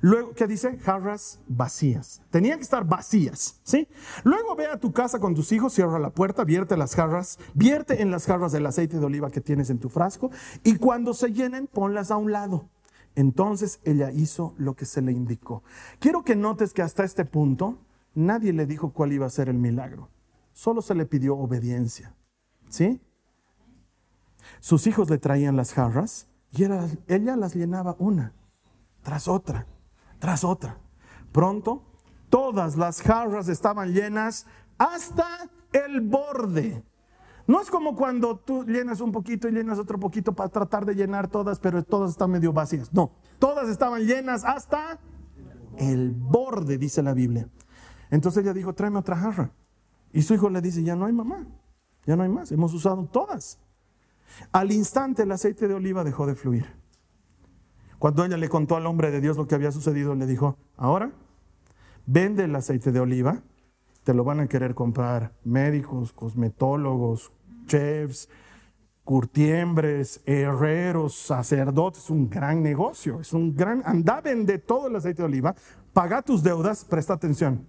Luego, 0.00 0.32
¿qué 0.34 0.46
dice? 0.46 0.78
Jarras 0.78 1.40
vacías. 1.46 2.22
Tenían 2.30 2.58
que 2.58 2.64
estar 2.64 2.84
vacías, 2.84 3.60
¿sí? 3.62 3.88
Luego 4.24 4.54
ve 4.56 4.66
a 4.66 4.78
tu 4.78 4.92
casa 4.92 5.18
con 5.18 5.34
tus 5.34 5.52
hijos, 5.52 5.72
cierra 5.72 5.98
la 5.98 6.10
puerta, 6.10 6.44
vierte 6.44 6.76
las 6.76 6.94
jarras, 6.94 7.38
vierte 7.54 8.02
en 8.02 8.10
las 8.10 8.26
jarras 8.26 8.52
del 8.52 8.66
aceite 8.66 8.98
de 8.98 9.06
oliva 9.06 9.30
que 9.30 9.40
tienes 9.40 9.70
en 9.70 9.78
tu 9.78 9.88
frasco 9.88 10.30
y 10.64 10.76
cuando 10.76 11.14
se 11.14 11.32
llenen, 11.32 11.66
ponlas 11.66 12.10
a 12.10 12.16
un 12.16 12.32
lado. 12.32 12.68
Entonces 13.14 13.80
ella 13.84 14.10
hizo 14.10 14.54
lo 14.58 14.74
que 14.74 14.84
se 14.84 15.00
le 15.00 15.12
indicó. 15.12 15.62
Quiero 15.98 16.22
que 16.22 16.36
notes 16.36 16.72
que 16.72 16.82
hasta 16.82 17.04
este 17.04 17.24
punto 17.24 17.78
nadie 18.14 18.52
le 18.52 18.66
dijo 18.66 18.92
cuál 18.92 19.12
iba 19.12 19.26
a 19.26 19.30
ser 19.30 19.48
el 19.48 19.56
milagro. 19.56 20.10
Solo 20.52 20.82
se 20.82 20.94
le 20.94 21.06
pidió 21.06 21.36
obediencia, 21.36 22.14
¿sí? 22.68 23.00
Sus 24.60 24.86
hijos 24.86 25.10
le 25.10 25.18
traían 25.18 25.56
las 25.56 25.72
jarras 25.72 26.28
y 26.52 26.64
ella 26.64 27.36
las 27.36 27.54
llenaba 27.54 27.96
una 27.98 28.32
tras 29.02 29.28
otra, 29.28 29.66
tras 30.18 30.44
otra. 30.44 30.78
Pronto, 31.32 31.82
todas 32.28 32.76
las 32.76 33.02
jarras 33.02 33.48
estaban 33.48 33.92
llenas 33.92 34.46
hasta 34.78 35.26
el 35.72 36.00
borde. 36.00 36.82
No 37.46 37.60
es 37.60 37.70
como 37.70 37.94
cuando 37.94 38.38
tú 38.38 38.64
llenas 38.64 39.00
un 39.00 39.12
poquito 39.12 39.48
y 39.48 39.52
llenas 39.52 39.78
otro 39.78 40.00
poquito 40.00 40.32
para 40.32 40.48
tratar 40.48 40.84
de 40.84 40.94
llenar 40.94 41.28
todas, 41.28 41.60
pero 41.60 41.82
todas 41.84 42.10
están 42.10 42.30
medio 42.30 42.52
vacías. 42.52 42.92
No, 42.92 43.12
todas 43.38 43.68
estaban 43.68 44.02
llenas 44.02 44.44
hasta 44.44 44.98
el 45.78 46.12
borde, 46.12 46.76
dice 46.76 47.02
la 47.02 47.14
Biblia. 47.14 47.48
Entonces 48.10 48.42
ella 48.42 48.52
dijo, 48.52 48.74
tráeme 48.74 48.98
otra 48.98 49.16
jarra. 49.16 49.52
Y 50.12 50.22
su 50.22 50.34
hijo 50.34 50.50
le 50.50 50.60
dice, 50.60 50.82
ya 50.82 50.96
no 50.96 51.06
hay 51.06 51.12
mamá, 51.12 51.46
ya 52.04 52.16
no 52.16 52.22
hay 52.22 52.28
más, 52.28 52.50
hemos 52.50 52.72
usado 52.74 53.04
todas. 53.06 53.60
Al 54.50 54.72
instante 54.72 55.22
el 55.22 55.30
aceite 55.30 55.68
de 55.68 55.74
oliva 55.74 56.02
dejó 56.02 56.26
de 56.26 56.34
fluir. 56.34 56.66
Cuando 57.98 58.24
ella 58.24 58.36
le 58.36 58.48
contó 58.48 58.76
al 58.76 58.86
hombre 58.86 59.10
de 59.10 59.20
Dios 59.20 59.36
lo 59.36 59.46
que 59.46 59.54
había 59.54 59.72
sucedido, 59.72 60.14
le 60.14 60.26
dijo, 60.26 60.58
ahora 60.76 61.12
vende 62.06 62.44
el 62.44 62.54
aceite 62.54 62.92
de 62.92 63.00
oliva, 63.00 63.42
te 64.04 64.14
lo 64.14 64.24
van 64.24 64.40
a 64.40 64.46
querer 64.46 64.74
comprar 64.74 65.32
médicos, 65.44 66.12
cosmetólogos, 66.12 67.32
chefs, 67.66 68.28
curtiembres, 69.04 70.20
herreros, 70.26 71.14
sacerdotes, 71.14 72.04
es 72.04 72.10
un 72.10 72.28
gran 72.28 72.62
negocio, 72.62 73.20
es 73.20 73.32
un 73.32 73.54
gran, 73.54 73.82
anda, 73.84 74.20
vende 74.20 74.58
todo 74.58 74.88
el 74.88 74.96
aceite 74.96 75.22
de 75.22 75.26
oliva, 75.26 75.54
paga 75.92 76.22
tus 76.22 76.42
deudas, 76.42 76.84
presta 76.84 77.14
atención. 77.14 77.68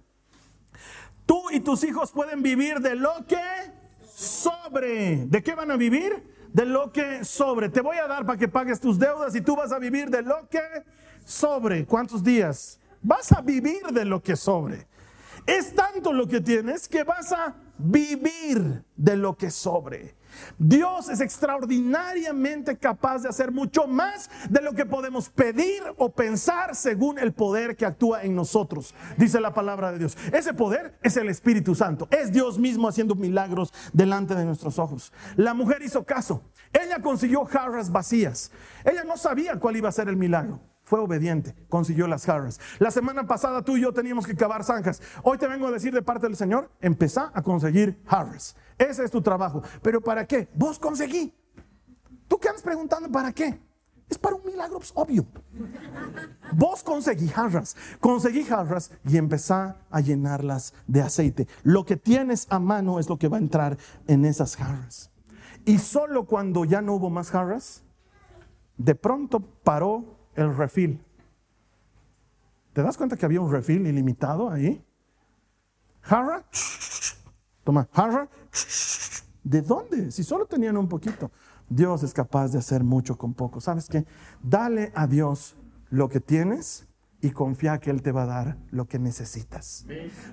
Tú 1.26 1.42
y 1.52 1.60
tus 1.60 1.84
hijos 1.84 2.12
pueden 2.12 2.42
vivir 2.42 2.80
de 2.80 2.94
lo 2.94 3.10
que 3.26 3.36
sobre. 4.06 5.26
¿De 5.26 5.42
qué 5.42 5.54
van 5.54 5.70
a 5.70 5.76
vivir? 5.76 6.37
De 6.52 6.64
lo 6.64 6.92
que 6.92 7.24
sobre. 7.24 7.68
Te 7.68 7.80
voy 7.80 7.96
a 7.98 8.06
dar 8.06 8.24
para 8.26 8.38
que 8.38 8.48
pagues 8.48 8.80
tus 8.80 8.98
deudas 8.98 9.34
y 9.34 9.40
tú 9.40 9.56
vas 9.56 9.72
a 9.72 9.78
vivir 9.78 10.10
de 10.10 10.22
lo 10.22 10.48
que 10.48 10.60
sobre. 11.24 11.84
¿Cuántos 11.86 12.22
días? 12.22 12.80
Vas 13.02 13.32
a 13.32 13.40
vivir 13.40 13.82
de 13.92 14.04
lo 14.04 14.22
que 14.22 14.36
sobre. 14.36 14.86
Es 15.46 15.74
tanto 15.74 16.12
lo 16.12 16.26
que 16.26 16.40
tienes 16.40 16.88
que 16.88 17.04
vas 17.04 17.32
a 17.32 17.54
vivir 17.78 18.84
de 18.96 19.16
lo 19.16 19.36
que 19.36 19.50
sobre. 19.50 20.17
Dios 20.58 21.08
es 21.08 21.20
extraordinariamente 21.20 22.76
capaz 22.76 23.22
de 23.22 23.28
hacer 23.28 23.52
mucho 23.52 23.86
más 23.86 24.30
de 24.48 24.60
lo 24.60 24.74
que 24.74 24.86
podemos 24.86 25.28
pedir 25.28 25.82
o 25.96 26.10
pensar 26.12 26.74
según 26.74 27.18
el 27.18 27.32
poder 27.32 27.76
que 27.76 27.86
actúa 27.86 28.22
en 28.22 28.34
nosotros, 28.34 28.94
dice 29.16 29.40
la 29.40 29.54
palabra 29.54 29.92
de 29.92 29.98
Dios. 29.98 30.16
Ese 30.32 30.54
poder 30.54 30.98
es 31.02 31.16
el 31.16 31.28
Espíritu 31.28 31.74
Santo, 31.74 32.08
es 32.10 32.32
Dios 32.32 32.58
mismo 32.58 32.88
haciendo 32.88 33.14
milagros 33.14 33.72
delante 33.92 34.34
de 34.34 34.44
nuestros 34.44 34.78
ojos. 34.78 35.12
La 35.36 35.54
mujer 35.54 35.82
hizo 35.82 36.04
caso, 36.04 36.42
ella 36.72 37.00
consiguió 37.00 37.44
jarras 37.44 37.90
vacías, 37.90 38.50
ella 38.84 39.04
no 39.04 39.16
sabía 39.16 39.58
cuál 39.58 39.76
iba 39.76 39.88
a 39.88 39.92
ser 39.92 40.08
el 40.08 40.16
milagro. 40.16 40.60
Fue 40.88 41.00
obediente, 41.00 41.54
consiguió 41.68 42.06
las 42.06 42.24
jarras. 42.24 42.58
La 42.78 42.90
semana 42.90 43.26
pasada 43.26 43.60
tú 43.60 43.76
y 43.76 43.82
yo 43.82 43.92
teníamos 43.92 44.26
que 44.26 44.34
cavar 44.34 44.64
zanjas. 44.64 45.02
Hoy 45.22 45.36
te 45.36 45.46
vengo 45.46 45.66
a 45.66 45.70
decir 45.70 45.92
de 45.92 46.00
parte 46.00 46.26
del 46.26 46.34
Señor, 46.34 46.70
empezá 46.80 47.30
a 47.34 47.42
conseguir 47.42 48.02
jarras. 48.06 48.56
Ese 48.78 49.04
es 49.04 49.10
tu 49.10 49.20
trabajo. 49.20 49.62
¿Pero 49.82 50.00
para 50.00 50.26
qué? 50.26 50.48
Vos 50.54 50.78
conseguí. 50.78 51.34
¿Tú 52.26 52.38
qué 52.38 52.48
andas 52.48 52.62
preguntando 52.62 53.12
para 53.12 53.32
qué? 53.32 53.60
Es 54.08 54.16
para 54.16 54.36
un 54.36 54.46
milagro 54.46 54.78
pues, 54.78 54.90
obvio. 54.94 55.26
Vos 56.52 56.82
conseguí 56.82 57.28
jarras, 57.28 57.76
conseguí 58.00 58.42
jarras 58.42 58.90
y 59.04 59.18
empezá 59.18 59.76
a 59.90 60.00
llenarlas 60.00 60.72
de 60.86 61.02
aceite. 61.02 61.48
Lo 61.64 61.84
que 61.84 61.98
tienes 61.98 62.46
a 62.48 62.58
mano 62.60 62.98
es 62.98 63.10
lo 63.10 63.18
que 63.18 63.28
va 63.28 63.36
a 63.36 63.40
entrar 63.40 63.76
en 64.06 64.24
esas 64.24 64.56
jarras. 64.56 65.10
Y 65.66 65.80
solo 65.80 66.24
cuando 66.24 66.64
ya 66.64 66.80
no 66.80 66.94
hubo 66.94 67.10
más 67.10 67.30
jarras, 67.30 67.82
de 68.78 68.94
pronto 68.94 69.40
paró 69.40 70.17
el 70.34 70.56
refil. 70.56 71.00
¿Te 72.72 72.82
das 72.82 72.96
cuenta 72.96 73.16
que 73.16 73.26
había 73.26 73.40
un 73.40 73.50
refil 73.50 73.86
ilimitado 73.86 74.50
ahí? 74.50 74.84
Jarra, 76.00 76.44
toma, 77.64 77.88
jarra, 77.92 78.28
¿de 79.42 79.62
dónde? 79.62 80.10
Si 80.10 80.22
solo 80.22 80.46
tenían 80.46 80.76
un 80.76 80.88
poquito. 80.88 81.30
Dios 81.68 82.02
es 82.02 82.14
capaz 82.14 82.48
de 82.48 82.58
hacer 82.58 82.82
mucho 82.82 83.18
con 83.18 83.34
poco. 83.34 83.60
¿Sabes 83.60 83.88
qué? 83.88 84.06
Dale 84.42 84.92
a 84.94 85.06
Dios 85.06 85.56
lo 85.90 86.08
que 86.08 86.20
tienes 86.20 86.86
y 87.20 87.30
confía 87.30 87.78
que 87.78 87.90
Él 87.90 88.02
te 88.02 88.12
va 88.12 88.22
a 88.22 88.26
dar 88.26 88.58
lo 88.70 88.86
que 88.86 88.98
necesitas. 88.98 89.84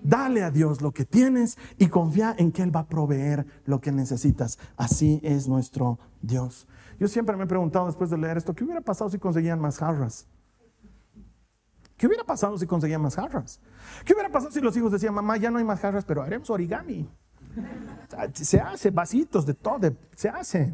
Dale 0.03 0.43
a 0.43 0.51
Dios 0.51 0.81
lo 0.81 0.91
que 0.91 1.05
tienes 1.05 1.57
y 1.77 1.87
confía 1.87 2.35
en 2.37 2.51
que 2.51 2.61
Él 2.61 2.75
va 2.75 2.81
a 2.81 2.87
proveer 2.87 3.45
lo 3.65 3.81
que 3.81 3.91
necesitas. 3.91 4.59
Así 4.77 5.19
es 5.23 5.47
nuestro 5.47 5.99
Dios. 6.21 6.67
Yo 6.99 7.07
siempre 7.07 7.35
me 7.35 7.43
he 7.43 7.47
preguntado 7.47 7.87
después 7.87 8.09
de 8.09 8.17
leer 8.17 8.37
esto, 8.37 8.53
¿qué 8.53 8.63
hubiera 8.63 8.81
pasado 8.81 9.09
si 9.09 9.19
conseguían 9.19 9.59
más 9.59 9.77
jarras? 9.77 10.27
¿Qué 11.97 12.07
hubiera 12.07 12.23
pasado 12.23 12.57
si 12.57 12.67
conseguían 12.67 13.01
más 13.01 13.15
jarras? 13.15 13.59
¿Qué 14.03 14.13
hubiera 14.13 14.29
pasado 14.29 14.51
si 14.51 14.59
los 14.59 14.75
hijos 14.75 14.91
decían, 14.91 15.13
mamá, 15.13 15.37
ya 15.37 15.49
no 15.49 15.59
hay 15.59 15.63
más 15.63 15.79
jarras, 15.79 16.03
pero 16.05 16.21
haremos 16.21 16.49
origami? 16.49 17.07
Se 18.33 18.59
hace, 18.59 18.91
vasitos 18.91 19.45
de 19.45 19.53
todo, 19.53 19.93
se 20.15 20.29
hace. 20.29 20.73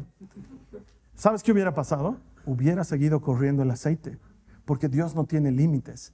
¿Sabes 1.14 1.42
qué 1.42 1.52
hubiera 1.52 1.72
pasado? 1.72 2.16
Hubiera 2.44 2.82
seguido 2.82 3.20
corriendo 3.20 3.62
el 3.62 3.70
aceite, 3.70 4.18
porque 4.64 4.88
Dios 4.88 5.14
no 5.14 5.24
tiene 5.24 5.52
límites. 5.52 6.12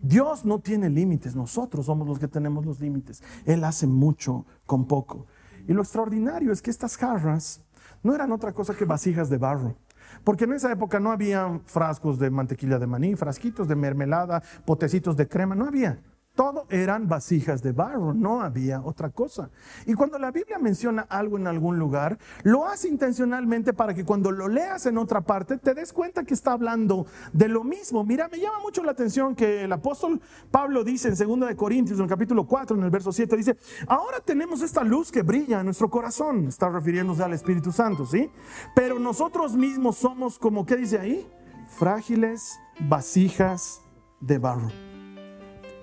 Dios 0.00 0.44
no 0.44 0.60
tiene 0.60 0.88
límites, 0.88 1.34
nosotros 1.34 1.86
somos 1.86 2.06
los 2.06 2.18
que 2.18 2.28
tenemos 2.28 2.64
los 2.64 2.80
límites. 2.80 3.22
Él 3.44 3.64
hace 3.64 3.86
mucho 3.86 4.46
con 4.64 4.86
poco. 4.86 5.26
Y 5.66 5.72
lo 5.72 5.82
extraordinario 5.82 6.52
es 6.52 6.62
que 6.62 6.70
estas 6.70 6.96
jarras 6.96 7.60
no 8.02 8.14
eran 8.14 8.32
otra 8.32 8.52
cosa 8.52 8.74
que 8.74 8.84
vasijas 8.84 9.28
de 9.30 9.38
barro. 9.38 9.76
Porque 10.24 10.44
en 10.44 10.52
esa 10.52 10.70
época 10.72 11.00
no 11.00 11.12
había 11.12 11.60
frascos 11.64 12.18
de 12.18 12.30
mantequilla 12.30 12.78
de 12.78 12.86
maní, 12.86 13.16
frasquitos 13.16 13.68
de 13.68 13.76
mermelada, 13.76 14.42
potecitos 14.64 15.16
de 15.16 15.28
crema, 15.28 15.54
no 15.54 15.66
había. 15.66 15.98
Todo 16.34 16.66
eran 16.70 17.08
vasijas 17.08 17.62
de 17.62 17.72
barro, 17.72 18.14
no 18.14 18.40
había 18.40 18.80
otra 18.80 19.10
cosa. 19.10 19.50
Y 19.84 19.94
cuando 19.94 20.18
la 20.18 20.30
Biblia 20.30 20.58
menciona 20.58 21.02
algo 21.02 21.36
en 21.36 21.46
algún 21.46 21.78
lugar, 21.78 22.18
lo 22.44 22.66
hace 22.66 22.88
intencionalmente 22.88 23.72
para 23.72 23.94
que 23.94 24.04
cuando 24.04 24.30
lo 24.30 24.48
leas 24.48 24.86
en 24.86 24.96
otra 24.96 25.22
parte 25.22 25.58
te 25.58 25.74
des 25.74 25.92
cuenta 25.92 26.24
que 26.24 26.34
está 26.34 26.52
hablando 26.52 27.06
de 27.32 27.48
lo 27.48 27.64
mismo. 27.64 28.04
Mira, 28.04 28.28
me 28.28 28.38
llama 28.38 28.60
mucho 28.60 28.82
la 28.84 28.92
atención 28.92 29.34
que 29.34 29.64
el 29.64 29.72
apóstol 29.72 30.20
Pablo 30.50 30.84
dice 30.84 31.08
en 31.08 31.16
2 31.16 31.48
de 31.48 31.56
Corintios, 31.56 31.98
en 31.98 32.04
el 32.04 32.10
capítulo 32.10 32.46
4, 32.46 32.76
en 32.76 32.84
el 32.84 32.90
verso 32.90 33.12
7, 33.12 33.36
dice, 33.36 33.56
ahora 33.88 34.20
tenemos 34.20 34.62
esta 34.62 34.84
luz 34.84 35.10
que 35.10 35.22
brilla 35.22 35.60
en 35.60 35.66
nuestro 35.66 35.90
corazón, 35.90 36.46
está 36.46 36.68
refiriéndose 36.68 37.22
al 37.22 37.32
Espíritu 37.32 37.72
Santo, 37.72 38.06
¿sí? 38.06 38.30
Pero 38.74 38.98
nosotros 38.98 39.56
mismos 39.56 39.98
somos 39.98 40.38
como, 40.38 40.64
¿qué 40.64 40.76
dice 40.76 40.98
ahí? 40.98 41.28
Frágiles 41.68 42.58
vasijas 42.88 43.82
de 44.20 44.38
barro 44.38 44.89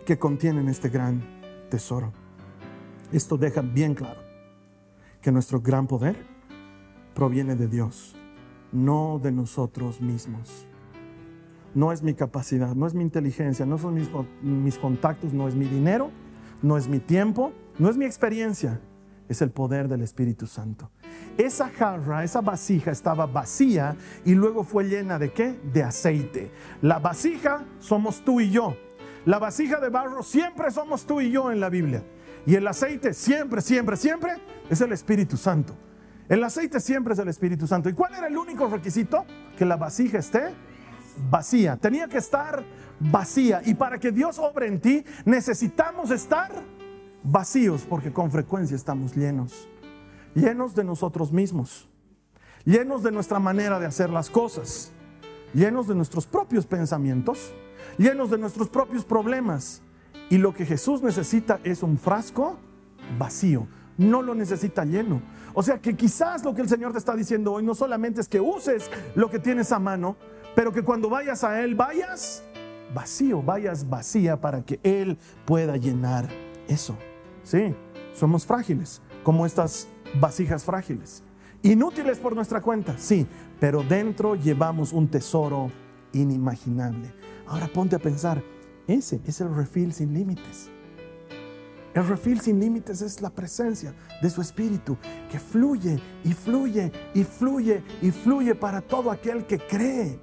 que 0.07 0.17
contienen 0.17 0.69
este 0.69 0.87
gran 0.87 1.21
tesoro. 1.69 2.13
Esto 3.11 3.37
deja 3.37 3.59
bien 3.59 3.93
claro 3.93 4.21
que 5.21 5.33
nuestro 5.33 5.59
gran 5.59 5.85
poder 5.85 6.15
proviene 7.13 7.57
de 7.57 7.67
Dios, 7.67 8.15
no 8.71 9.19
de 9.21 9.33
nosotros 9.33 9.99
mismos. 9.99 10.65
No 11.75 11.91
es 11.91 12.03
mi 12.03 12.13
capacidad, 12.13 12.73
no 12.73 12.87
es 12.87 12.93
mi 12.93 13.03
inteligencia, 13.03 13.65
no 13.65 13.77
son 13.77 13.95
mis, 13.95 14.07
mis 14.41 14.77
contactos, 14.77 15.33
no 15.33 15.49
es 15.49 15.55
mi 15.55 15.65
dinero, 15.65 16.09
no 16.61 16.77
es 16.77 16.87
mi 16.87 16.99
tiempo, 16.99 17.51
no 17.77 17.89
es 17.89 17.97
mi 17.97 18.05
experiencia, 18.05 18.79
es 19.27 19.41
el 19.41 19.51
poder 19.51 19.89
del 19.89 20.03
Espíritu 20.03 20.47
Santo. 20.47 20.89
Esa 21.37 21.67
jarra, 21.67 22.23
esa 22.23 22.39
vasija 22.39 22.91
estaba 22.91 23.25
vacía 23.25 23.97
y 24.23 24.35
luego 24.35 24.63
fue 24.63 24.85
llena 24.85 25.19
de 25.19 25.33
qué? 25.33 25.59
De 25.73 25.83
aceite. 25.83 26.49
La 26.81 26.97
vasija 26.97 27.65
somos 27.79 28.21
tú 28.23 28.39
y 28.39 28.51
yo. 28.51 28.86
La 29.27 29.39
vasija 29.39 29.81
de 29.81 29.89
barro 29.89 30.23
siempre 30.23 30.71
somos 30.71 31.05
tú 31.05 31.19
y 31.19 31.29
yo 31.29 31.51
en 31.51 31.59
la 31.59 31.69
Biblia. 31.69 32.01
Y 32.45 32.55
el 32.55 32.65
aceite 32.65 33.13
siempre, 33.13 33.59
siempre, 33.59 33.97
siempre 33.97 34.31
es 34.69 34.79
el 34.79 34.93
Espíritu 34.93 35.35
Santo. 35.35 35.75
El 36.29 36.41
aceite 36.45 36.79
siempre 36.79 37.13
es 37.13 37.19
el 37.19 37.27
Espíritu 37.27 37.67
Santo. 37.67 37.89
¿Y 37.89 37.93
cuál 37.93 38.13
era 38.13 38.27
el 38.27 38.37
único 38.37 38.69
requisito? 38.69 39.25
Que 39.57 39.65
la 39.65 39.75
vasija 39.75 40.19
esté 40.19 40.53
vacía. 41.29 41.75
Tenía 41.75 42.07
que 42.07 42.19
estar 42.19 42.63
vacía. 43.01 43.61
Y 43.65 43.73
para 43.73 43.99
que 43.99 44.13
Dios 44.13 44.39
obre 44.39 44.67
en 44.67 44.79
ti, 44.79 45.03
necesitamos 45.25 46.09
estar 46.11 46.49
vacíos 47.21 47.85
porque 47.89 48.13
con 48.13 48.31
frecuencia 48.31 48.77
estamos 48.77 49.13
llenos. 49.13 49.67
Llenos 50.35 50.73
de 50.73 50.85
nosotros 50.85 51.33
mismos. 51.33 51.85
Llenos 52.63 53.03
de 53.03 53.11
nuestra 53.11 53.39
manera 53.39 53.77
de 53.77 53.87
hacer 53.87 54.09
las 54.09 54.29
cosas. 54.29 54.93
Llenos 55.53 55.85
de 55.85 55.95
nuestros 55.95 56.25
propios 56.25 56.65
pensamientos 56.65 57.51
llenos 57.97 58.29
de 58.29 58.37
nuestros 58.37 58.69
propios 58.69 59.03
problemas. 59.03 59.81
Y 60.29 60.37
lo 60.37 60.53
que 60.53 60.65
Jesús 60.65 61.01
necesita 61.01 61.59
es 61.63 61.83
un 61.83 61.97
frasco 61.97 62.57
vacío, 63.17 63.67
no 63.97 64.21
lo 64.21 64.35
necesita 64.35 64.83
lleno. 64.83 65.21
O 65.53 65.63
sea 65.63 65.79
que 65.79 65.95
quizás 65.95 66.43
lo 66.43 66.53
que 66.53 66.61
el 66.61 66.69
Señor 66.69 66.91
te 66.91 66.97
está 66.97 67.15
diciendo 67.15 67.53
hoy 67.53 67.63
no 67.63 67.73
solamente 67.73 68.21
es 68.21 68.27
que 68.27 68.39
uses 68.39 68.89
lo 69.15 69.29
que 69.29 69.39
tienes 69.39 69.71
a 69.71 69.79
mano, 69.79 70.17
pero 70.55 70.71
que 70.71 70.83
cuando 70.83 71.09
vayas 71.09 71.43
a 71.43 71.61
Él 71.63 71.75
vayas 71.75 72.43
vacío, 72.93 73.41
vayas 73.41 73.89
vacía 73.89 74.39
para 74.39 74.63
que 74.63 74.79
Él 74.83 75.17
pueda 75.45 75.77
llenar 75.77 76.27
eso. 76.67 76.97
Sí, 77.43 77.73
somos 78.13 78.45
frágiles, 78.45 79.01
como 79.23 79.45
estas 79.45 79.87
vasijas 80.19 80.63
frágiles. 80.63 81.23
Inútiles 81.63 82.19
por 82.19 82.35
nuestra 82.35 82.61
cuenta, 82.61 82.97
sí, 82.97 83.25
pero 83.59 83.81
dentro 83.83 84.35
llevamos 84.35 84.93
un 84.93 85.07
tesoro 85.07 85.71
inimaginable. 86.13 87.13
Ahora 87.47 87.67
ponte 87.67 87.95
a 87.95 87.99
pensar, 87.99 88.43
ese 88.87 89.21
es 89.25 89.41
el 89.41 89.53
refil 89.55 89.93
sin 89.93 90.13
límites. 90.13 90.69
El 91.93 92.07
refil 92.07 92.39
sin 92.41 92.59
límites 92.59 93.01
es 93.01 93.21
la 93.21 93.29
presencia 93.29 93.95
de 94.21 94.29
su 94.29 94.41
Espíritu 94.41 94.97
que 95.31 95.39
fluye 95.39 95.99
y 96.23 96.33
fluye 96.33 96.91
y 97.15 97.23
fluye 97.23 97.83
y 98.01 98.11
fluye 98.11 98.53
para 98.53 98.81
todo 98.81 99.09
aquel 99.09 99.47
que 99.47 99.57
cree. 99.57 100.19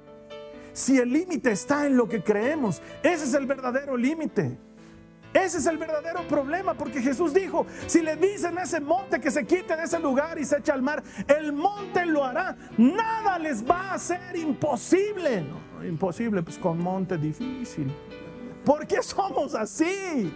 Si 0.71 0.97
el 0.97 1.11
límite 1.11 1.51
está 1.51 1.85
en 1.85 1.97
lo 1.97 2.07
que 2.07 2.23
creemos, 2.23 2.81
ese 3.03 3.25
es 3.25 3.33
el 3.33 3.45
verdadero 3.45 3.97
límite. 3.97 4.57
Ese 5.33 5.57
es 5.57 5.65
el 5.65 5.77
verdadero 5.77 6.25
problema, 6.29 6.75
porque 6.75 7.01
Jesús 7.01 7.33
dijo, 7.33 7.65
si 7.87 8.01
le 8.01 8.15
dicen 8.15 8.57
a 8.57 8.63
ese 8.63 8.79
monte 8.79 9.19
que 9.19 9.29
se 9.29 9.45
quite 9.45 9.75
de 9.75 9.83
ese 9.83 9.99
lugar 9.99 10.39
y 10.39 10.45
se 10.45 10.59
eche 10.59 10.71
al 10.71 10.81
mar, 10.81 11.03
el 11.27 11.51
monte 11.51 12.05
lo 12.05 12.23
hará. 12.23 12.55
Nada 12.77 13.37
les 13.37 13.69
va 13.69 13.93
a 13.93 13.99
ser 13.99 14.37
imposible. 14.37 15.45
Imposible, 15.87 16.43
pues 16.43 16.57
con 16.57 16.81
monte 16.81 17.17
difícil. 17.17 17.91
¿Por 18.63 18.87
qué 18.87 19.01
somos 19.01 19.55
así? 19.55 20.31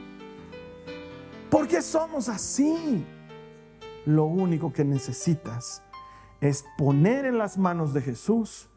¿Por 1.50 1.68
qué 1.68 1.82
somos 1.82 2.30
así? 2.30 3.06
Lo 4.06 4.26
único 4.26 4.72
que 4.72 4.86
necesitas 4.86 5.84
es 6.42 6.66
poner 6.78 7.26
en 7.26 7.38
las 7.38 7.58
manos 7.58 7.94
de 7.94 8.02
Jesús 8.02 8.68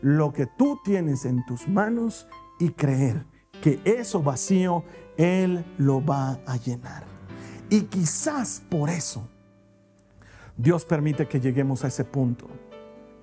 lo 0.00 0.32
que 0.32 0.46
tú 0.46 0.80
tienes 0.82 1.24
en 1.24 1.44
tus 1.46 1.68
manos 1.68 2.26
y 2.58 2.70
creer 2.70 3.24
que 3.60 3.80
eso 3.84 4.22
vacío 4.22 4.84
Él 5.16 5.64
lo 5.78 6.04
va 6.04 6.40
a 6.46 6.56
llenar. 6.56 7.04
Y 7.70 7.82
quizás 7.82 8.62
por 8.68 8.90
eso 8.90 9.28
Dios 10.56 10.84
permite 10.84 11.26
que 11.26 11.40
lleguemos 11.40 11.84
a 11.84 11.88
ese 11.88 12.04
punto 12.04 12.48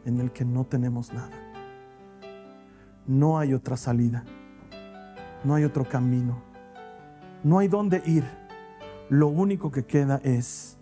en 0.05 0.19
el 0.19 0.31
que 0.31 0.45
no 0.45 0.65
tenemos 0.65 1.13
nada. 1.13 1.48
No 3.09 3.39
hay 3.39 3.55
otra 3.55 3.75
salida. 3.75 4.23
No 5.43 5.55
hay 5.55 5.63
otro 5.63 5.83
camino. 5.83 6.43
No 7.43 7.57
hay 7.57 7.67
dónde 7.67 8.03
ir. 8.05 8.23
Lo 9.09 9.29
único 9.29 9.71
que 9.71 9.83
queda 9.83 10.21
es 10.23 10.77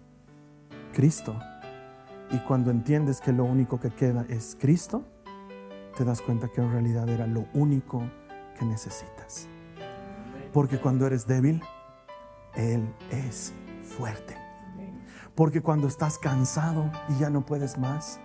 Cristo. 0.92 1.40
Y 2.30 2.40
cuando 2.40 2.70
entiendes 2.70 3.22
que 3.22 3.32
lo 3.32 3.46
único 3.46 3.80
que 3.80 3.92
queda 3.92 4.26
es 4.28 4.58
Cristo, 4.60 5.06
te 5.98 6.04
das 6.04 6.22
cuenta 6.22 6.50
que 6.50 6.60
en 6.60 6.70
realidad 6.70 7.08
era 7.08 7.28
lo 7.28 7.46
único 7.54 8.04
que 8.60 8.66
necesitas. 8.66 9.48
Porque 10.52 10.80
cuando 10.80 11.08
eres 11.08 11.28
débil, 11.28 11.64
Él 12.56 12.94
es 13.10 13.54
fuerte. 13.84 14.36
Porque 15.34 15.62
cuando 15.62 15.88
estás 15.88 16.18
cansado 16.18 16.92
y 17.08 17.20
ya 17.20 17.30
no 17.30 17.46
puedes 17.46 17.78
más, 17.78 18.20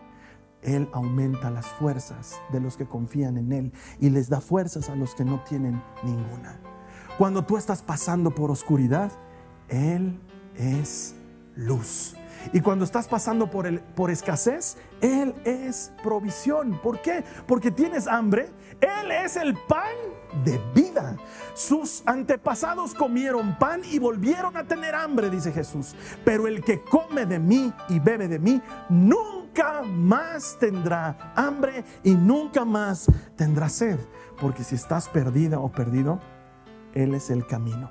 Él 0.63 0.89
aumenta 0.93 1.51
las 1.51 1.67
fuerzas 1.67 2.41
de 2.53 2.61
los 2.61 2.77
que 2.77 2.87
confían 2.87 3.37
en 3.37 3.53
Él 3.53 3.73
y 4.01 4.11
les 4.11 4.29
da 4.29 4.41
fuerzas 4.41 4.89
a 4.89 4.97
los 4.97 5.15
que 5.15 5.25
no 5.25 5.43
tienen 5.43 5.83
ninguna. 6.05 6.61
Cuando 7.19 7.45
tú 7.45 7.57
estás 7.57 7.83
pasando 7.83 8.35
por 8.35 8.51
oscuridad, 8.51 9.13
Él 9.69 10.21
es 10.57 11.15
luz. 11.57 12.17
Y 12.53 12.61
cuando 12.61 12.85
estás 12.85 13.09
pasando 13.09 13.51
por, 13.51 13.67
el, 13.67 13.81
por 13.81 14.11
escasez, 14.11 14.77
Él 15.01 15.35
es 15.45 15.93
provisión. 16.03 16.81
¿Por 16.83 17.01
qué? 17.01 17.25
Porque 17.47 17.71
tienes 17.71 18.07
hambre. 18.07 18.51
Él 18.81 19.11
es 19.11 19.37
el 19.37 19.55
pan 19.55 19.95
de 20.45 20.59
vida. 20.75 21.17
Sus 21.55 22.03
antepasados 22.07 22.95
comieron 22.95 23.59
pan 23.59 23.83
y 23.91 23.99
volvieron 23.99 24.57
a 24.57 24.65
tener 24.65 24.95
hambre, 24.95 25.31
dice 25.31 25.53
Jesús. 25.53 25.95
Pero 26.25 26.47
el 26.47 26.65
que 26.65 26.83
come 26.83 27.27
de 27.27 27.39
mí 27.39 27.73
y 27.89 28.01
bebe 28.01 28.29
de 28.29 28.39
mí, 28.39 28.61
nunca 28.89 29.83
más 29.83 30.57
tendrá 30.59 31.33
hambre 31.37 31.85
y 32.03 32.15
nunca 32.15 32.65
más 32.65 33.07
tendrá 33.37 33.69
sed. 33.69 33.99
Porque 34.41 34.65
si 34.65 34.75
estás 34.75 35.09
perdida 35.09 35.61
o 35.61 35.71
perdido, 35.71 36.21
Él 36.95 37.15
es 37.15 37.31
el 37.31 37.47
camino. 37.47 37.91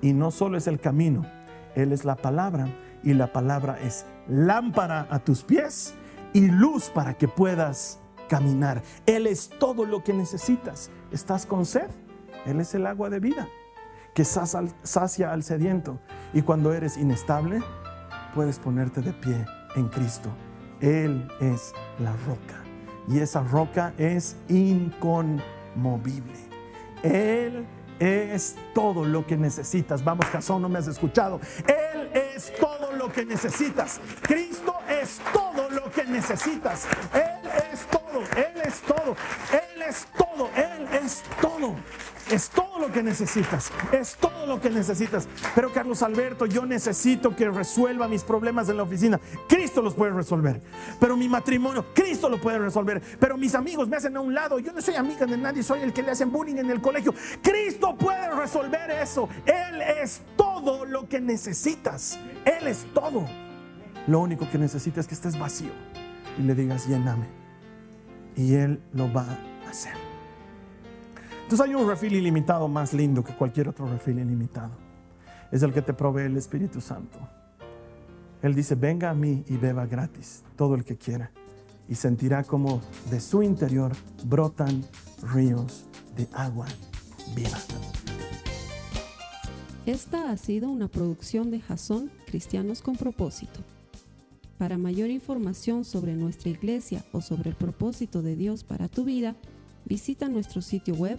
Y 0.00 0.12
no 0.12 0.30
solo 0.30 0.58
es 0.58 0.66
el 0.66 0.80
camino, 0.80 1.24
Él 1.74 1.92
es 1.92 2.04
la 2.04 2.16
palabra 2.16 2.68
y 3.02 3.14
la 3.14 3.32
palabra 3.32 3.78
es 3.80 4.06
lámpara 4.28 5.06
a 5.10 5.18
tus 5.18 5.42
pies 5.42 5.94
y 6.32 6.48
luz 6.48 6.90
para 6.90 7.14
que 7.14 7.28
puedas 7.28 8.00
caminar. 8.28 8.82
Él 9.06 9.26
es 9.26 9.50
todo 9.58 9.84
lo 9.84 10.02
que 10.02 10.12
necesitas. 10.12 10.90
¿Estás 11.10 11.46
con 11.46 11.66
sed? 11.66 11.90
Él 12.46 12.60
es 12.60 12.74
el 12.74 12.86
agua 12.86 13.10
de 13.10 13.20
vida 13.20 13.48
que 14.14 14.24
sacia 14.24 15.32
al 15.32 15.42
sediento. 15.42 15.98
Y 16.32 16.42
cuando 16.42 16.72
eres 16.72 16.96
inestable, 16.96 17.62
puedes 18.34 18.58
ponerte 18.58 19.00
de 19.00 19.12
pie 19.12 19.44
en 19.74 19.88
Cristo. 19.88 20.30
Él 20.80 21.28
es 21.40 21.72
la 21.98 22.12
roca. 22.26 22.62
Y 23.08 23.18
esa 23.18 23.42
roca 23.42 23.94
es 23.98 24.36
inconmovible. 24.48 26.38
Él 27.02 27.66
es 27.98 28.56
todo 28.74 29.04
lo 29.04 29.26
que 29.26 29.36
necesitas. 29.36 30.02
Vamos, 30.04 30.26
Jasón, 30.26 30.62
no 30.62 30.68
me 30.68 30.78
has 30.78 30.88
escuchado. 30.88 31.40
Él 31.66 32.10
es 32.14 32.52
todo 32.56 32.92
lo 32.92 33.12
que 33.12 33.24
necesitas. 33.24 34.00
Cristo 34.22 34.74
es 34.88 35.20
todo 35.32 35.70
lo 35.70 35.90
que 35.90 36.04
necesitas. 36.04 36.86
Él 37.14 37.50
es 37.72 37.86
todo, 37.86 38.20
Él 38.36 38.62
es 38.64 38.80
todo, 38.80 39.16
Él 39.52 39.82
es 39.82 40.06
todo, 40.16 40.50
Él. 40.56 40.82
Es 40.92 41.22
todo 41.40 41.74
lo 42.82 42.90
que 42.90 43.02
necesitas, 43.02 43.70
es 43.92 44.16
todo 44.16 44.44
lo 44.46 44.60
que 44.60 44.68
necesitas. 44.68 45.28
Pero 45.54 45.72
Carlos 45.72 46.02
Alberto, 46.02 46.46
yo 46.46 46.66
necesito 46.66 47.34
que 47.36 47.48
resuelva 47.48 48.08
mis 48.08 48.24
problemas 48.24 48.68
en 48.68 48.76
la 48.76 48.82
oficina. 48.82 49.20
Cristo 49.48 49.80
los 49.82 49.94
puede 49.94 50.10
resolver. 50.12 50.60
Pero 50.98 51.16
mi 51.16 51.28
matrimonio, 51.28 51.86
Cristo 51.94 52.28
lo 52.28 52.40
puede 52.40 52.58
resolver. 52.58 53.00
Pero 53.20 53.38
mis 53.38 53.54
amigos 53.54 53.88
me 53.88 53.96
hacen 53.96 54.16
a 54.16 54.20
un 54.20 54.34
lado. 54.34 54.58
Yo 54.58 54.72
no 54.72 54.82
soy 54.82 54.96
amiga 54.96 55.26
de 55.26 55.38
nadie, 55.38 55.62
soy 55.62 55.80
el 55.80 55.92
que 55.92 56.02
le 56.02 56.10
hacen 56.10 56.32
bullying 56.32 56.56
en 56.56 56.70
el 56.70 56.80
colegio. 56.80 57.14
Cristo 57.40 57.96
puede 57.96 58.30
resolver 58.30 58.90
eso. 58.90 59.28
Él 59.46 59.80
es 60.02 60.20
todo 60.36 60.84
lo 60.84 61.08
que 61.08 61.20
necesitas. 61.20 62.18
Él 62.44 62.66
es 62.66 62.84
todo. 62.92 63.28
Lo 64.08 64.18
único 64.18 64.50
que 64.50 64.58
necesitas 64.58 65.04
es 65.04 65.08
que 65.08 65.14
estés 65.14 65.38
vacío 65.38 65.70
y 66.36 66.42
le 66.42 66.56
digas, 66.56 66.88
lléname. 66.88 67.26
Y 68.34 68.54
Él 68.54 68.80
lo 68.92 69.12
va 69.12 69.26
a 69.66 69.70
hacer. 69.70 70.11
Entonces 71.52 71.68
hay 71.68 71.74
un 71.78 71.86
refil 71.86 72.14
ilimitado 72.14 72.66
más 72.66 72.94
lindo 72.94 73.22
que 73.22 73.34
cualquier 73.34 73.68
otro 73.68 73.86
refil 73.86 74.18
ilimitado. 74.18 74.70
Es 75.50 75.62
el 75.62 75.70
que 75.70 75.82
te 75.82 75.92
provee 75.92 76.22
el 76.22 76.38
Espíritu 76.38 76.80
Santo. 76.80 77.18
Él 78.40 78.54
dice, 78.54 78.74
venga 78.74 79.10
a 79.10 79.14
mí 79.14 79.44
y 79.46 79.58
beba 79.58 79.84
gratis 79.84 80.44
todo 80.56 80.74
el 80.74 80.82
que 80.82 80.96
quiera. 80.96 81.30
Y 81.90 81.94
sentirá 81.96 82.42
como 82.42 82.80
de 83.10 83.20
su 83.20 83.42
interior 83.42 83.92
brotan 84.24 84.82
ríos 85.34 85.84
de 86.16 86.26
agua 86.32 86.64
viva. 87.36 87.58
Esta 89.84 90.30
ha 90.30 90.38
sido 90.38 90.70
una 90.70 90.88
producción 90.88 91.50
de 91.50 91.60
Jason 91.60 92.10
Cristianos 92.24 92.80
con 92.80 92.96
propósito. 92.96 93.60
Para 94.56 94.78
mayor 94.78 95.10
información 95.10 95.84
sobre 95.84 96.14
nuestra 96.14 96.48
iglesia 96.48 97.04
o 97.12 97.20
sobre 97.20 97.50
el 97.50 97.56
propósito 97.56 98.22
de 98.22 98.36
Dios 98.36 98.64
para 98.64 98.88
tu 98.88 99.04
vida, 99.04 99.36
visita 99.84 100.30
nuestro 100.30 100.62
sitio 100.62 100.94
web 100.94 101.18